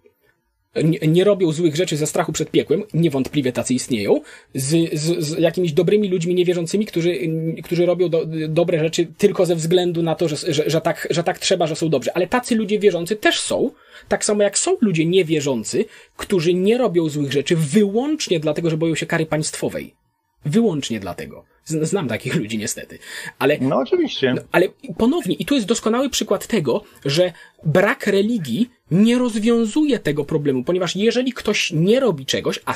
nie, 0.84 0.98
nie 1.08 1.24
robią 1.24 1.52
złych 1.52 1.76
rzeczy 1.76 1.96
ze 1.96 2.06
strachu 2.06 2.32
przed 2.32 2.50
piekłem, 2.50 2.82
niewątpliwie 2.94 3.52
tacy 3.52 3.74
istnieją, 3.74 4.20
z, 4.54 4.94
z, 5.00 5.24
z 5.24 5.38
jakimiś 5.38 5.72
dobrymi 5.72 6.08
ludźmi 6.08 6.34
niewierzącymi, 6.34 6.86
którzy, 6.86 7.18
którzy 7.64 7.86
robią 7.86 8.08
do, 8.08 8.26
dobre 8.48 8.78
rzeczy 8.78 9.06
tylko 9.18 9.46
ze 9.46 9.56
względu 9.56 10.02
na 10.02 10.14
to, 10.14 10.28
że, 10.28 10.36
że, 10.36 10.70
że, 10.70 10.80
tak, 10.80 11.08
że 11.10 11.24
tak 11.24 11.38
trzeba, 11.38 11.66
że 11.66 11.76
są 11.76 11.88
dobrzy. 11.88 12.12
Ale 12.14 12.26
tacy 12.26 12.54
ludzie 12.54 12.78
wierzący 12.78 13.16
też 13.16 13.40
są, 13.40 13.70
tak 14.08 14.24
samo 14.24 14.42
jak 14.42 14.58
są 14.58 14.76
ludzie 14.80 15.06
niewierzący, 15.06 15.84
którzy 16.16 16.54
nie 16.54 16.78
robią 16.78 17.08
złych 17.08 17.32
rzeczy 17.32 17.56
wyłącznie 17.56 18.40
dlatego, 18.40 18.70
że 18.70 18.76
boją 18.76 18.94
się 18.94 19.06
kary 19.06 19.26
państwowej. 19.26 20.05
Wyłącznie 20.46 21.00
dlatego. 21.00 21.44
Znam 21.66 22.08
takich 22.08 22.34
ludzi 22.40 22.58
niestety. 22.58 22.98
Ale, 23.38 23.58
no 23.60 23.76
oczywiście. 23.76 24.34
No, 24.34 24.42
ale 24.52 24.68
ponownie, 24.98 25.34
i 25.34 25.44
tu 25.44 25.54
jest 25.54 25.66
doskonały 25.66 26.10
przykład 26.10 26.46
tego, 26.46 26.84
że 27.04 27.32
brak 27.64 28.06
religii 28.06 28.70
nie 28.90 29.18
rozwiązuje 29.18 29.98
tego 29.98 30.24
problemu, 30.24 30.64
ponieważ 30.64 30.96
jeżeli 30.96 31.32
ktoś 31.32 31.72
nie 31.72 32.00
robi 32.00 32.26
czegoś, 32.26 32.60
a 32.64 32.74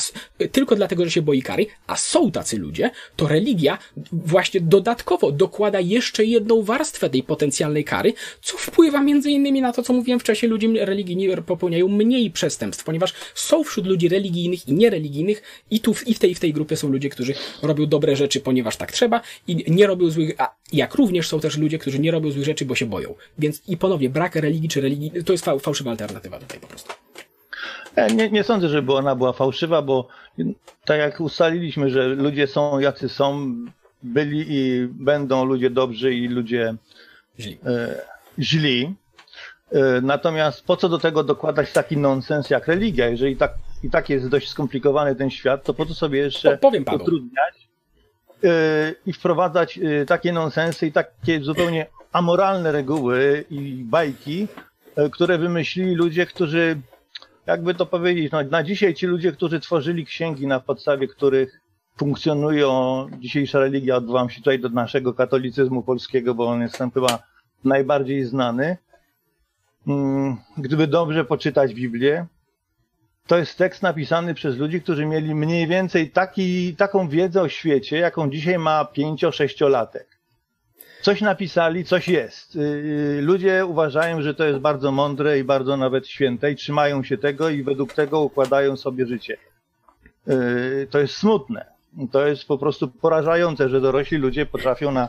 tylko 0.53 0.77
dlatego, 0.77 1.05
że 1.05 1.11
się 1.11 1.23
boi 1.23 1.43
kary, 1.43 1.67
a 1.87 1.97
są 1.97 2.31
tacy 2.31 2.59
ludzie, 2.59 2.91
to 3.17 3.29
religia 3.29 3.79
właśnie 4.13 4.61
dodatkowo 4.61 5.33
dokłada 5.33 5.81
jeszcze 5.81 6.25
jedną 6.25 6.63
warstwę 6.63 7.11
tej 7.11 7.23
potencjalnej 7.23 7.85
kary, 7.85 8.13
co 8.43 8.57
wpływa 8.57 9.03
między 9.03 9.31
innymi 9.31 9.61
na 9.61 9.73
to, 9.73 9.83
co 9.83 9.93
mówiłem 9.93 10.21
wcześniej, 10.21 10.51
ludzie 10.51 10.85
religijni 10.85 11.29
popełniają 11.47 11.89
mniej 11.89 12.31
przestępstw, 12.31 12.85
ponieważ 12.85 13.15
są 13.35 13.65
wśród 13.65 13.87
ludzi 13.87 14.09
religijnych 14.09 14.69
i 14.69 14.73
niereligijnych 14.73 15.43
i 15.71 15.81
tu 15.81 15.95
i 16.07 16.15
w 16.15 16.19
tej, 16.19 16.35
w 16.35 16.41
tej 16.41 16.53
grupie 16.53 16.77
są 16.77 16.89
ludzie, 16.89 17.09
którzy 17.09 17.35
robią 17.63 17.87
dobre 17.87 18.17
rzeczy, 18.17 18.41
ponieważ 18.41 18.77
tak 18.81 18.93
trzeba 18.93 19.21
i 19.47 19.73
nie 19.73 19.87
robią 19.87 20.11
złych, 20.11 20.35
a 20.39 20.55
jak 20.73 20.95
również 20.95 21.29
są 21.29 21.41
też 21.41 21.59
ludzie, 21.59 21.79
którzy 21.79 21.99
nie 21.99 22.11
robią 22.11 22.31
złych 22.31 22.45
rzeczy, 22.45 22.65
bo 22.65 22.75
się 22.75 22.87
boją. 22.87 23.15
Więc 23.39 23.69
i 23.69 23.77
ponownie, 23.77 24.11
brak 24.11 24.37
religii 24.37 24.69
czy 24.69 24.81
religii, 24.81 25.25
to 25.25 25.33
jest 25.33 25.45
fałszywa 25.61 25.91
alternatywa 25.91 26.39
tutaj 26.39 26.61
po 26.61 26.67
prostu. 26.67 26.93
E, 27.97 28.15
nie, 28.15 28.31
nie 28.31 28.45
sądzę, 28.45 28.69
żeby 28.69 28.93
ona 28.93 29.17
była 29.17 29.33
fałszywa, 29.33 29.83
bo 29.83 30.09
tak 30.85 30.99
jak 30.99 31.21
ustaliliśmy, 31.21 31.91
że 31.91 32.09
ludzie 32.09 32.47
są 32.47 32.79
jacy 32.79 33.09
są, 33.09 33.55
byli 34.03 34.45
i 34.49 34.87
będą 34.91 35.45
ludzie 35.45 35.71
dobrzy 35.71 36.15
i 36.15 36.29
ludzie 36.29 36.75
źli. 37.41 37.59
E, 37.67 38.03
źli. 38.39 38.95
E, 39.73 40.01
natomiast 40.01 40.65
po 40.65 40.77
co 40.77 40.89
do 40.89 40.99
tego 40.99 41.25
dokładać 41.25 41.73
taki 41.73 41.97
nonsens 41.97 42.51
jak 42.51 42.67
religia? 42.67 43.09
Jeżeli 43.09 43.37
tak, 43.37 43.55
i 43.83 43.91
tak 43.91 44.09
jest 44.11 44.29
dość 44.29 44.49
skomplikowany 44.49 45.17
ten 45.17 45.31
świat, 45.31 45.65
to 45.65 45.75
po 45.75 45.87
co 45.87 45.95
sobie 45.95 46.19
jeszcze 46.19 46.59
Powiem 46.59 46.85
utrudniać 46.95 47.70
i 49.07 49.13
wprowadzać 49.13 49.79
e, 49.79 50.07
takie 50.07 50.33
nonsensy 50.33 50.87
i 50.87 50.93
takie 50.93 51.41
zupełnie 51.41 51.87
amoralne 52.13 52.73
reguły 52.73 53.45
i 53.51 53.85
bajki, 53.85 54.49
E, 54.97 55.11
które 55.11 55.39
wymyślili 55.39 55.95
ludzie, 55.95 56.27
którzy, 56.27 56.81
jakby 57.47 57.75
to 57.75 57.87
powiedzieć, 57.87 58.33
no, 58.33 58.43
na 58.43 58.63
dzisiaj 58.63 58.95
ci 58.95 59.07
ludzie, 59.07 59.33
którzy 59.33 59.61
tworzyli 59.61 60.07
księgi, 60.07 60.47
na 60.47 60.61
podstawie 60.61 61.09
których 61.09 61.61
funkcjonują 61.97 63.07
dzisiejsza 63.19 63.59
religia, 63.59 63.97
odwołam 63.97 64.31
się 64.31 64.39
tutaj 64.39 64.59
do 64.59 64.69
naszego 64.69 65.15
katolicyzmu 65.15 65.83
polskiego, 65.83 66.35
bo 66.35 66.47
on 66.47 66.63
jest 66.63 66.79
tam 66.79 66.91
chyba 66.91 67.19
najbardziej 67.65 68.25
znany. 68.25 68.77
Mm, 69.87 70.37
gdyby 70.59 70.87
dobrze 70.87 71.25
poczytać 71.25 71.75
Biblię, 71.75 72.27
to 73.31 73.39
jest 73.39 73.59
tekst 73.59 73.83
napisany 73.83 74.35
przez 74.35 74.57
ludzi, 74.57 74.83
którzy 74.83 75.07
mieli 75.07 75.35
mniej 75.35 75.67
więcej 75.67 76.11
taki, 76.11 76.77
taką 76.77 77.09
wiedzę 77.09 77.43
o 77.43 77.49
świecie, 77.49 77.99
jaką 77.99 78.31
dzisiaj 78.31 78.59
ma 78.59 78.85
pięcio-sześciolatek 78.85 80.07
coś 81.03 81.21
napisali, 81.21 81.85
coś 81.85 82.09
jest. 82.09 82.57
Y, 82.57 82.61
y, 83.19 83.23
ludzie 83.23 83.67
uważają, 83.67 84.23
że 84.23 84.35
to 84.35 84.45
jest 84.45 84.59
bardzo 84.59 84.93
mądre 84.93 85.39
i 85.39 85.45
bardzo 85.45 85.77
nawet 85.77 86.09
święte 86.09 86.53
i 86.53 86.57
trzymają 86.57 87.03
się 87.05 87.19
tego 87.19 87.49
i 87.49 87.63
według 87.63 87.93
tego 87.93 88.21
układają 88.21 88.77
sobie 88.77 89.07
życie. 89.07 89.37
Y, 90.29 90.89
to 90.91 90.99
jest 90.99 91.15
smutne. 91.15 91.67
To 92.13 92.27
jest 92.27 92.45
po 92.45 92.59
prostu 92.59 92.89
porażające, 92.89 93.69
że 93.69 93.81
dorośli 93.81 94.19
ludzie 94.19 94.47
potrafią 94.47 94.93
na 94.93 95.09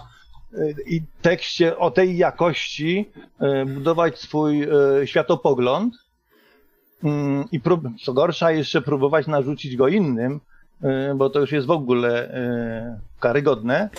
i 0.88 1.02
tekście 1.22 1.78
o 1.78 1.92
tej 1.92 2.18
jakości 2.18 3.10
budować 3.66 4.20
swój 4.20 4.68
światopogląd 5.06 5.94
i 7.52 7.62
co 8.04 8.14
gorsza 8.14 8.52
jeszcze 8.52 8.82
próbować 8.82 9.28
narzucić 9.28 9.76
go 9.76 9.88
innym, 9.88 10.40
bo 11.16 11.30
to 11.30 11.40
już 11.40 11.52
jest 11.52 11.68
w 11.68 11.72
ogóle 11.72 12.34
karygodne. 13.20 13.90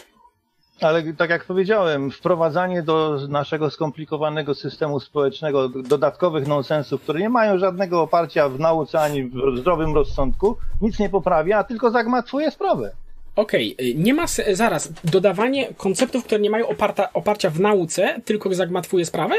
Ale 0.81 1.13
tak 1.13 1.31
jak 1.31 1.45
powiedziałem, 1.45 2.11
wprowadzanie 2.11 2.83
do 2.83 3.19
naszego 3.29 3.71
skomplikowanego 3.71 4.55
systemu 4.55 5.01
społecznego 5.01 5.69
dodatkowych 5.69 6.47
nonsensów, 6.47 7.03
które 7.03 7.21
nie 7.21 7.29
mają 7.29 7.59
żadnego 7.59 8.03
oparcia 8.03 8.49
w 8.49 8.61
nauce 8.61 9.01
ani 9.01 9.25
w 9.25 9.59
zdrowym 9.59 9.95
rozsądku, 9.95 10.57
nic 10.81 10.99
nie 10.99 11.09
poprawia, 11.09 11.59
a 11.59 11.65
tylko 11.65 11.91
zagmatwuje 11.91 12.51
sprawę. 12.51 12.93
Okej, 13.37 13.75
okay. 13.75 13.95
nie 13.95 14.15
ma, 14.15 14.25
zaraz, 14.53 14.93
dodawanie 15.05 15.75
konceptów, 15.75 16.25
które 16.25 16.41
nie 16.41 16.51
mają 16.51 16.69
oparta, 16.69 17.13
oparcia 17.13 17.51
w 17.51 17.61
nauce, 17.61 18.21
tylko 18.25 18.55
zagmatwuje 18.55 19.05
sprawę? 19.07 19.35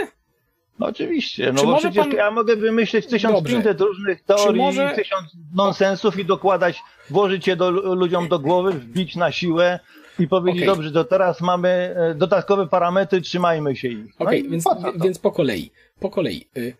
No 0.80 0.88
oczywiście, 0.88 1.52
no 1.54 1.60
Czy 1.62 1.66
bo 1.66 1.78
przecież 1.78 2.06
pan... 2.08 2.16
ja 2.16 2.32
mogę 2.32 2.56
wymyśleć 2.56 3.08
1500 3.08 3.64
Dobrze. 3.64 3.86
różnych 3.86 4.22
teorii, 4.22 4.62
może... 4.62 4.94
tysiąc 4.96 5.32
nonsensów 5.56 6.20
i 6.20 6.26
dokładać, 6.26 6.82
włożyć 7.10 7.48
je 7.48 7.56
do, 7.56 7.72
ludziom 7.72 8.28
do 8.28 8.40
głowy, 8.40 8.72
wbić 8.72 9.16
na 9.16 9.32
siłę, 9.32 9.80
i 10.20 10.28
powiedzieć, 10.28 10.64
okay. 10.64 10.76
dobrze, 10.76 10.92
to 10.92 11.04
teraz 11.04 11.42
mamy 11.42 11.70
e, 11.70 12.16
dodatkowe 12.16 12.68
parametry, 12.68 13.22
trzymajmy 13.22 13.76
się 13.76 13.88
ich. 13.88 14.20
No 14.20 14.26
Okej, 14.26 14.40
okay, 14.40 14.52
więc, 14.52 14.64
po 14.64 14.94
więc 15.04 15.20
po 15.20 15.32
kolei. 15.32 15.72
Po 16.00 16.10
kolei. 16.10 16.48
Y, 16.58 16.76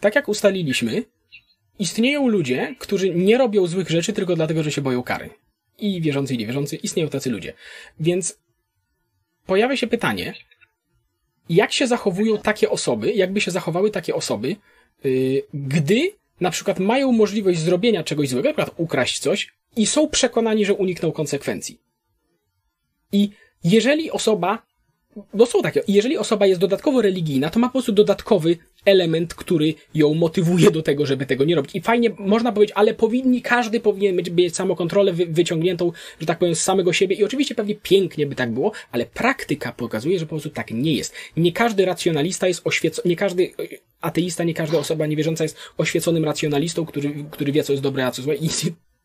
tak 0.00 0.14
jak 0.14 0.28
ustaliliśmy, 0.28 1.02
istnieją 1.78 2.28
ludzie, 2.28 2.74
którzy 2.78 3.10
nie 3.10 3.38
robią 3.38 3.66
złych 3.66 3.90
rzeczy 3.90 4.12
tylko 4.12 4.36
dlatego, 4.36 4.62
że 4.62 4.72
się 4.72 4.82
boją 4.82 5.02
kary. 5.02 5.30
I 5.78 6.00
wierzący 6.00 6.34
i 6.34 6.38
niewierzący, 6.38 6.76
istnieją 6.76 7.08
tacy 7.08 7.30
ludzie. 7.30 7.52
Więc 8.00 8.38
pojawia 9.46 9.76
się 9.76 9.86
pytanie, 9.86 10.34
jak 11.48 11.72
się 11.72 11.86
zachowują 11.86 12.38
takie 12.38 12.70
osoby, 12.70 13.12
jakby 13.12 13.40
się 13.40 13.50
zachowały 13.50 13.90
takie 13.90 14.14
osoby, 14.14 14.56
y, 15.04 15.42
gdy 15.54 16.12
na 16.40 16.50
przykład 16.50 16.78
mają 16.78 17.12
możliwość 17.12 17.58
zrobienia 17.58 18.04
czegoś 18.04 18.28
złego, 18.28 18.48
na 18.48 18.54
przykład 18.54 18.80
ukraść 18.80 19.18
coś 19.18 19.52
i 19.76 19.86
są 19.86 20.08
przekonani, 20.08 20.64
że 20.64 20.74
unikną 20.74 21.12
konsekwencji. 21.12 21.78
I 23.12 23.30
jeżeli 23.64 24.10
osoba, 24.10 24.62
bo 25.34 25.46
są 25.46 25.62
takie, 25.62 25.82
jeżeli 25.88 26.18
osoba 26.18 26.46
jest 26.46 26.60
dodatkowo 26.60 27.02
religijna, 27.02 27.50
to 27.50 27.60
ma 27.60 27.68
po 27.68 27.72
prostu 27.72 27.92
dodatkowy 27.92 28.58
element, 28.84 29.34
który 29.34 29.74
ją 29.94 30.14
motywuje 30.14 30.70
do 30.70 30.82
tego, 30.82 31.06
żeby 31.06 31.26
tego 31.26 31.44
nie 31.44 31.54
robić. 31.54 31.74
I 31.74 31.80
fajnie 31.80 32.10
można 32.18 32.52
powiedzieć, 32.52 32.76
ale 32.76 32.94
powinni, 32.94 33.42
każdy 33.42 33.80
powinien 33.80 34.16
mieć, 34.16 34.30
mieć 34.30 34.56
samokontrolę 34.56 35.12
wy, 35.12 35.26
wyciągniętą, 35.26 35.92
że 36.20 36.26
tak 36.26 36.38
powiem, 36.38 36.54
z 36.54 36.62
samego 36.62 36.92
siebie. 36.92 37.16
I 37.16 37.24
oczywiście 37.24 37.54
pewnie 37.54 37.74
pięknie 37.74 38.26
by 38.26 38.34
tak 38.34 38.52
było, 38.52 38.72
ale 38.92 39.06
praktyka 39.06 39.72
pokazuje, 39.72 40.18
że 40.18 40.26
po 40.26 40.30
prostu 40.30 40.50
tak 40.50 40.70
nie 40.70 40.92
jest. 40.92 41.14
Nie 41.36 41.52
każdy 41.52 41.84
racjonalista 41.84 42.48
jest 42.48 42.60
oświecony, 42.64 43.08
nie 43.08 43.16
każdy 43.16 43.50
ateista, 44.00 44.44
nie 44.44 44.54
każda 44.54 44.78
osoba 44.78 45.06
niewierząca 45.06 45.44
jest 45.44 45.56
oświeconym 45.78 46.24
racjonalistą, 46.24 46.86
który, 46.86 47.24
który 47.30 47.52
wie, 47.52 47.62
co 47.62 47.72
jest 47.72 47.82
dobre, 47.82 48.06
a 48.06 48.10
co 48.10 48.22
złe. 48.22 48.36
I 48.36 48.48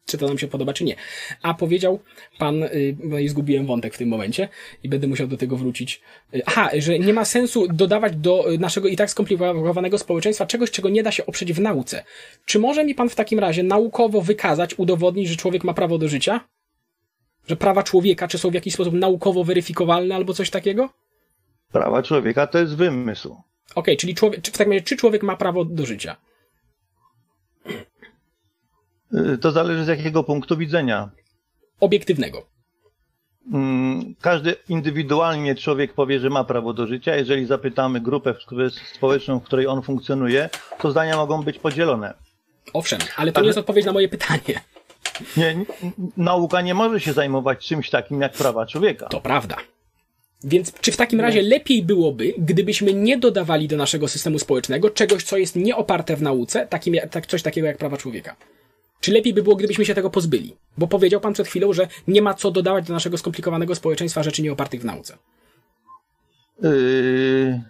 czy 0.10 0.18
to 0.18 0.28
nam 0.28 0.38
się 0.38 0.48
podoba, 0.48 0.74
czy 0.74 0.84
nie. 0.84 0.96
A 1.42 1.54
powiedział 1.54 2.00
pan, 2.38 2.64
y, 2.64 2.96
no 3.04 3.20
i 3.20 3.28
zgubiłem 3.28 3.66
wątek 3.66 3.96
w 3.96 3.98
tym 3.98 4.10
momencie 4.10 4.50
i 4.84 4.90
będę 4.90 5.08
musiał 5.08 5.28
do 5.28 5.38
tego 5.38 5.58
wrócić. 5.58 6.02
Y, 6.34 6.42
aha, 6.46 6.70
że 6.78 7.00
nie 7.00 7.14
ma 7.14 7.26
sensu 7.26 7.68
dodawać 7.68 8.16
do 8.16 8.52
y, 8.52 8.58
naszego 8.58 8.88
i 8.88 8.96
tak 8.96 9.10
skomplikowanego 9.10 9.98
społeczeństwa 9.98 10.46
czegoś, 10.46 10.72
czego 10.72 10.90
nie 10.90 11.04
da 11.04 11.12
się 11.12 11.26
oprzeć 11.26 11.54
w 11.54 11.62
nauce. 11.62 12.04
Czy 12.46 12.60
może 12.60 12.86
mi 12.86 12.96
pan 12.96 13.10
w 13.10 13.16
takim 13.16 13.40
razie 13.40 13.64
naukowo 13.64 14.22
wykazać, 14.22 14.80
udowodnić, 14.80 15.28
że 15.28 15.36
człowiek 15.36 15.64
ma 15.64 15.74
prawo 15.74 15.98
do 15.98 16.08
życia? 16.08 16.40
Że 17.48 17.56
prawa 17.56 17.84
człowieka, 17.84 18.28
czy 18.28 18.38
są 18.38 18.50
w 18.50 18.54
jakiś 18.54 18.74
sposób 18.74 18.94
naukowo 18.94 19.44
weryfikowalne 19.44 20.16
albo 20.16 20.34
coś 20.34 20.50
takiego? 20.50 20.90
Prawa 21.72 22.04
człowieka 22.04 22.48
to 22.48 22.60
jest 22.60 22.76
wymysł. 22.76 23.32
Okej, 23.32 23.44
okay, 23.76 23.96
czyli 23.96 24.16
człowiek, 24.16 24.42
czy 24.42 24.52
w 24.52 24.58
takim 24.58 24.74
razie, 24.74 24.86
czy 24.86 24.98
człowiek 24.98 25.24
ma 25.24 25.38
prawo 25.38 25.66
do 25.66 25.86
życia? 25.86 26.16
Y, 29.14 29.38
to 29.38 29.52
zależy 29.52 29.86
z 29.86 29.88
jakiego 29.88 30.24
punktu 30.24 30.58
widzenia. 30.58 31.10
Obiektywnego. 31.80 32.46
Mm, 33.54 34.16
każdy 34.22 34.56
indywidualnie 34.70 35.56
człowiek 35.56 35.94
powie, 35.94 36.20
że 36.20 36.30
ma 36.30 36.44
prawo 36.44 36.74
do 36.74 36.88
życia. 36.88 37.16
Jeżeli 37.16 37.46
zapytamy 37.46 38.02
grupę 38.02 38.34
społeczną, 38.94 39.40
w 39.40 39.44
której 39.44 39.68
on 39.68 39.82
funkcjonuje, 39.82 40.50
to 40.80 40.92
zdania 40.92 41.18
mogą 41.18 41.44
być 41.44 41.60
podzielone. 41.60 42.14
Owszem, 42.74 43.00
ale 43.18 43.32
to 43.32 43.42
nie 43.42 43.48
jest 43.48 43.60
odpowiedź 43.60 43.86
na 43.86 43.92
moje 43.92 44.10
pytanie. 44.10 44.62
Nie, 45.38 45.66
nauka 46.18 46.62
nie 46.62 46.74
może 46.74 47.00
się 47.00 47.14
zajmować 47.14 47.68
czymś 47.68 47.90
takim 47.90 48.22
jak 48.22 48.34
prawa 48.34 48.66
człowieka. 48.66 49.08
To 49.08 49.22
prawda. 49.22 49.56
Więc 50.44 50.74
czy 50.82 50.92
w 50.92 50.98
takim 50.98 51.22
razie 51.22 51.42
lepiej 51.42 51.84
byłoby, 51.84 52.34
gdybyśmy 52.38 52.94
nie 52.94 53.18
dodawali 53.18 53.68
do 53.68 53.78
naszego 53.78 54.08
systemu 54.08 54.40
społecznego 54.40 54.90
czegoś, 54.90 55.24
co 55.24 55.38
jest 55.38 55.56
nieoparte 55.56 56.16
w 56.16 56.22
nauce, 56.22 56.68
takim, 56.68 56.96
tak, 57.12 57.28
coś 57.28 57.42
takiego 57.42 57.68
jak 57.68 57.78
prawa 57.78 57.98
człowieka? 57.98 58.36
Czy 59.00 59.12
lepiej 59.12 59.34
by 59.34 59.44
było, 59.44 59.56
gdybyśmy 59.56 59.86
się 59.86 59.96
tego 59.96 60.10
pozbyli? 60.10 60.56
Bo 60.78 60.88
powiedział 60.88 61.22
pan 61.22 61.34
przed 61.34 61.48
chwilą, 61.48 61.74
że 61.74 61.88
nie 62.08 62.22
ma 62.22 62.34
co 62.34 62.52
dodawać 62.52 62.88
do 62.88 62.94
naszego 62.94 63.18
skomplikowanego 63.18 63.76
społeczeństwa 63.76 64.24
rzeczy 64.24 64.42
nieopartych 64.42 64.82
w 64.82 64.86
nauce. 64.86 65.18
Yy... 66.62 67.62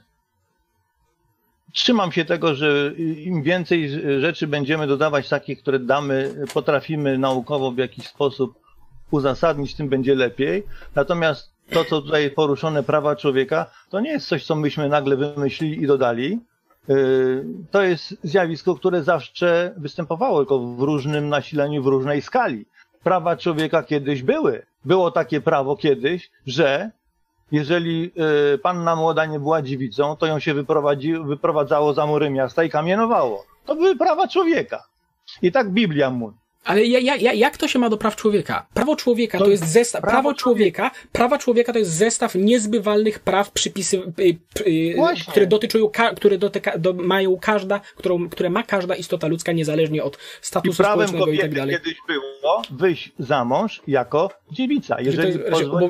trzymam 1.74 2.12
się 2.12 2.26
tego, 2.26 2.56
że 2.56 2.94
im 2.98 3.44
więcej 3.44 3.90
rzeczy 4.22 4.48
będziemy 4.48 4.88
dodawać 4.88 5.30
takich, 5.30 5.62
które 5.62 5.80
damy, 5.80 6.46
potrafimy 6.54 7.18
naukowo 7.18 7.72
w 7.72 7.78
jakiś 7.78 8.08
sposób 8.08 8.60
uzasadnić, 9.12 9.76
tym 9.76 9.90
będzie 9.90 10.16
lepiej. 10.16 10.64
Natomiast 10.96 11.52
to, 11.70 11.86
co 11.86 12.02
tutaj 12.02 12.32
poruszone 12.32 12.84
prawa 12.84 13.16
człowieka, 13.16 13.72
to 13.90 14.00
nie 14.00 14.12
jest 14.12 14.28
coś, 14.28 14.46
co 14.46 14.56
myśmy 14.56 14.90
nagle 14.90 15.18
wymyślili 15.18 15.84
i 15.84 15.88
dodali. 15.88 16.40
Yy, 16.90 17.46
to 17.72 17.82
jest 17.84 18.18
zjawisko, 18.24 18.76
które 18.76 19.04
zawsze 19.04 19.74
występowało, 19.78 20.40
tylko 20.40 20.60
w 20.60 20.82
różnym 20.82 21.30
nasileniu, 21.30 21.84
w 21.84 21.88
różnej 21.88 22.22
skali. 22.22 22.66
Prawa 23.04 23.38
człowieka 23.38 23.84
kiedyś 23.84 24.24
były. 24.24 24.66
Było 24.86 25.12
takie 25.12 25.42
prawo 25.42 25.76
kiedyś, 25.76 26.32
że 26.48 26.92
jeżeli 27.52 28.12
y, 28.54 28.58
panna 28.58 28.96
młoda 28.96 29.26
nie 29.26 29.40
była 29.40 29.62
dziewicą, 29.62 30.16
to 30.16 30.26
ją 30.26 30.40
się 30.40 30.54
wyprowadzi, 30.54 31.14
wyprowadzało 31.14 31.94
za 31.94 32.06
mury 32.06 32.30
miasta 32.30 32.64
i 32.64 32.70
kamienowało. 32.70 33.46
To 33.66 33.76
były 33.76 33.96
prawa 33.96 34.28
człowieka. 34.28 34.84
I 35.42 35.52
tak 35.52 35.72
Biblia 35.72 36.10
mówi. 36.10 36.38
Ale 36.64 36.86
ja, 36.86 37.16
ja, 37.16 37.34
jak 37.34 37.58
to 37.58 37.68
się 37.68 37.80
ma 37.80 37.90
do 37.90 37.98
praw 37.98 38.16
człowieka? 38.16 38.66
Prawo 38.74 38.96
człowieka 38.96 39.38
to, 39.38 39.44
to 39.44 39.52
jest 39.52 39.68
zestaw, 39.68 40.02
prawo, 40.02 40.14
prawo 40.14 40.34
człowieka, 40.34 40.90
człowieka, 40.90 41.10
prawa 41.12 41.38
człowieka 41.38 41.74
to 41.74 41.80
jest 41.80 41.92
zestaw 41.92 42.36
niezbywalnych 42.36 43.20
praw, 43.20 43.52
przypisy, 43.52 43.98
y, 44.20 44.38
y, 44.68 44.96
które 45.28 45.48
dotyczą, 45.48 45.92
które 46.16 46.38
dotyka, 46.38 46.78
do, 46.78 46.94
mają 46.94 47.38
każda, 47.42 47.80
którą, 47.96 48.30
które 48.30 48.50
ma 48.50 48.64
każda 48.64 48.96
istota 48.96 49.28
ludzka, 49.28 49.52
niezależnie 49.52 50.04
od 50.04 50.18
statusu 50.42 50.82
I 50.82 50.86
prawem 50.86 51.08
społecznego 51.08 51.32
i 51.32 51.40
tak 51.40 51.54
dalej. 51.54 51.76
kiedyś 51.78 51.98
było 52.08 52.62
wyjść 52.72 53.12
za 53.20 53.46
mąż 53.46 53.82
jako 53.88 54.32
dziewica. 54.52 55.02
Jeżeli 55.02 55.34
to 55.34 55.58
jest, 55.58 55.70
bo, 55.70 55.90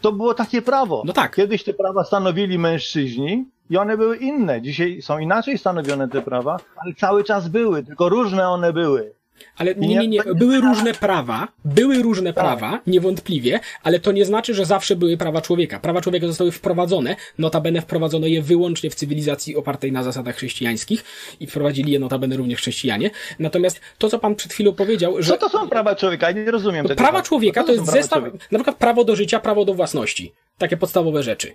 to 0.00 0.12
było 0.12 0.34
takie 0.34 0.62
prawo. 0.62 1.02
No 1.06 1.12
tak. 1.12 1.36
Kiedyś 1.36 1.64
te 1.64 1.74
prawa 1.74 2.04
stanowili 2.04 2.58
mężczyźni 2.58 3.44
i 3.70 3.76
one 3.76 3.96
były 3.96 4.16
inne. 4.16 4.62
Dzisiaj 4.62 5.02
są 5.02 5.18
inaczej 5.18 5.58
stanowione 5.58 6.08
te 6.08 6.22
prawa, 6.22 6.56
ale 6.76 6.94
cały 6.94 7.24
czas 7.24 7.48
były, 7.48 7.82
tylko 7.84 8.08
różne 8.08 8.48
one 8.48 8.72
były. 8.72 9.15
Ale 9.56 9.74
nie, 9.74 9.96
nie, 9.96 10.08
nie. 10.08 10.20
Były 10.34 10.60
różne 10.60 10.94
prawa, 10.94 11.48
były 11.64 12.02
różne 12.02 12.32
tak. 12.32 12.44
prawa, 12.44 12.80
niewątpliwie, 12.86 13.60
ale 13.82 14.00
to 14.00 14.12
nie 14.12 14.24
znaczy, 14.24 14.54
że 14.54 14.64
zawsze 14.64 14.96
były 14.96 15.16
prawa 15.16 15.40
człowieka. 15.40 15.80
Prawa 15.80 16.00
człowieka 16.00 16.26
zostały 16.26 16.52
wprowadzone, 16.52 17.16
notabene 17.38 17.80
wprowadzono 17.80 18.26
je 18.26 18.42
wyłącznie 18.42 18.90
w 18.90 18.94
cywilizacji 18.94 19.56
opartej 19.56 19.92
na 19.92 20.02
zasadach 20.02 20.36
chrześcijańskich 20.36 21.04
i 21.40 21.46
wprowadzili 21.46 21.92
je 21.92 21.98
notabene 21.98 22.36
również 22.36 22.60
chrześcijanie. 22.60 23.10
Natomiast 23.38 23.80
to, 23.98 24.08
co 24.08 24.18
pan 24.18 24.34
przed 24.34 24.52
chwilą 24.52 24.72
powiedział, 24.72 25.22
że... 25.22 25.32
Co 25.32 25.38
to 25.38 25.48
są 25.48 25.68
prawa 25.68 25.94
człowieka? 25.94 26.30
Ja 26.30 26.44
nie 26.44 26.50
rozumiem 26.50 26.86
tego. 26.86 26.98
Prawa 26.98 27.22
człowieka 27.22 27.60
to, 27.60 27.66
to 27.66 27.72
jest 27.72 27.86
zestaw, 27.86 28.18
człowieka? 28.22 28.46
na 28.50 28.58
przykład 28.58 28.76
prawo 28.76 29.04
do 29.04 29.16
życia, 29.16 29.40
prawo 29.40 29.64
do 29.64 29.74
własności. 29.74 30.32
Takie 30.58 30.76
podstawowe 30.76 31.22
rzeczy. 31.22 31.54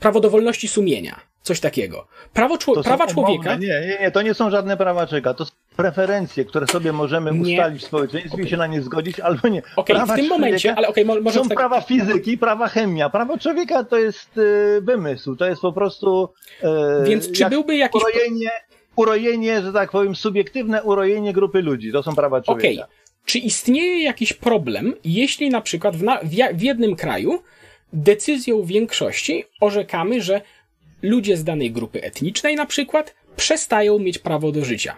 Prawo 0.00 0.20
do 0.20 0.30
wolności 0.30 0.68
sumienia. 0.68 1.20
Coś 1.42 1.60
takiego. 1.60 2.06
Prawo 2.32 2.58
czło 2.58 2.82
prawa 2.82 3.06
człowieka. 3.06 3.54
Nie, 3.54 3.66
nie, 3.66 3.98
nie, 4.00 4.10
to 4.10 4.22
nie 4.22 4.34
są 4.34 4.50
żadne 4.50 4.76
prawa 4.76 5.06
człowieka. 5.06 5.34
To 5.34 5.44
są 5.44 5.52
preferencje, 5.76 6.44
które 6.44 6.66
sobie 6.66 6.92
możemy 6.92 7.32
nie. 7.32 7.40
ustalić 7.40 7.82
w 7.82 7.86
społeczeństwie 7.86 8.32
okay. 8.32 8.44
i 8.44 8.48
się 8.48 8.56
na 8.56 8.66
nie 8.66 8.82
zgodzić, 8.82 9.20
albo 9.20 9.48
nie. 9.48 9.62
Okay, 9.76 10.06
w 10.06 10.14
tym 10.16 10.28
momencie, 10.28 10.74
ale 10.76 10.88
okej, 10.88 11.04
okay, 11.04 11.20
może 11.20 11.38
Są 11.38 11.48
tak... 11.48 11.58
prawa 11.58 11.80
fizyki, 11.80 12.38
prawa 12.38 12.68
chemia. 12.68 13.10
Prawo 13.10 13.38
człowieka 13.38 13.84
to 13.84 13.98
jest 13.98 14.38
y, 14.38 14.80
wymysł, 14.82 15.36
to 15.36 15.46
jest 15.46 15.62
po 15.62 15.72
prostu. 15.72 16.28
Y, 17.04 17.08
Więc 17.08 17.32
czy 17.32 17.42
jak 17.42 17.50
byłby 17.50 17.76
jakiś. 17.76 18.02
Urojenie, 18.02 18.50
urojenie, 18.96 19.62
że 19.62 19.72
tak 19.72 19.90
powiem, 19.90 20.14
subiektywne 20.14 20.82
urojenie 20.82 21.32
grupy 21.32 21.62
ludzi. 21.62 21.92
To 21.92 22.02
są 22.02 22.14
prawa 22.14 22.40
człowieka. 22.40 22.84
Okej. 22.84 22.94
Czy 23.24 23.38
istnieje 23.38 24.04
jakiś 24.04 24.32
problem, 24.32 24.94
jeśli 25.04 25.50
na 25.50 25.60
przykład 25.60 25.96
w, 25.96 26.02
na, 26.02 26.20
w, 26.22 26.58
w 26.58 26.62
jednym 26.62 26.96
kraju 26.96 27.42
decyzją 27.92 28.64
większości 28.64 29.44
orzekamy, 29.60 30.22
że 30.22 30.40
ludzie 31.02 31.36
z 31.36 31.44
danej 31.44 31.70
grupy 31.70 32.02
etnicznej 32.02 32.56
na 32.56 32.66
przykład 32.66 33.14
przestają 33.36 33.98
mieć 33.98 34.18
prawo 34.18 34.52
do 34.52 34.64
życia. 34.64 34.96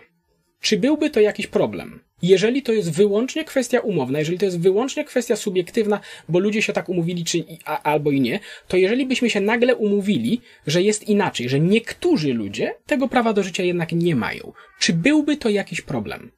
Czy 0.60 0.78
byłby 0.78 1.10
to 1.10 1.20
jakiś 1.20 1.46
problem? 1.46 2.00
Jeżeli 2.22 2.62
to 2.62 2.72
jest 2.72 2.92
wyłącznie 2.92 3.44
kwestia 3.44 3.80
umowna, 3.80 4.18
jeżeli 4.18 4.38
to 4.38 4.44
jest 4.44 4.60
wyłącznie 4.60 5.04
kwestia 5.04 5.36
subiektywna, 5.36 6.00
bo 6.28 6.38
ludzie 6.38 6.62
się 6.62 6.72
tak 6.72 6.88
umówili, 6.88 7.24
czy 7.24 7.44
a, 7.64 7.82
albo 7.82 8.10
i 8.10 8.20
nie, 8.20 8.40
to 8.68 8.76
jeżeli 8.76 9.06
byśmy 9.06 9.30
się 9.30 9.40
nagle 9.40 9.76
umówili, 9.76 10.40
że 10.66 10.82
jest 10.82 11.08
inaczej, 11.08 11.48
że 11.48 11.60
niektórzy 11.60 12.34
ludzie 12.34 12.74
tego 12.86 13.08
prawa 13.08 13.32
do 13.32 13.42
życia 13.42 13.62
jednak 13.62 13.92
nie 13.92 14.16
mają, 14.16 14.52
czy 14.78 14.92
byłby 14.92 15.36
to 15.36 15.48
jakiś 15.48 15.80
problem? 15.80 16.30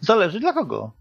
Zależy 0.00 0.40
dla 0.40 0.52
kogo. 0.52 0.92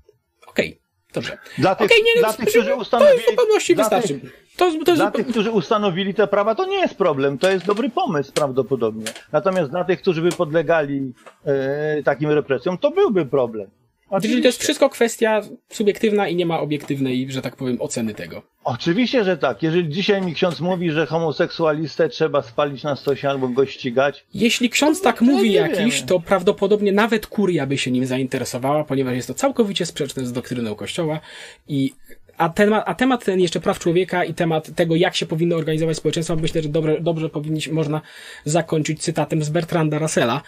Dobrze. 1.16 1.38
Dla 1.57 1.76
tych, 1.76 1.86
okay, 1.86 1.97
nie, 2.16 2.22
dla 2.22 2.34
tych 2.34 2.49
którzy 2.49 2.76
ustanowili... 2.76 3.18
To 3.18 3.24
w 3.24 3.30
zupełności 3.30 3.76
wystarczy. 3.76 4.20
Tych 4.20 4.45
to, 4.57 4.72
to 4.86 4.95
dla 4.95 5.11
tych, 5.11 5.28
którzy 5.28 5.51
ustanowili 5.51 6.13
te 6.13 6.28
prawa, 6.28 6.55
to 6.55 6.66
nie 6.66 6.78
jest 6.78 6.95
problem. 6.95 7.38
To 7.38 7.51
jest 7.51 7.66
dobry 7.66 7.89
pomysł 7.89 8.32
prawdopodobnie. 8.34 9.05
Natomiast 9.32 9.72
dla 9.72 9.84
tych, 9.84 10.01
którzy 10.01 10.22
by 10.22 10.30
podlegali 10.30 11.13
e, 11.45 12.03
takim 12.03 12.30
represjom, 12.30 12.78
to 12.78 12.91
byłby 12.91 13.26
problem. 13.26 13.70
Czyli 14.22 14.41
to 14.41 14.47
jest 14.47 14.64
wszystko 14.64 14.89
kwestia 14.89 15.41
subiektywna 15.70 16.28
i 16.28 16.36
nie 16.36 16.45
ma 16.45 16.60
obiektywnej, 16.60 17.32
że 17.32 17.41
tak 17.41 17.56
powiem, 17.56 17.78
oceny 17.82 18.14
tego. 18.14 18.41
Oczywiście, 18.64 19.24
że 19.24 19.38
tak. 19.38 19.64
Jeżeli 19.64 19.89
dzisiaj 19.89 20.22
mi 20.22 20.34
ksiądz 20.34 20.60
mówi, 20.60 20.91
że 20.91 21.06
homoseksualistę 21.06 22.10
trzeba 22.10 22.41
spalić 22.41 22.84
na 22.84 22.95
stosie 22.95 23.30
albo 23.30 23.47
go 23.47 23.66
ścigać. 23.66 24.26
Jeśli 24.34 24.70
ksiądz 24.70 25.01
tak 25.01 25.22
mówi 25.22 25.53
jakiś, 25.53 26.01
to 26.03 26.20
prawdopodobnie 26.20 26.91
nawet 26.91 27.28
kuria 27.28 27.66
by 27.66 27.78
się 27.78 27.91
nim 27.91 28.06
zainteresowała, 28.06 28.84
ponieważ 28.84 29.16
jest 29.16 29.28
to 29.28 29.34
całkowicie 29.34 29.86
sprzeczne 29.86 30.26
z 30.26 30.34
doktryną 30.34 30.76
Kościoła 30.76 31.20
i 31.68 31.93
a, 32.38 32.49
temat, 32.49 32.83
a 32.86 32.95
temat 32.95 33.25
ten 33.25 33.39
jeszcze 33.39 33.59
praw 33.59 33.79
człowieka 33.79 34.25
i 34.25 34.33
temat 34.33 34.75
tego, 34.75 34.95
jak 34.95 35.15
się 35.15 35.25
powinno 35.25 35.55
organizować 35.55 35.97
społeczeństwo, 35.97 36.36
myślę, 36.36 36.61
że 36.61 36.69
dobrze, 36.69 37.01
dobrze 37.01 37.29
powinniśmy, 37.29 37.73
można 37.73 38.01
zakończyć 38.45 39.01
cytatem 39.01 39.43
z 39.43 39.49
Bertranda 39.49 39.99
Russella. 39.99 40.41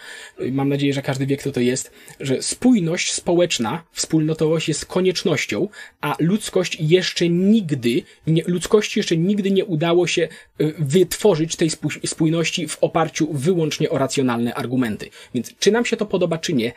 Mam 0.52 0.68
nadzieję, 0.68 0.92
że 0.92 1.02
każdy 1.02 1.26
wie, 1.26 1.36
kto 1.36 1.52
to 1.52 1.60
jest, 1.60 1.92
że 2.20 2.42
spójność 2.42 3.12
społeczna, 3.12 3.84
wspólnotowość 3.92 4.68
jest 4.68 4.86
koniecznością, 4.86 5.68
a 6.00 6.16
ludzkość 6.18 6.76
jeszcze 6.80 7.28
nigdy, 7.28 8.02
nie, 8.26 8.42
ludzkości 8.46 9.00
jeszcze 9.00 9.16
nigdy 9.16 9.50
nie 9.50 9.64
udało 9.64 10.06
się 10.06 10.28
y, 10.60 10.74
wytworzyć 10.78 11.56
tej 11.56 11.70
spójności 12.06 12.68
w 12.68 12.78
oparciu 12.80 13.28
wyłącznie 13.32 13.90
o 13.90 13.98
racjonalne 13.98 14.54
argumenty. 14.54 15.10
Więc 15.34 15.54
czy 15.58 15.72
nam 15.72 15.84
się 15.84 15.96
to 15.96 16.06
podoba, 16.06 16.38
czy 16.38 16.52
nie, 16.52 16.72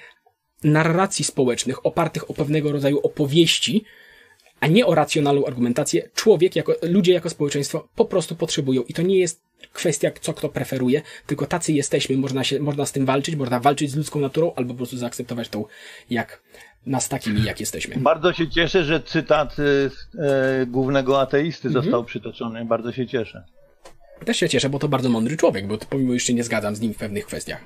narracji 0.63 1.25
społecznych 1.25 1.85
opartych 1.85 2.29
o 2.31 2.33
pewnego 2.33 2.71
rodzaju 2.71 2.99
opowieści, 2.99 3.83
a 4.61 4.67
nie 4.67 4.85
o 4.85 4.95
racjonalną 4.95 5.45
argumentację, 5.45 6.09
człowiek, 6.15 6.55
jako, 6.55 6.73
ludzie 6.81 7.13
jako 7.13 7.29
społeczeństwo 7.29 7.87
po 7.95 8.05
prostu 8.05 8.35
potrzebują. 8.35 8.81
I 8.81 8.93
to 8.93 9.01
nie 9.01 9.19
jest 9.19 9.41
kwestia, 9.73 10.11
co 10.21 10.33
kto 10.33 10.49
preferuje, 10.49 11.01
tylko 11.27 11.45
tacy 11.45 11.73
jesteśmy, 11.73 12.17
można, 12.17 12.43
się, 12.43 12.59
można 12.59 12.85
z 12.85 12.91
tym 12.91 13.05
walczyć, 13.05 13.35
można 13.35 13.59
walczyć 13.59 13.91
z 13.91 13.95
ludzką 13.95 14.19
naturą, 14.19 14.53
albo 14.55 14.73
po 14.73 14.77
prostu 14.77 14.97
zaakceptować 14.97 15.49
tą, 15.49 15.65
jak 16.09 16.41
nas 16.85 17.09
takimi, 17.09 17.43
jak 17.43 17.59
jesteśmy. 17.59 17.95
Bardzo 17.97 18.33
się 18.33 18.49
cieszę, 18.49 18.83
że 18.83 19.01
cytat 19.01 19.55
e, 19.59 20.65
głównego 20.65 21.21
ateisty 21.21 21.67
mhm. 21.67 21.83
został 21.83 22.03
przytoczony. 22.03 22.65
Bardzo 22.65 22.91
się 22.91 23.07
cieszę. 23.07 23.43
Też 24.25 24.37
się 24.37 24.49
cieszę, 24.49 24.69
bo 24.69 24.79
to 24.79 24.87
bardzo 24.87 25.09
mądry 25.09 25.37
człowiek, 25.37 25.67
bo 25.67 25.77
pomimo 25.77 26.13
jeszcze 26.13 26.33
nie 26.33 26.43
zgadzam 26.43 26.75
z 26.75 26.81
nim 26.81 26.93
w 26.93 26.97
pewnych 26.97 27.25
kwestiach. 27.25 27.61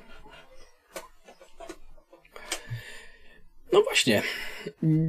No 3.72 3.82
właśnie. 3.82 4.22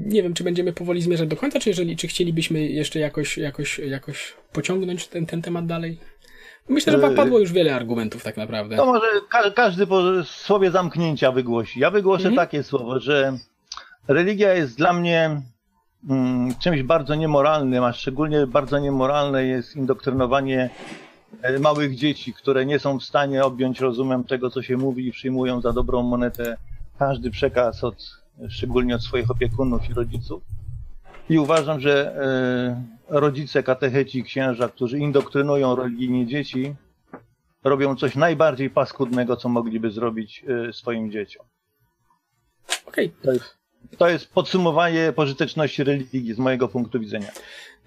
Nie 0.06 0.24
wiem, 0.24 0.34
czy 0.34 0.44
będziemy 0.44 0.74
powoli 0.74 1.02
zmierzać 1.02 1.30
do 1.30 1.36
końca, 1.36 1.60
czy 1.60 1.70
jeżeli, 1.70 1.98
czy 1.98 2.08
chcielibyśmy 2.08 2.68
jeszcze 2.68 3.00
jakoś, 3.00 3.38
jakoś, 3.38 3.80
jakoś 3.80 4.34
pociągnąć 4.54 5.08
ten, 5.08 5.26
ten 5.26 5.42
temat 5.42 5.66
dalej? 5.66 5.98
Myślę, 6.70 6.94
że 7.02 7.10
padło 7.10 7.40
już 7.40 7.52
wiele 7.52 7.76
argumentów 7.76 8.24
tak 8.24 8.38
naprawdę. 8.38 8.76
To 8.76 8.86
może 8.86 9.08
ka 9.30 9.52
każdy 9.52 9.88
po 9.88 10.24
słowie 10.24 10.72
zamknięcia 10.72 11.32
wygłosi. 11.32 11.80
Ja 11.80 11.92
wygłoszę 11.92 12.28
mhm. 12.28 12.36
takie 12.36 12.64
słowo, 12.64 13.00
że 13.00 13.38
religia 14.08 14.54
jest 14.54 14.78
dla 14.78 14.94
mnie 14.94 15.42
mm, 16.10 16.56
czymś 16.60 16.84
bardzo 16.84 17.16
niemoralnym, 17.16 17.84
a 17.84 17.94
szczególnie 17.94 18.48
bardzo 18.48 18.80
niemoralne 18.80 19.46
jest 19.46 19.76
indoktrynowanie 19.76 20.70
e, 21.42 21.60
małych 21.60 21.96
dzieci, 21.96 22.34
które 22.34 22.66
nie 22.66 22.80
są 22.80 23.00
w 23.00 23.04
stanie 23.04 23.44
objąć 23.44 23.80
rozumem 23.80 24.24
tego, 24.24 24.50
co 24.50 24.62
się 24.62 24.78
mówi 24.78 25.08
i 25.08 25.12
przyjmują 25.12 25.62
za 25.62 25.74
dobrą 25.74 26.04
monetę 26.04 26.58
każdy 27.00 27.32
przekaz 27.32 27.84
od 27.84 28.27
szczególnie 28.50 28.96
od 28.96 29.04
swoich 29.04 29.32
opiekunów 29.32 29.90
i 29.90 29.94
rodziców. 29.94 30.44
I 31.30 31.40
uważam, 31.40 31.80
że 31.80 32.16
e, 33.10 33.20
rodzice, 33.20 33.64
katecheci, 33.64 34.24
księża, 34.24 34.70
którzy 34.70 35.00
indoktrynują 35.00 35.76
religijnie 35.76 36.28
dzieci, 36.28 36.76
robią 37.64 37.96
coś 37.96 38.16
najbardziej 38.16 38.70
paskudnego, 38.70 39.36
co 39.36 39.50
mogliby 39.50 39.92
zrobić 39.92 40.46
e, 40.70 40.74
swoim 40.74 41.12
dzieciom. 41.12 41.46
Okej. 42.86 43.12
Okay. 43.24 43.40
to 43.98 44.10
jest 44.10 44.34
podsumowanie 44.34 45.14
pożyteczności 45.16 45.84
religii 45.84 46.34
z 46.34 46.38
mojego 46.40 46.68
punktu 46.68 47.00
widzenia. 47.00 47.32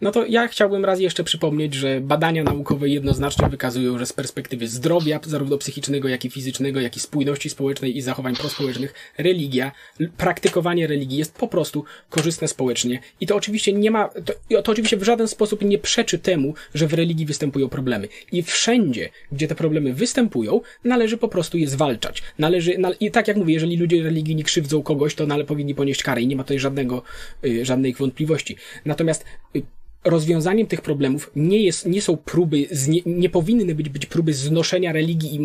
No 0.01 0.11
to 0.11 0.27
ja 0.27 0.49
chciałbym 0.49 0.85
raz 0.85 1.01
jeszcze 1.01 1.25
przypomnieć, 1.25 1.75
że 1.75 2.01
badania 2.01 2.45
naukowe 2.45 2.89
jednoznacznie 2.89 3.49
wykazują, 3.49 3.99
że 3.99 4.07
z 4.07 4.13
perspektywy 4.13 4.69
zdrowia, 4.69 5.21
zarówno 5.27 5.59
psychicznego, 5.59 6.09
jak 6.09 6.25
i 6.25 6.31
fizycznego, 6.31 6.81
jak 6.81 6.97
i 6.97 7.01
spójności 7.01 7.51
społecznej 7.51 7.97
i 7.97 8.03
zachowań 8.03 8.37
prospołecznych, 8.37 8.95
religia, 9.19 9.73
praktykowanie 10.17 10.87
religii 10.87 11.19
jest 11.19 11.35
po 11.35 11.49
prostu 11.49 11.85
korzystne 12.11 12.49
społecznie. 12.49 13.01
I 13.21 13.27
to 13.27 13.37
oczywiście 13.37 13.73
nie 13.73 13.91
ma, 13.91 14.09
to, 14.09 14.63
to 14.63 14.73
oczywiście 14.73 14.97
w 14.97 15.03
żaden 15.03 15.29
sposób 15.29 15.65
nie 15.65 15.79
przeczy 15.79 16.19
temu, 16.19 16.55
że 16.75 16.87
w 16.87 16.95
religii 16.95 17.27
występują 17.27 17.69
problemy. 17.69 18.09
I 18.33 18.43
wszędzie, 18.43 19.09
gdzie 19.33 19.49
te 19.49 19.55
problemy 19.55 19.95
występują, 19.95 20.61
należy 20.85 21.17
po 21.17 21.29
prostu 21.29 21.59
je 21.59 21.69
zwalczać. 21.69 22.23
Należy, 22.39 22.77
i 23.01 23.11
tak 23.11 23.29
jak 23.29 23.37
mówię, 23.37 23.55
jeżeli 23.55 23.77
ludzie 23.77 24.03
religijni 24.03 24.45
krzywdzą 24.45 24.83
kogoś, 24.83 25.15
to 25.15 25.27
nale 25.27 25.45
powinni 25.45 25.75
ponieść 25.75 26.03
karę 26.03 26.23
i 26.23 26.27
nie 26.27 26.37
ma 26.37 26.43
tutaj 26.43 26.59
żadnego, 26.59 27.03
y, 27.45 27.65
żadnej 27.65 27.95
wątpliwości. 27.95 28.57
Natomiast 28.85 29.25
y, 29.57 29.63
rozwiązaniem 30.05 30.67
tych 30.67 30.81
problemów 30.81 31.31
nie, 31.37 31.63
jest, 31.63 31.87
nie 31.87 32.03
są 32.03 32.17
próby, 32.17 32.67
nie, 32.89 33.01
nie 33.07 33.31
powinny 33.31 33.75
być, 33.75 33.89
być 33.89 34.07
próby 34.07 34.35
znoszenia 34.35 34.93
religii 34.93 35.35
i 35.35 35.41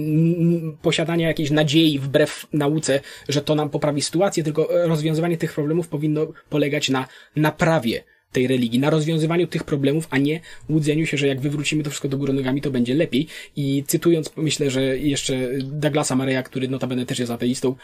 posiadania 0.81 1.27
jakiejś 1.27 1.51
nadziei 1.51 1.99
wbrew 1.99 2.47
nauce, 2.53 2.99
że 3.29 3.41
to 3.41 3.55
nam 3.55 3.69
poprawi 3.69 4.01
sytuację, 4.01 4.43
tylko 4.43 4.67
rozwiązywanie 4.71 5.37
tych 5.37 5.53
problemów 5.53 5.87
powinno 5.87 6.27
polegać 6.49 6.89
na 6.89 7.07
naprawie 7.35 8.03
tej 8.35 8.47
religii, 8.47 8.79
na 8.79 8.89
rozwiązywaniu 8.89 9.47
tych 9.47 9.63
problemów, 9.63 10.07
a 10.09 10.17
nie 10.17 10.39
łudzeniu 10.69 11.05
się, 11.05 11.17
że 11.17 11.27
jak 11.27 11.41
wywrócimy 11.41 11.83
to 11.83 11.89
wszystko 11.89 12.07
do 12.07 12.17
góry 12.17 12.33
nogami, 12.33 12.61
to 12.61 12.71
będzie 12.71 12.93
lepiej. 12.93 13.27
I 13.55 13.83
cytując, 13.87 14.31
myślę, 14.35 14.69
że 14.69 14.97
jeszcze 14.97 15.49
Douglasa 15.59 16.15
Mareya, 16.15 16.43
który 16.43 16.67
notabene 16.67 17.05
też 17.05 17.19
jest 17.19 17.31
ateistą, 17.31 17.75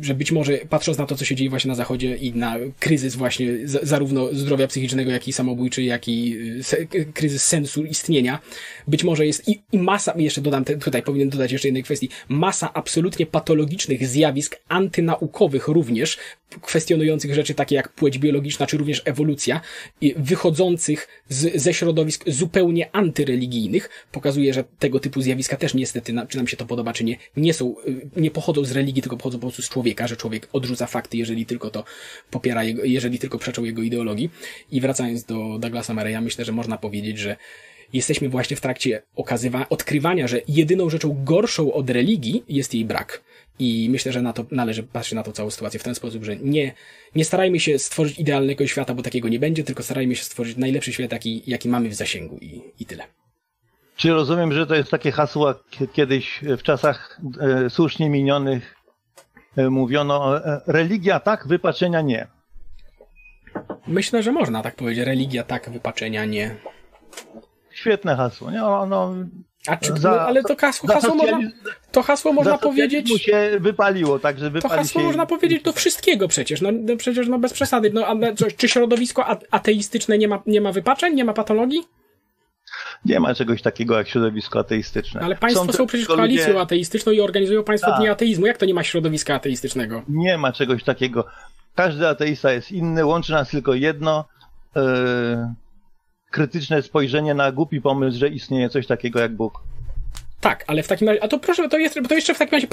że 0.00 0.14
być 0.14 0.32
może 0.32 0.58
patrząc 0.68 0.98
na 0.98 1.06
to, 1.06 1.16
co 1.16 1.24
się 1.24 1.34
dzieje 1.34 1.50
właśnie 1.50 1.68
na 1.68 1.74
Zachodzie 1.74 2.16
i 2.16 2.32
na 2.34 2.56
kryzys 2.80 3.16
właśnie 3.16 3.48
zarówno 3.64 4.34
zdrowia 4.34 4.66
psychicznego, 4.66 5.10
jak 5.10 5.28
i 5.28 5.32
samobójczy, 5.32 5.82
jak 5.82 6.08
i 6.08 6.36
y, 6.94 7.12
kryzys 7.14 7.44
sensu 7.44 7.84
istnienia, 7.84 8.38
być 8.88 9.04
może 9.04 9.26
jest 9.26 9.48
i, 9.48 9.62
i 9.72 9.78
masa, 9.78 10.14
jeszcze 10.16 10.40
dodam, 10.40 10.64
tutaj 10.64 11.02
powinien 11.02 11.28
dodać 11.28 11.52
jeszcze 11.52 11.68
jednej 11.68 11.82
kwestii, 11.82 12.08
masa 12.28 12.72
absolutnie 12.74 13.26
patologicznych 13.26 14.08
zjawisk 14.08 14.56
antynaukowych 14.68 15.68
również, 15.68 16.18
kwestionujących 16.62 17.34
rzeczy 17.34 17.54
takie 17.54 17.74
jak 17.76 17.88
płeć 17.88 18.18
biologiczna, 18.18 18.66
czy 18.66 18.76
również 18.76 19.02
ewolucja, 19.04 19.60
wychodzących 20.16 21.08
z, 21.28 21.62
ze 21.62 21.74
środowisk 21.74 22.24
zupełnie 22.26 22.96
antyreligijnych, 22.96 23.90
pokazuje, 24.12 24.54
że 24.54 24.64
tego 24.78 25.00
typu 25.00 25.20
zjawiska 25.20 25.56
też 25.56 25.74
niestety, 25.74 26.14
czy 26.28 26.36
nam 26.36 26.48
się 26.48 26.56
to 26.56 26.66
podoba, 26.66 26.92
czy 26.92 27.04
nie, 27.04 27.16
nie 27.36 27.54
są, 27.54 27.74
y, 27.88 28.10
nie 28.16 28.30
pochodzą 28.30 28.64
z 28.64 28.72
religii, 28.72 29.02
tylko 29.02 29.16
pochodzą 29.16 29.27
po 29.36 29.40
prostu 29.40 29.62
z 29.62 29.68
człowieka, 29.68 30.06
że 30.06 30.16
człowiek 30.16 30.48
odrzuca 30.52 30.86
fakty, 30.86 31.16
jeżeli 31.16 31.46
tylko 31.46 31.70
to 31.70 31.84
popiera 32.30 32.64
jego, 32.64 32.84
jeżeli 32.84 33.18
tylko 33.18 33.38
przeczą 33.38 33.64
jego 33.64 33.82
ideologii. 33.82 34.30
I 34.70 34.80
wracając 34.80 35.24
do 35.24 35.58
Douglasa 35.58 35.94
Mareya, 35.94 36.20
myślę, 36.22 36.44
że 36.44 36.52
można 36.52 36.78
powiedzieć, 36.78 37.18
że 37.18 37.36
jesteśmy 37.92 38.28
właśnie 38.28 38.56
w 38.56 38.60
trakcie 38.60 39.02
okazywa- 39.16 39.66
odkrywania, 39.70 40.28
że 40.28 40.40
jedyną 40.48 40.90
rzeczą 40.90 41.24
gorszą 41.24 41.72
od 41.72 41.90
religii 41.90 42.44
jest 42.48 42.74
jej 42.74 42.84
brak. 42.84 43.22
I 43.58 43.88
myślę, 43.90 44.12
że 44.12 44.22
na 44.22 44.32
to 44.32 44.46
należy 44.50 44.82
patrzeć 44.82 45.12
na 45.12 45.22
tą 45.22 45.32
całą 45.32 45.50
sytuację 45.50 45.80
w 45.80 45.82
ten 45.82 45.94
sposób, 45.94 46.24
że 46.24 46.36
nie, 46.36 46.74
nie 47.14 47.24
starajmy 47.24 47.60
się 47.60 47.78
stworzyć 47.78 48.18
idealnego 48.18 48.66
świata, 48.66 48.94
bo 48.94 49.02
takiego 49.02 49.28
nie 49.28 49.38
będzie, 49.38 49.64
tylko 49.64 49.82
starajmy 49.82 50.16
się 50.16 50.24
stworzyć 50.24 50.56
najlepszy 50.56 50.92
świat, 50.92 51.12
jaki, 51.12 51.42
jaki 51.46 51.68
mamy 51.68 51.88
w 51.88 51.94
zasięgu 51.94 52.38
i, 52.40 52.62
i 52.80 52.86
tyle. 52.86 53.04
Czy 53.96 54.10
rozumiem, 54.10 54.52
że 54.52 54.66
to 54.66 54.74
jest 54.74 54.90
takie 54.90 55.12
hasło, 55.12 55.54
kiedyś 55.92 56.40
w 56.42 56.62
czasach 56.62 57.20
e, 57.40 57.70
słusznie 57.70 58.10
minionych 58.10 58.74
mówiono 59.70 60.46
e, 60.46 60.60
religia 60.66 61.20
tak, 61.20 61.46
wypaczenia 61.46 62.00
nie. 62.00 62.26
Myślę, 63.86 64.22
że 64.22 64.32
można 64.32 64.62
tak 64.62 64.74
powiedzieć. 64.74 65.06
Religia 65.06 65.44
tak, 65.44 65.70
wypaczenia 65.70 66.24
nie. 66.24 66.56
Świetne 67.70 68.16
hasło. 68.16 68.50
Nie? 68.50 68.64
Ono, 68.64 69.14
a 69.66 69.76
czy, 69.76 69.92
za, 69.96 70.10
no, 70.10 70.20
ale 70.20 70.42
to 70.42 70.56
hasło, 70.56 70.88
hasło 70.88 71.14
można, 71.14 71.40
to 71.92 72.02
hasło 72.02 72.32
można 72.32 72.58
powiedzieć. 72.58 73.10
mu 73.10 73.18
się 73.18 73.50
wypaliło, 73.60 74.18
także 74.18 74.50
wypali 74.50 74.62
To 74.62 74.68
hasło 74.68 75.00
się 75.00 75.06
można 75.06 75.26
powiedzieć 75.26 75.62
do 75.62 75.72
wszystkiego 75.72 76.28
przecież. 76.28 76.60
No, 76.60 76.68
no 76.72 76.96
przecież 76.96 77.28
no 77.28 77.38
bez 77.38 77.52
przesady. 77.52 77.90
No, 77.94 78.06
a, 78.06 78.14
czy 78.56 78.68
środowisko 78.68 79.26
ateistyczne 79.50 80.18
nie 80.18 80.28
ma, 80.28 80.42
nie 80.46 80.60
ma 80.60 80.72
wypaczeń, 80.72 81.14
nie 81.14 81.24
ma 81.24 81.32
patologii? 81.32 81.88
Nie 83.04 83.20
ma 83.20 83.34
czegoś 83.34 83.62
takiego 83.62 83.98
jak 83.98 84.08
środowisko 84.08 84.58
ateistyczne. 84.58 85.20
Ale 85.20 85.36
państwo 85.36 85.64
są, 85.64 85.72
są 85.72 85.86
przecież 85.86 86.06
koalicją 86.06 86.46
ludzie... 86.46 86.60
ateistyczną 86.60 87.12
i 87.12 87.20
organizują 87.20 87.64
państwo 87.64 87.90
tak. 87.90 88.00
dni 88.00 88.08
ateizmu. 88.08 88.46
Jak 88.46 88.56
to 88.56 88.66
nie 88.66 88.74
ma 88.74 88.84
środowiska 88.84 89.34
ateistycznego? 89.34 90.02
Nie 90.08 90.38
ma 90.38 90.52
czegoś 90.52 90.84
takiego. 90.84 91.26
Każdy 91.74 92.08
ateista 92.08 92.52
jest 92.52 92.72
inny, 92.72 93.04
łączy 93.04 93.32
nas 93.32 93.50
tylko 93.50 93.74
jedno. 93.74 94.24
Yy 94.76 94.82
krytyczne 96.30 96.82
spojrzenie 96.82 97.34
na 97.34 97.52
głupi 97.52 97.80
pomysł, 97.80 98.18
że 98.18 98.28
istnieje 98.28 98.68
coś 98.68 98.86
takiego 98.86 99.20
jak 99.20 99.36
Bóg. 99.36 99.62
Tak, 100.40 100.64
ale 100.66 100.82
w 100.82 100.88
takim 100.88 101.08
razie, 101.08 101.22
a 101.22 101.28
to 101.28 101.38
proszę, 101.38 101.68
to, 101.68 101.78
jest, 101.78 101.98
to 102.08 102.14
jeszcze 102.14 102.34
w 102.34 102.38
takim 102.38 102.52
razie, 102.52 102.66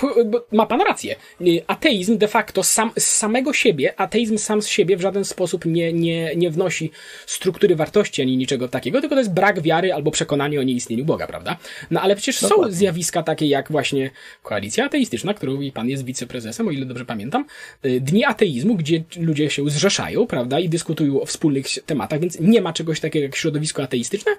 ma 0.52 0.66
pan 0.66 0.82
rację. 0.82 1.16
Y, 1.42 1.62
ateizm 1.68 2.18
de 2.18 2.28
facto 2.28 2.64
sam, 2.64 2.92
z 2.98 3.06
samego 3.06 3.54
siebie, 3.54 4.00
ateizm 4.00 4.38
sam 4.38 4.62
z 4.62 4.68
siebie 4.68 4.98
w 4.98 5.02
żaden 5.02 5.26
sposób 5.26 5.66
nie, 5.66 5.94
nie, 5.94 6.36
nie 6.36 6.52
wnosi 6.52 6.92
struktury 7.26 7.76
wartości 7.76 8.22
ani 8.22 8.38
niczego 8.38 8.68
takiego, 8.68 9.02
tylko 9.02 9.16
to 9.16 9.20
jest 9.20 9.34
brak 9.34 9.62
wiary 9.62 9.94
albo 9.94 10.12
przekonanie 10.12 10.60
o 10.60 10.64
nieistnieniu 10.64 11.06
Boga, 11.06 11.28
prawda? 11.28 11.58
No 11.92 12.02
ale 12.02 12.16
przecież 12.16 12.42
Dokładnie. 12.42 12.66
są 12.66 12.78
zjawiska 12.78 13.24
takie 13.24 13.46
jak 13.46 13.72
właśnie 13.72 14.12
koalicja 14.44 14.86
ateistyczna, 14.86 15.34
którą 15.34 15.62
i 15.62 15.72
pan 15.72 15.90
jest 15.90 16.06
wiceprezesem, 16.06 16.68
o 16.68 16.72
ile 16.72 16.86
dobrze 16.86 17.06
pamiętam, 17.06 17.46
y, 17.86 18.02
dni 18.02 18.26
ateizmu, 18.26 18.76
gdzie 18.76 19.04
ludzie 19.18 19.50
się 19.50 19.70
zrzeszają, 19.70 20.28
prawda, 20.28 20.60
i 20.60 20.70
dyskutują 20.70 21.22
o 21.22 21.26
wspólnych 21.26 21.66
tematach, 21.86 22.20
więc 22.20 22.40
nie 22.40 22.62
ma 22.62 22.74
czegoś 22.74 23.00
takiego 23.00 23.24
jak 23.24 23.36
środowisko 23.36 23.84
ateistyczne? 23.84 24.32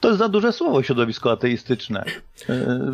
To 0.00 0.08
jest 0.08 0.18
za 0.18 0.28
duże 0.28 0.52
słowo 0.52 0.82
środowisko 0.82 1.32
ateistyczne. 1.32 2.04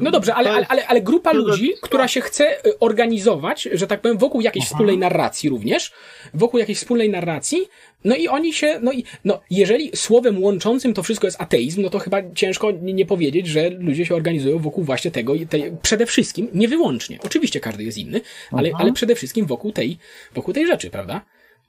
No 0.01 0.11
dobrze, 0.11 0.35
ale, 0.35 0.53
ale, 0.53 0.67
ale, 0.67 0.87
ale 0.87 1.03
grupa 1.03 1.33
ludzi, 1.33 1.73
która 1.83 2.09
się 2.09 2.21
chce 2.21 2.67
y, 2.67 2.79
organizować, 2.79 3.69
że 3.73 3.87
tak 3.87 4.01
powiem, 4.01 4.19
wokół 4.19 4.41
jakiejś 4.41 4.65
Aha. 4.65 4.75
wspólnej 4.75 4.99
narracji 4.99 5.51
również, 5.51 5.93
wokół 6.35 6.61
jakiejś 6.61 6.79
wspólnej 6.79 7.11
narracji, 7.11 7.69
no 8.05 8.17
i 8.17 8.29
oni 8.29 8.53
się, 8.53 8.79
no 8.83 8.93
i, 8.93 9.05
no, 9.25 9.41
jeżeli 9.51 9.97
słowem 9.97 10.43
łączącym 10.43 10.95
to 10.95 11.03
wszystko 11.03 11.27
jest 11.27 11.41
ateizm, 11.41 11.83
no 11.83 11.91
to 11.91 11.99
chyba 11.99 12.19
ciężko 12.35 12.71
nie 12.71 13.07
powiedzieć, 13.07 13.47
że 13.47 13.71
ludzie 13.71 14.07
się 14.07 14.15
organizują 14.15 14.59
wokół 14.59 14.85
właśnie 14.85 15.11
tego, 15.11 15.35
tej, 15.51 15.77
przede 15.83 16.07
wszystkim, 16.07 16.49
nie 16.55 16.69
wyłącznie, 16.69 17.19
oczywiście 17.25 17.61
każdy 17.61 17.85
jest 17.85 17.99
inny, 17.99 18.21
ale, 18.53 18.71
ale 18.79 18.93
przede 18.93 19.15
wszystkim 19.15 19.47
wokół 19.47 19.73
tej, 19.73 19.99
wokół 20.35 20.55
tej 20.55 20.67
rzeczy, 20.67 20.91
prawda? 20.91 21.21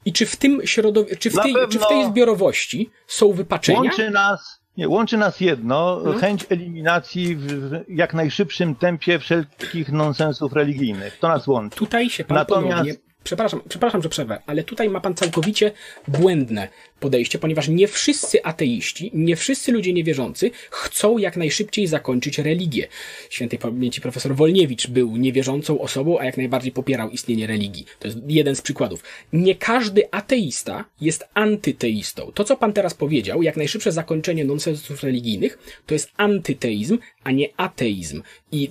I 0.06 0.14
czy 0.14 0.26
w 0.26 0.36
tym 0.36 0.68
środowisku, 0.68 1.20
czy, 1.20 1.30
w 1.30 1.34
tej, 1.34 1.54
czy 1.70 1.80
w 1.80 1.88
tej 1.88 2.06
zbiorowości 2.06 2.90
są 3.08 3.32
wypaczenia? 3.32 3.80
Łączy 3.80 4.12
nas 4.12 4.65
nie, 4.78 4.90
łączy 4.90 5.18
nas 5.18 5.40
jedno, 5.40 6.00
hmm? 6.04 6.22
chęć 6.22 6.46
eliminacji 6.50 7.36
w, 7.36 7.72
jak 7.90 8.14
najszybszym 8.14 8.76
tempie 8.76 9.20
wszelkich 9.20 9.92
nonsensów 9.92 10.54
religijnych. 10.54 11.18
To 11.20 11.28
nas 11.28 11.48
łączy. 11.48 11.78
Tutaj 11.78 12.10
się 12.10 12.24
pan 12.26 12.38
Natomiast... 12.38 12.72
ponownie 12.72 13.05
przepraszam, 13.26 13.62
przepraszam, 13.70 14.02
że 14.02 14.10
przerwę, 14.10 14.42
ale 14.46 14.64
tutaj 14.64 14.90
ma 14.90 15.02
pan 15.02 15.16
całkowicie 15.16 15.72
błędne 16.08 16.68
podejście, 17.00 17.40
ponieważ 17.40 17.68
nie 17.68 17.88
wszyscy 17.88 18.44
ateiści, 18.44 19.12
nie 19.14 19.36
wszyscy 19.36 19.72
ludzie 19.72 19.94
niewierzący 19.94 20.52
chcą 20.72 21.18
jak 21.18 21.38
najszybciej 21.38 21.88
zakończyć 21.88 22.40
religię. 22.40 22.88
Świętej 23.30 23.60
pamięci 23.60 24.02
profesor 24.02 24.36
Wolniewicz 24.36 24.88
był 24.88 25.18
niewierzącą 25.18 25.82
osobą, 25.82 26.20
a 26.20 26.26
jak 26.26 26.38
najbardziej 26.38 26.72
popierał 26.72 27.10
istnienie 27.10 27.48
religii. 27.48 27.86
To 28.00 28.08
jest 28.08 28.20
jeden 28.28 28.56
z 28.56 28.62
przykładów. 28.62 29.04
Nie 29.34 29.56
każdy 29.56 30.12
ateista 30.12 30.86
jest 31.02 31.24
antyteistą. 31.34 32.32
To, 32.34 32.44
co 32.44 32.58
pan 32.58 32.74
teraz 32.74 32.94
powiedział, 32.94 33.44
jak 33.44 33.58
najszybsze 33.58 33.92
zakończenie 33.92 34.46
nonsensów 34.46 35.04
religijnych, 35.04 35.58
to 35.86 35.94
jest 35.94 36.12
antyteizm, 36.18 36.98
a 37.24 37.32
nie 37.32 37.50
ateizm. 37.58 38.22
I 38.52 38.70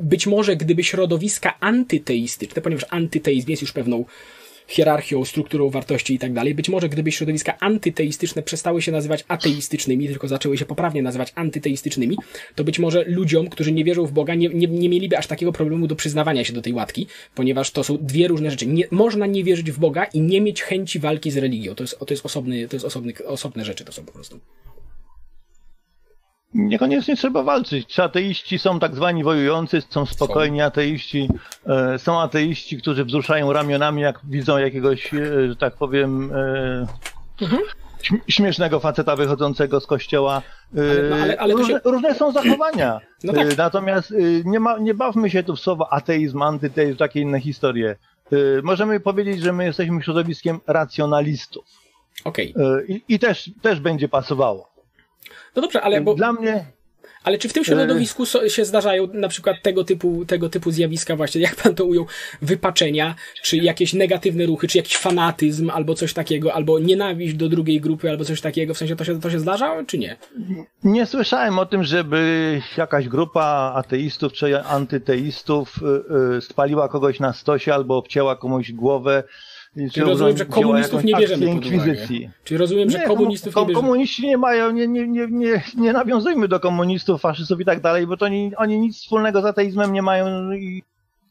być 0.00 0.26
może 0.26 0.56
gdyby 0.56 0.84
środowiska 0.84 1.54
antyteistyczne, 1.60 2.62
ponieważ 2.62 2.86
antyteizm 2.90 3.50
jest 3.50 3.62
już 3.62 3.72
pewną 3.72 4.04
hierarchią, 4.68 5.24
strukturą 5.24 5.70
wartości 5.70 6.14
i 6.14 6.18
tak 6.18 6.32
dalej. 6.32 6.54
Być 6.54 6.68
może 6.68 6.88
gdyby 6.88 7.12
środowiska 7.12 7.58
antyteistyczne 7.60 8.42
przestały 8.42 8.82
się 8.82 8.92
nazywać 8.92 9.24
ateistycznymi, 9.28 10.08
tylko 10.08 10.28
zaczęły 10.28 10.58
się 10.58 10.64
poprawnie 10.64 11.02
nazywać 11.02 11.32
antyteistycznymi, 11.34 12.16
to 12.54 12.64
być 12.64 12.78
może 12.78 13.04
ludziom, 13.06 13.48
którzy 13.48 13.72
nie 13.72 13.84
wierzą 13.84 14.06
w 14.06 14.12
Boga, 14.12 14.34
nie, 14.34 14.48
nie, 14.48 14.66
nie 14.66 14.88
mieliby 14.88 15.18
aż 15.18 15.26
takiego 15.26 15.52
problemu 15.52 15.86
do 15.86 15.96
przyznawania 15.96 16.44
się 16.44 16.52
do 16.52 16.62
tej 16.62 16.72
łatki, 16.72 17.06
ponieważ 17.34 17.70
to 17.70 17.84
są 17.84 17.98
dwie 18.00 18.28
różne 18.28 18.50
rzeczy. 18.50 18.66
Nie, 18.66 18.84
można 18.90 19.26
nie 19.26 19.44
wierzyć 19.44 19.70
w 19.70 19.78
Boga 19.78 20.04
i 20.04 20.20
nie 20.20 20.40
mieć 20.40 20.62
chęci 20.62 20.98
walki 20.98 21.30
z 21.30 21.36
religią. 21.36 21.74
To 21.74 21.82
jest, 21.82 21.98
to 21.98 22.14
jest 22.14 22.26
osobny, 22.26 22.68
to 22.68 22.76
jest 22.76 22.86
osobny, 22.86 23.12
osobne 23.26 23.64
rzeczy, 23.64 23.84
to 23.84 23.92
są 23.92 24.04
po 24.04 24.12
prostu 24.12 24.40
niekoniecznie 26.54 27.16
trzeba 27.16 27.42
walczyć. 27.42 27.86
Czy 27.86 28.02
ateiści 28.02 28.58
są 28.58 28.80
tak 28.80 28.94
zwani 28.94 29.24
wojujący, 29.24 29.82
są 29.90 30.06
spokojni 30.06 30.62
ateiści, 30.62 31.28
e, 31.66 31.98
są 31.98 32.20
ateiści, 32.20 32.78
którzy 32.78 33.04
wzruszają 33.04 33.52
ramionami, 33.52 34.02
jak 34.02 34.20
widzą 34.24 34.58
jakiegoś, 34.58 35.14
e, 35.14 35.48
że 35.48 35.56
tak 35.56 35.76
powiem, 35.76 36.32
e, 36.32 36.86
mhm. 37.42 37.62
śmiesznego 38.28 38.80
faceta 38.80 39.16
wychodzącego 39.16 39.80
z 39.80 39.86
kościoła. 39.86 40.42
Ale, 40.76 41.10
no, 41.10 41.16
ale, 41.16 41.40
ale 41.40 41.54
różne, 41.54 41.74
się... 41.74 41.80
różne, 41.84 42.14
są 42.14 42.32
zachowania. 42.32 43.00
No 43.24 43.32
tak. 43.32 43.56
Natomiast 43.56 44.14
nie, 44.44 44.60
ma, 44.60 44.78
nie 44.78 44.94
bawmy 44.94 45.30
się 45.30 45.42
tu 45.42 45.56
w 45.56 45.60
słowo 45.60 45.92
ateizm, 45.92 46.42
antyteizm, 46.42 46.96
takie 46.96 47.20
inne 47.20 47.40
historie. 47.40 47.96
możemy 48.62 49.00
powiedzieć, 49.00 49.40
że 49.40 49.52
my 49.52 49.64
jesteśmy 49.64 50.02
środowiskiem 50.02 50.60
racjonalistów. 50.66 51.64
Okej. 52.24 52.54
Y, 52.78 52.86
I, 52.92 53.02
i 53.08 53.18
też, 53.18 53.50
też 53.62 53.80
będzie 53.80 54.08
pasowało. 54.08 54.73
No 55.56 55.62
dobrze, 55.62 55.80
ale 55.80 56.00
bo, 56.00 56.14
Dla 56.14 56.32
mnie, 56.32 56.64
ale 57.24 57.38
czy 57.38 57.48
w 57.48 57.52
tym 57.52 57.64
środowisku 57.64 58.24
się 58.48 58.64
zdarzają 58.64 59.06
na 59.12 59.28
przykład 59.28 59.56
tego 59.62 59.84
typu, 59.84 60.24
tego 60.24 60.48
typu 60.48 60.70
zjawiska 60.70 61.16
właśnie, 61.16 61.40
jak 61.40 61.56
pan 61.56 61.74
to 61.74 61.84
ujął, 61.84 62.06
wypaczenia, 62.42 63.14
czy 63.42 63.56
jakieś 63.56 63.92
negatywne 63.92 64.46
ruchy, 64.46 64.68
czy 64.68 64.78
jakiś 64.78 64.96
fanatyzm, 64.96 65.70
albo 65.70 65.94
coś 65.94 66.12
takiego, 66.12 66.54
albo 66.54 66.78
nienawiść 66.78 67.34
do 67.34 67.48
drugiej 67.48 67.80
grupy, 67.80 68.10
albo 68.10 68.24
coś 68.24 68.40
takiego, 68.40 68.74
w 68.74 68.78
sensie 68.78 68.96
to 68.96 69.04
się, 69.04 69.20
to 69.20 69.30
się 69.30 69.38
zdarza, 69.38 69.84
czy 69.86 69.98
nie? 69.98 70.16
nie 70.84 71.06
słyszałem 71.06 71.58
o 71.58 71.66
tym, 71.66 71.84
żeby 71.84 72.60
jakaś 72.76 73.08
grupa 73.08 73.72
ateistów 73.76 74.32
czy 74.32 74.62
antyteistów 74.64 75.80
y, 75.82 76.36
y, 76.36 76.40
spaliła 76.40 76.88
kogoś 76.88 77.20
na 77.20 77.32
stosie 77.32 77.74
albo 77.74 77.96
obcięła 77.96 78.36
komuś 78.36 78.72
głowę. 78.72 79.22
Czy 79.74 79.90
Czyli 79.90 80.06
rozumiem, 80.06 80.36
że 80.36 80.46
komunistów 80.46 81.04
nie 81.04 81.14
bierzemy 81.14 81.46
akcję 81.46 81.60
pod 81.60 81.64
inkwizycji. 81.72 82.30
Czyli 82.44 82.58
rozumiem, 82.58 82.90
że 82.90 82.98
Nie, 82.98 83.04
komunistów 83.04 83.54
komu- 83.54 83.62
nie 83.62 83.68
bierzemy. 83.68 83.86
Komuniści 83.86 84.26
nie 84.26 84.38
mają, 84.38 84.70
nie, 84.70 84.86
nie, 84.88 85.08
nie, 85.08 85.26
nie, 85.30 85.62
nie 85.76 85.92
nawiązujmy 85.92 86.48
do 86.48 86.60
komunistów, 86.60 87.20
faszystów 87.20 87.60
i 87.60 87.64
tak 87.64 87.80
dalej, 87.80 88.06
bo 88.06 88.16
to 88.16 88.24
oni, 88.24 88.52
oni 88.56 88.78
nic 88.78 88.96
wspólnego 88.96 89.42
z 89.42 89.44
ateizmem 89.44 89.92
nie 89.92 90.02
mają 90.02 90.52
i 90.52 90.82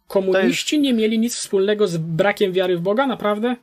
Komuniści 0.07 0.79
nie 0.79 0.93
mieli 0.93 1.19
nic 1.19 1.35
wspólnego 1.35 1.87
z 1.87 1.97
brakiem 1.97 2.51
wiary 2.51 2.77
w 2.77 2.81
Boga, 2.81 3.07
naprawdę? 3.07 3.55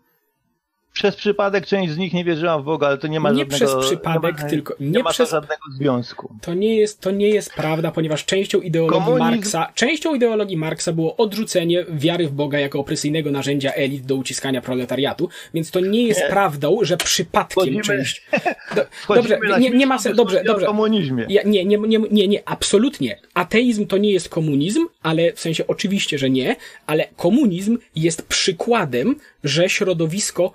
Przez 0.93 1.16
przypadek 1.16 1.66
część 1.66 1.93
z 1.93 1.97
nich 1.99 2.12
nie 2.12 2.24
wierzyła 2.24 2.59
w 2.59 2.64
Boga, 2.64 2.86
ale 2.86 2.99
to 2.99 3.07
nie 3.07 3.20
ma 3.20 3.30
Nie 3.30 3.38
żadnego... 3.38 3.66
przez 3.66 3.86
przypadek, 3.86 4.36
nie 4.38 4.43
ma, 4.45 4.51
tylko- 4.51 4.74
nie, 4.80 4.91
nie 4.91 5.03
ma 5.03 5.11
przez- 5.11 5.30
żadnego 5.30 5.62
związku. 5.78 6.34
To 6.43 6.55
nie 6.55 6.76
jest, 6.76 7.01
to 7.01 7.11
nie 7.11 7.28
jest 7.28 7.55
prawda, 7.55 7.91
ponieważ 7.91 8.24
częścią 8.24 8.61
ideologii 8.61 9.01
Komunizm- 9.01 9.18
Marksa, 9.18 9.72
częścią 9.74 10.14
ideologii 10.14 10.57
Marksa 10.57 10.93
było 10.93 11.16
odrzucenie 11.16 11.84
wiary 11.88 12.28
w 12.28 12.32
Boga 12.32 12.59
jako 12.59 12.78
opresyjnego 12.80 13.30
narzędzia 13.30 13.72
elit 13.72 14.07
do 14.07 14.14
uciskania 14.14 14.61
proletariatu, 14.61 15.28
więc 15.55 15.70
to 15.70 15.80
nie 15.80 16.03
jest 16.07 16.20
Nie. 16.20 16.28
prawdą, 16.28 16.78
że 16.82 16.97
przypadkiem 16.97 17.64
Wchodzimy- 17.64 17.82
część. 17.82 18.26
Do, 19.09 19.14
dobrze, 19.14 19.38
nie, 19.61 19.70
nie 19.70 19.86
ma 19.86 19.99
sensu, 19.99 20.16
dobrze, 20.16 20.45
dobrze. 20.45 20.66
komunizmie. 20.66 21.26
Ja, 21.28 21.43
nie, 21.45 21.64
nie, 21.64 21.78
nie, 21.78 21.99
nie, 22.11 22.28
nie, 22.28 22.49
absolutnie. 22.49 23.18
Ateizm 23.34 23.86
to 23.86 23.99
nie 23.99 24.11
jest 24.11 24.28
komunizm, 24.28 24.86
ale 25.03 25.32
w 25.32 25.41
sensie 25.41 25.66
oczywiście, 25.66 26.18
że 26.18 26.30
nie, 26.30 26.57
ale 26.86 27.09
komunizm 27.16 27.78
jest 27.97 28.22
przykładem, 28.26 29.16
że 29.45 29.68
środowisko, 29.68 30.53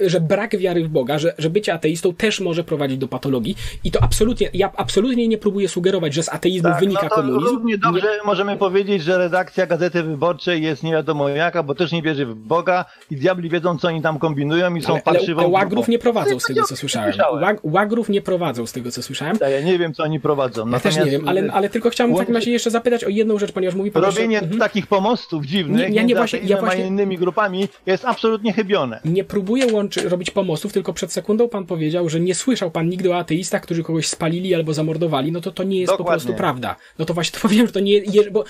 że 0.00 0.20
brak 0.20 0.56
wiary 0.58 0.84
w 0.84 0.88
Boga, 0.88 1.18
że, 1.18 1.34
że 1.38 1.50
bycie 1.50 1.74
ateistą 1.74 2.14
też 2.14 2.40
może 2.40 2.64
prowadzić 2.64 2.98
do 2.98 3.08
patologii 3.08 3.56
i 3.84 3.90
to 3.90 4.02
absolutnie, 4.02 4.50
ja 4.54 4.72
absolutnie 4.76 5.28
nie 5.28 5.38
próbuję 5.38 5.68
sugerować, 5.68 6.14
że 6.14 6.22
z 6.22 6.28
ateizmu 6.28 6.70
wynika 6.80 7.02
no 7.02 7.08
to 7.08 7.14
komunizm. 7.14 7.46
Równie 7.46 7.78
dobrze 7.78 8.08
możemy 8.24 8.56
powiedzieć, 8.56 9.02
że 9.02 9.18
redakcja 9.18 9.66
Gazety 9.66 10.02
Wyborczej 10.02 10.62
jest 10.62 10.82
nie 10.82 10.92
wiadomo 10.92 11.28
jaka, 11.28 11.62
bo 11.62 11.74
też 11.74 11.92
nie 11.92 12.02
wierzy 12.02 12.26
w 12.26 12.34
Boga 12.34 12.84
i 13.10 13.16
diabli 13.16 13.50
wiedzą, 13.50 13.78
co 13.78 13.88
oni 13.88 14.02
tam 14.02 14.18
kombinują 14.18 14.74
i 14.74 14.82
są 14.82 14.92
ale, 14.92 15.02
parszywą 15.02 15.40
ale 15.40 15.48
łagrów 15.48 15.88
nie 15.88 15.98
prowadzą 15.98 16.40
z 16.40 16.44
tego, 16.44 16.62
co 16.62 16.74
nie 16.74 16.78
słyszałem. 16.78 17.12
słyszałem. 17.12 17.42
Łag, 17.42 17.58
łagrów 17.62 18.08
nie 18.08 18.22
prowadzą 18.22 18.66
z 18.66 18.72
tego, 18.72 18.90
co 18.90 19.02
słyszałem. 19.02 19.36
Ja 19.40 19.60
nie 19.60 19.78
wiem, 19.78 19.94
co 19.94 20.02
oni 20.02 20.20
prowadzą. 20.20 20.70
Ja 20.70 20.80
też 20.80 20.96
nie 20.96 21.04
wiem, 21.04 21.28
ale, 21.28 21.52
ale 21.52 21.68
tylko 21.68 21.90
chciałem 21.90 22.14
w 22.14 22.18
takim 22.18 22.34
razie 22.34 22.50
jeszcze 22.50 22.70
zapytać 22.70 23.04
o 23.04 23.08
jedną 23.08 23.38
rzecz, 23.38 23.52
ponieważ 23.52 23.74
mówi 23.74 23.90
pan, 23.90 24.02
Robienie 24.02 24.38
że... 24.38 24.42
Mhm. 24.42 24.60
takich 24.60 24.86
pomostów 24.86 25.46
dziwnych 25.46 25.88
Nie, 25.88 25.94
ja 25.94 26.02
nie 26.02 26.14
właśnie- 26.14 26.38
ja 26.44 26.60
właśnie- 26.60 26.86
innymi 26.86 27.18
grupami 27.18 27.68
jest 27.86 28.04
absolutnie 28.04 28.52
chybione. 28.52 29.00
Nie 29.04 29.24
próbuję 29.24 29.55
łączyć, 29.66 30.04
robić 30.04 30.30
pomostów, 30.30 30.72
tylko 30.72 30.92
przed 30.92 31.12
sekundą 31.12 31.48
pan 31.48 31.66
powiedział, 31.66 32.08
że 32.08 32.20
nie 32.20 32.34
słyszał 32.34 32.70
pan 32.70 32.88
nigdy 32.88 33.10
o 33.12 33.18
ateistach, 33.18 33.62
którzy 33.62 33.82
kogoś 33.82 34.06
spalili 34.08 34.54
albo 34.54 34.74
zamordowali. 34.74 35.32
No 35.32 35.40
to 35.40 35.52
to 35.52 35.62
nie 35.62 35.80
jest 35.80 35.92
po 35.92 35.98
Dokładnie. 35.98 36.20
prostu 36.20 36.38
prawda. 36.38 36.76
No 36.98 37.04
to 37.04 37.14
właśnie 37.14 37.34
to 37.40 37.40
powiem, 37.48 37.66
że 37.66 37.72
to 37.72 37.80
nie 37.80 37.92
jest, 37.92 38.30
bo 38.30 38.44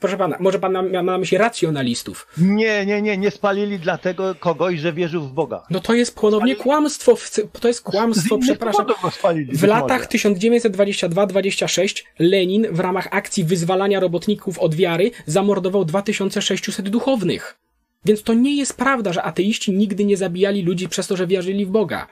proszę 0.00 0.16
pana, 0.16 0.36
może 0.40 0.58
pan 0.58 0.72
ma 0.90 1.02
na 1.02 1.18
myśli 1.18 1.38
racjonalistów. 1.38 2.26
Nie, 2.38 2.86
nie, 2.86 3.02
nie, 3.02 3.16
nie 3.16 3.30
spalili 3.30 3.78
dlatego 3.78 4.34
kogoś, 4.34 4.78
że 4.80 4.92
wierzył 4.92 5.22
w 5.22 5.32
Boga. 5.32 5.62
No 5.70 5.80
to 5.80 5.94
jest 5.94 6.14
ponownie 6.16 6.56
kłamstwo, 6.56 7.16
w- 7.16 7.30
to 7.60 7.68
jest 7.68 7.82
kłamstwo, 7.82 8.38
przepraszam. 8.38 8.86
spalili, 9.12 9.56
W 9.56 9.62
latach 9.64 9.98
może. 9.98 10.08
1922-26 10.08 12.02
Lenin 12.18 12.66
w 12.70 12.80
ramach 12.80 13.08
akcji 13.10 13.44
wyzwalania 13.44 14.00
robotników 14.00 14.58
od 14.58 14.74
wiary 14.74 15.10
zamordował 15.26 15.84
2600 15.84 16.88
duchownych. 16.88 17.58
Więc 18.04 18.22
to 18.22 18.34
nie 18.34 18.56
jest 18.56 18.76
prawda, 18.76 19.12
że 19.12 19.22
ateiści 19.22 19.72
nigdy 19.72 20.04
nie 20.04 20.16
zabijali 20.16 20.62
ludzi 20.62 20.88
przez 20.88 21.06
to, 21.06 21.16
że 21.16 21.26
wierzyli 21.26 21.66
w 21.66 21.70
Boga. 21.70 22.06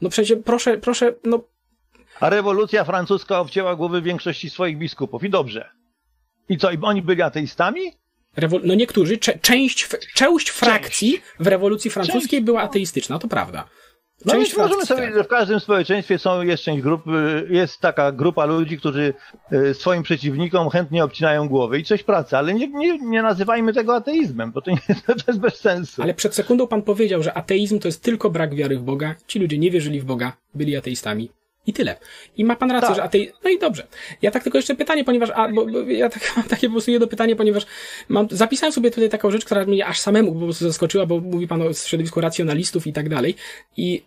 No 0.00 0.08
przecież 0.10 0.38
proszę, 0.44 0.78
proszę, 0.78 1.14
no 1.24 1.40
A 2.20 2.30
rewolucja 2.30 2.84
francuska 2.84 3.40
obcięła 3.40 3.76
głowy 3.76 4.02
większości 4.02 4.50
swoich 4.50 4.78
biskupów 4.78 5.24
i 5.24 5.30
dobrze. 5.30 5.68
I 6.48 6.58
co, 6.58 6.70
i 6.70 6.78
oni 6.82 7.02
byli 7.02 7.22
ateistami? 7.22 7.80
Rewol- 8.36 8.60
no 8.64 8.74
niektórzy, 8.74 9.18
cze- 9.18 9.38
część, 9.38 9.88
część 10.14 10.48
frakcji 10.50 11.20
w 11.40 11.46
rewolucji 11.46 11.90
francuskiej 11.90 12.42
była 12.42 12.60
ateistyczna, 12.62 13.18
to 13.18 13.28
prawda. 13.28 13.68
No 14.24 14.32
Część 14.32 14.50
więc 14.50 14.58
możemy 14.58 14.86
sobie, 14.86 15.02
tak. 15.02 15.14
że 15.14 15.24
w 15.24 15.28
każdym 15.28 15.60
społeczeństwie 15.60 16.18
są 16.18 16.42
jest 16.42 16.62
część 16.62 16.82
grup, 16.82 17.02
jest 17.48 17.80
taka 17.80 18.12
grupa 18.12 18.44
ludzi, 18.44 18.78
którzy 18.78 19.14
y, 19.52 19.74
swoim 19.74 20.02
przeciwnikom 20.02 20.70
chętnie 20.70 21.04
obcinają 21.04 21.48
głowy 21.48 21.78
i 21.78 21.84
coś 21.84 22.02
pracy, 22.02 22.36
ale 22.36 22.54
nie, 22.54 22.68
nie, 22.68 22.98
nie 22.98 23.22
nazywajmy 23.22 23.72
tego 23.72 23.94
ateizmem, 23.94 24.52
bo 24.52 24.60
to, 24.60 24.70
nie, 24.70 24.78
to 25.06 25.24
jest 25.28 25.40
bez 25.40 25.60
sensu. 25.60 26.02
Ale 26.02 26.14
przed 26.14 26.34
sekundą 26.34 26.66
pan 26.66 26.82
powiedział, 26.82 27.22
że 27.22 27.34
ateizm 27.34 27.78
to 27.78 27.88
jest 27.88 28.02
tylko 28.02 28.30
brak 28.30 28.54
wiary 28.54 28.78
w 28.78 28.82
Boga. 28.82 29.14
Ci 29.26 29.38
ludzie 29.38 29.58
nie 29.58 29.70
wierzyli 29.70 30.00
w 30.00 30.04
Boga, 30.04 30.32
byli 30.54 30.76
ateistami. 30.76 31.30
I 31.66 31.72
tyle. 31.72 31.96
I 32.36 32.44
ma 32.44 32.56
pan 32.56 32.70
rację, 32.70 32.88
Tak. 32.88 32.96
że 32.96 33.02
atei... 33.02 33.30
No 33.44 33.50
i 33.50 33.58
dobrze. 33.58 33.86
Ja 34.22 34.30
tak 34.30 34.42
tylko 34.42 34.58
jeszcze 34.58 34.74
pytanie, 34.74 35.04
ponieważ... 35.04 35.30
A, 35.34 35.48
bo, 35.48 35.66
bo 35.66 35.80
ja 35.80 36.08
tak, 36.08 36.32
mam 36.36 36.46
takie 36.46 36.66
po 36.66 36.72
prostu 36.72 36.90
jedno 36.90 37.06
pytanie, 37.06 37.36
ponieważ 37.36 37.66
mam, 38.08 38.28
zapisałem 38.30 38.72
sobie 38.72 38.90
tutaj 38.90 39.08
taką 39.08 39.30
rzecz, 39.30 39.44
która 39.44 39.64
mnie 39.64 39.86
aż 39.86 39.98
samemu 39.98 40.32
po 40.32 40.40
prostu 40.40 40.64
zaskoczyła, 40.64 41.06
bo 41.06 41.20
mówi 41.20 41.48
pan 41.48 41.62
o 41.62 41.74
środowisku 41.74 42.20
racjonalistów 42.20 42.86
i 42.86 42.92
tak 42.92 43.08
dalej. 43.08 43.34
I 43.76 44.02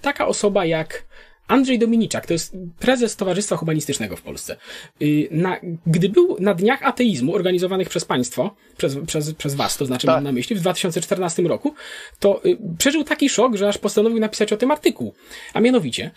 taka 0.00 0.26
osoba 0.26 0.64
jak 0.64 1.04
Andrzej 1.50 1.78
Dominiczak, 1.78 2.26
to 2.26 2.32
jest 2.32 2.56
prezes 2.78 3.16
Towarzystwa 3.16 3.56
Humanistycznego 3.56 4.16
w 4.16 4.22
Polsce. 4.22 4.56
Y, 5.02 5.28
Na, 5.30 5.60
gdy 5.86 6.08
był 6.08 6.36
na 6.40 6.54
dniach 6.54 6.82
ateizmu 6.82 7.34
organizowanych 7.34 7.88
przez 7.88 8.04
państwo, 8.04 8.56
przez, 8.76 8.96
przez, 9.06 9.34
przez 9.34 9.54
was, 9.54 9.76
to 9.76 9.86
znaczy 9.86 10.06
Tak. 10.06 10.16
mam 10.16 10.24
na 10.24 10.32
myśli, 10.32 10.56
w 10.56 10.60
2014 10.60 11.42
roku, 11.42 11.74
to 12.18 12.44
y, 12.44 12.58
przeżył 12.78 13.04
taki 13.04 13.28
szok, 13.28 13.56
że 13.56 13.68
aż 13.68 13.78
postanowił 13.78 14.18
napisać 14.20 14.52
o 14.52 14.56
tym 14.56 14.70
artykuł. 14.70 15.14
A 15.54 15.60
mianowicie, 15.60 16.10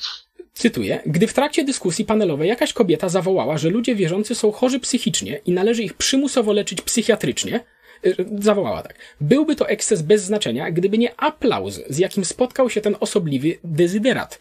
cytuję, 0.54 1.00
gdy 1.06 1.28
w 1.28 1.34
trakcie 1.34 1.64
dyskusji 1.64 2.06
panelowej 2.06 2.50
jakaś 2.50 2.74
kobieta 2.74 3.10
zawołała, 3.10 3.58
że 3.58 3.70
ludzie 3.70 3.96
wierzący 3.96 4.36
są 4.36 4.52
chorzy 4.52 4.80
psychicznie 4.80 5.40
i 5.46 5.52
należy 5.52 5.84
ich 5.84 5.94
przymusowo 5.94 6.54
leczyć 6.54 6.82
psychiatrycznie, 6.82 7.60
y, 8.06 8.16
zawołała 8.40 8.82
tak. 8.82 8.96
Byłby 9.22 9.56
to 9.56 9.70
eksces 9.70 10.02
bez 10.02 10.24
znaczenia, 10.24 10.72
gdyby 10.72 10.98
nie 10.98 11.20
aplauz, 11.20 11.82
z 11.90 11.98
jakim 11.98 12.26
spotkał 12.26 12.70
się 12.70 12.82
ten 12.82 12.96
osobliwy 13.00 13.58
dezyderat. 13.64 14.40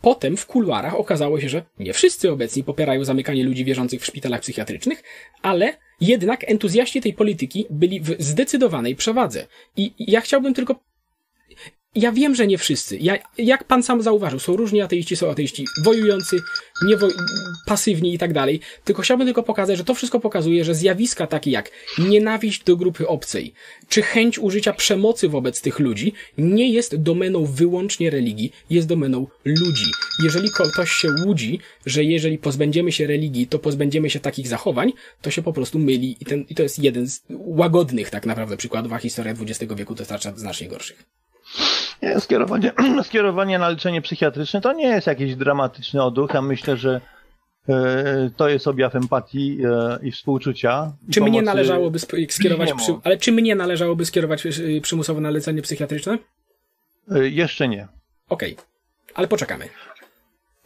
Potem 0.00 0.36
w 0.36 0.46
kuluarach 0.46 0.94
okazało 0.94 1.40
się, 1.40 1.48
że 1.48 1.62
nie 1.78 1.92
wszyscy 1.92 2.30
obecni 2.32 2.64
popierają 2.64 3.04
zamykanie 3.04 3.44
ludzi 3.44 3.64
wierzących 3.64 4.02
w 4.02 4.06
szpitalach 4.06 4.40
psychiatrycznych, 4.40 5.02
ale 5.42 5.76
jednak 6.00 6.50
entuzjaści 6.50 7.00
tej 7.00 7.12
polityki 7.12 7.66
byli 7.70 8.00
w 8.00 8.16
zdecydowanej 8.18 8.96
przewadze. 8.96 9.46
I 9.76 9.92
i 9.98 10.10
ja 10.12 10.20
chciałbym 10.20 10.54
tylko 10.54 10.80
ja 11.94 12.12
wiem, 12.12 12.34
że 12.34 12.46
nie 12.46 12.58
wszyscy. 12.58 12.98
Ja, 12.98 13.18
jak 13.38 13.64
pan 13.64 13.82
sam 13.82 14.02
zauważył, 14.02 14.38
są 14.38 14.56
różni 14.56 14.80
ateiści, 14.80 15.16
są 15.16 15.30
ateiści 15.30 15.66
wojujący, 15.84 16.36
niewoj- 16.86 17.14
pasywni 17.66 18.14
i 18.14 18.18
tak 18.18 18.32
dalej. 18.32 18.60
Tylko 18.84 19.02
chciałbym 19.02 19.26
tylko 19.26 19.42
pokazać, 19.42 19.76
że 19.78 19.84
to 19.84 19.94
wszystko 19.94 20.20
pokazuje, 20.20 20.64
że 20.64 20.74
zjawiska 20.74 21.26
takie 21.26 21.50
jak 21.50 21.70
nienawiść 21.98 22.64
do 22.64 22.76
grupy 22.76 23.08
obcej, 23.08 23.54
czy 23.88 24.02
chęć 24.02 24.38
użycia 24.38 24.72
przemocy 24.72 25.28
wobec 25.28 25.60
tych 25.60 25.78
ludzi 25.78 26.12
nie 26.38 26.72
jest 26.72 26.96
domeną 26.96 27.44
wyłącznie 27.44 28.10
religii, 28.10 28.52
jest 28.70 28.88
domeną 28.88 29.26
ludzi. 29.44 29.90
Jeżeli 30.24 30.48
ktoś 30.50 30.90
się 30.90 31.08
łudzi, 31.26 31.58
że 31.86 32.04
jeżeli 32.04 32.38
pozbędziemy 32.38 32.92
się 32.92 33.06
religii, 33.06 33.46
to 33.46 33.58
pozbędziemy 33.58 34.10
się 34.10 34.20
takich 34.20 34.48
zachowań, 34.48 34.92
to 35.22 35.30
się 35.30 35.42
po 35.42 35.52
prostu 35.52 35.78
myli 35.78 36.16
i, 36.20 36.24
ten, 36.24 36.44
i 36.48 36.54
to 36.54 36.62
jest 36.62 36.78
jeden 36.78 37.08
z 37.08 37.22
łagodnych 37.30 38.10
tak 38.10 38.26
naprawdę 38.26 38.56
przykładów, 38.56 38.92
a 38.92 38.98
historia 38.98 39.34
XX 39.40 39.74
wieku 39.74 39.94
dostarcza 39.94 40.32
znacznie 40.36 40.68
gorszych. 40.68 41.04
Nie, 42.02 42.20
skierowanie, 42.20 42.72
skierowanie 43.02 43.58
na 43.58 43.68
leczenie 43.68 44.02
psychiatryczne 44.02 44.60
to 44.60 44.72
nie 44.72 44.86
jest 44.88 45.06
jakiś 45.06 45.36
dramatyczny 45.36 46.02
odruch. 46.02 46.34
Ja 46.34 46.42
myślę, 46.42 46.76
że 46.76 47.00
e, 47.68 48.30
to 48.36 48.48
jest 48.48 48.68
objaw 48.68 48.94
empatii 48.96 49.58
e, 49.64 49.98
i 50.02 50.12
współczucia. 50.12 50.92
i 51.08 51.12
Czy 51.12 51.20
mnie 51.20 51.42
należałoby 51.42 51.98
skierować, 52.28 52.72
przy, 52.72 52.92
ale 53.04 53.16
czy 53.18 53.32
mnie 53.32 53.54
należałoby 53.54 54.06
skierować 54.06 54.46
y, 54.46 54.80
przymusowo 54.82 55.20
na 55.20 55.30
leczenie 55.30 55.62
psychiatryczne? 55.62 56.18
E, 57.10 57.28
Jeszcze 57.28 57.68
nie. 57.68 57.88
Okej, 58.28 58.56
ale 59.14 59.28
poczekamy. 59.28 59.68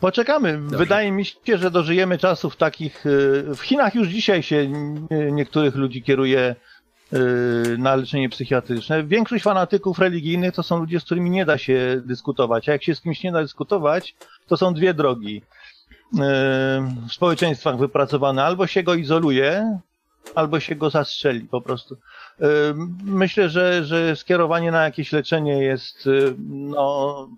Poczekamy. 0.00 0.58
Wydaje 0.58 1.12
mi 1.12 1.24
się, 1.24 1.58
że 1.58 1.70
dożyjemy 1.70 2.18
czasów 2.18 2.56
takich. 2.56 3.06
e, 3.06 3.54
W 3.54 3.60
Chinach 3.60 3.94
już 3.94 4.08
dzisiaj 4.08 4.42
się 4.42 4.56
e, 5.10 5.32
niektórych 5.32 5.74
ludzi 5.74 6.02
kieruje 6.02 6.40
e, 6.40 6.56
na 7.78 7.96
leczenie 7.96 8.28
psychiatryczne. 8.28 9.04
Większość 9.04 9.44
fanatyków 9.44 9.98
religijnych 9.98 10.54
to 10.54 10.62
są 10.62 10.78
ludzie, 10.78 11.00
z 11.00 11.04
którymi 11.04 11.30
nie 11.30 11.44
da 11.44 11.58
się 11.58 12.02
dyskutować. 12.04 12.68
A 12.68 12.72
jak 12.72 12.82
się 12.84 12.94
z 12.94 13.00
kimś 13.00 13.22
nie 13.22 13.32
da 13.32 13.42
dyskutować, 13.42 14.14
to 14.46 14.56
są 14.56 14.74
dwie 14.74 14.94
drogi. 14.94 15.42
E, 16.20 16.94
W 17.08 17.12
społeczeństwach 17.12 17.78
wypracowane 17.78 18.44
albo 18.44 18.66
się 18.66 18.82
go 18.82 18.94
izoluje, 18.94 19.78
albo 20.34 20.60
się 20.60 20.76
go 20.76 20.90
zastrzeli 20.90 21.40
po 21.40 21.60
prostu. 21.60 21.94
Y, 21.94 22.44
Myślę, 23.04 23.48
że, 23.48 23.84
że 23.84 24.16
skierowanie 24.16 24.70
na 24.70 24.84
jakieś 24.84 25.12
leczenie 25.12 25.62
jest 25.62 26.06
y, 26.06 26.34
no, 26.48 27.28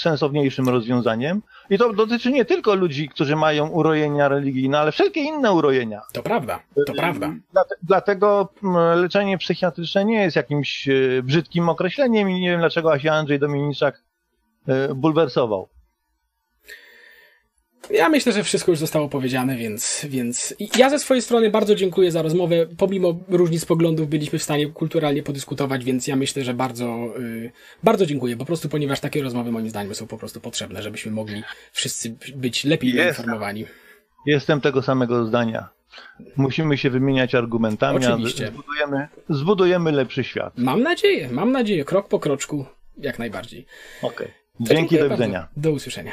sensowniejszym 0.00 0.68
rozwiązaniem. 0.68 1.42
I 1.70 1.78
to 1.78 1.92
dotyczy 1.92 2.32
nie 2.32 2.44
tylko 2.44 2.74
ludzi, 2.74 3.08
którzy 3.08 3.36
mają 3.36 3.68
urojenia 3.68 4.28
religijne, 4.28 4.78
ale 4.80 4.92
wszelkie 4.92 5.20
inne 5.20 5.52
urojenia. 5.52 6.00
To 6.12 6.22
prawda, 6.22 6.60
to 6.86 6.92
prawda. 6.94 7.26
Dlate- 7.54 7.76
Dlatego 7.82 8.48
mm, 8.62 8.98
leczenie 9.02 9.38
psychiatryczne 9.38 10.04
nie 10.04 10.22
jest 10.22 10.36
jakimś 10.36 10.88
e, 10.88 10.92
brzydkim 11.22 11.68
określeniem 11.68 12.30
i 12.30 12.40
nie 12.40 12.50
wiem 12.50 12.60
dlaczego 12.60 12.98
się 12.98 13.12
Andrzej 13.12 13.38
Dominiczak 13.38 14.02
e, 14.68 14.94
bulwersował. 14.94 15.68
Ja 17.92 18.08
myślę, 18.08 18.32
że 18.32 18.44
wszystko 18.44 18.72
już 18.72 18.78
zostało 18.78 19.08
powiedziane, 19.08 19.56
więc, 19.56 20.06
więc 20.08 20.54
ja 20.76 20.90
ze 20.90 20.98
swojej 20.98 21.22
strony 21.22 21.50
bardzo 21.50 21.74
dziękuję 21.74 22.12
za 22.12 22.22
rozmowę. 22.22 22.66
Pomimo 22.78 23.18
różnic 23.28 23.64
poglądów 23.64 24.08
byliśmy 24.08 24.38
w 24.38 24.42
stanie 24.42 24.66
kulturalnie 24.66 25.22
podyskutować, 25.22 25.84
więc 25.84 26.06
ja 26.06 26.16
myślę, 26.16 26.44
że 26.44 26.54
bardzo, 26.54 27.14
y, 27.18 27.52
bardzo 27.82 28.06
dziękuję, 28.06 28.36
po 28.36 28.44
prostu 28.44 28.68
ponieważ 28.68 29.00
takie 29.00 29.22
rozmowy 29.22 29.52
moim 29.52 29.70
zdaniem 29.70 29.94
są 29.94 30.06
po 30.06 30.18
prostu 30.18 30.40
potrzebne, 30.40 30.82
żebyśmy 30.82 31.12
mogli 31.12 31.42
wszyscy 31.72 32.16
być 32.36 32.64
lepiej 32.64 32.94
Jest. 32.94 33.18
doinformowani. 33.18 33.64
Jestem 34.26 34.60
tego 34.60 34.82
samego 34.82 35.26
zdania. 35.26 35.68
Musimy 36.36 36.78
się 36.78 36.90
wymieniać 36.90 37.34
argumentami, 37.34 38.06
a 38.06 38.14
Oczywiście. 38.14 38.46
zbudujemy, 38.46 39.08
zbudujemy 39.28 39.92
lepszy 39.92 40.24
świat. 40.24 40.52
Mam 40.56 40.82
nadzieję, 40.82 41.28
mam 41.32 41.52
nadzieję, 41.52 41.84
krok 41.84 42.08
po 42.08 42.18
kroczku, 42.18 42.66
jak 42.98 43.18
najbardziej. 43.18 43.66
Okej. 44.02 44.28
To 44.58 44.74
Dzięki, 44.74 44.94
do 44.94 45.00
bardzo. 45.00 45.16
widzenia. 45.16 45.48
Do 45.56 45.70
usłyszenia. 45.70 46.12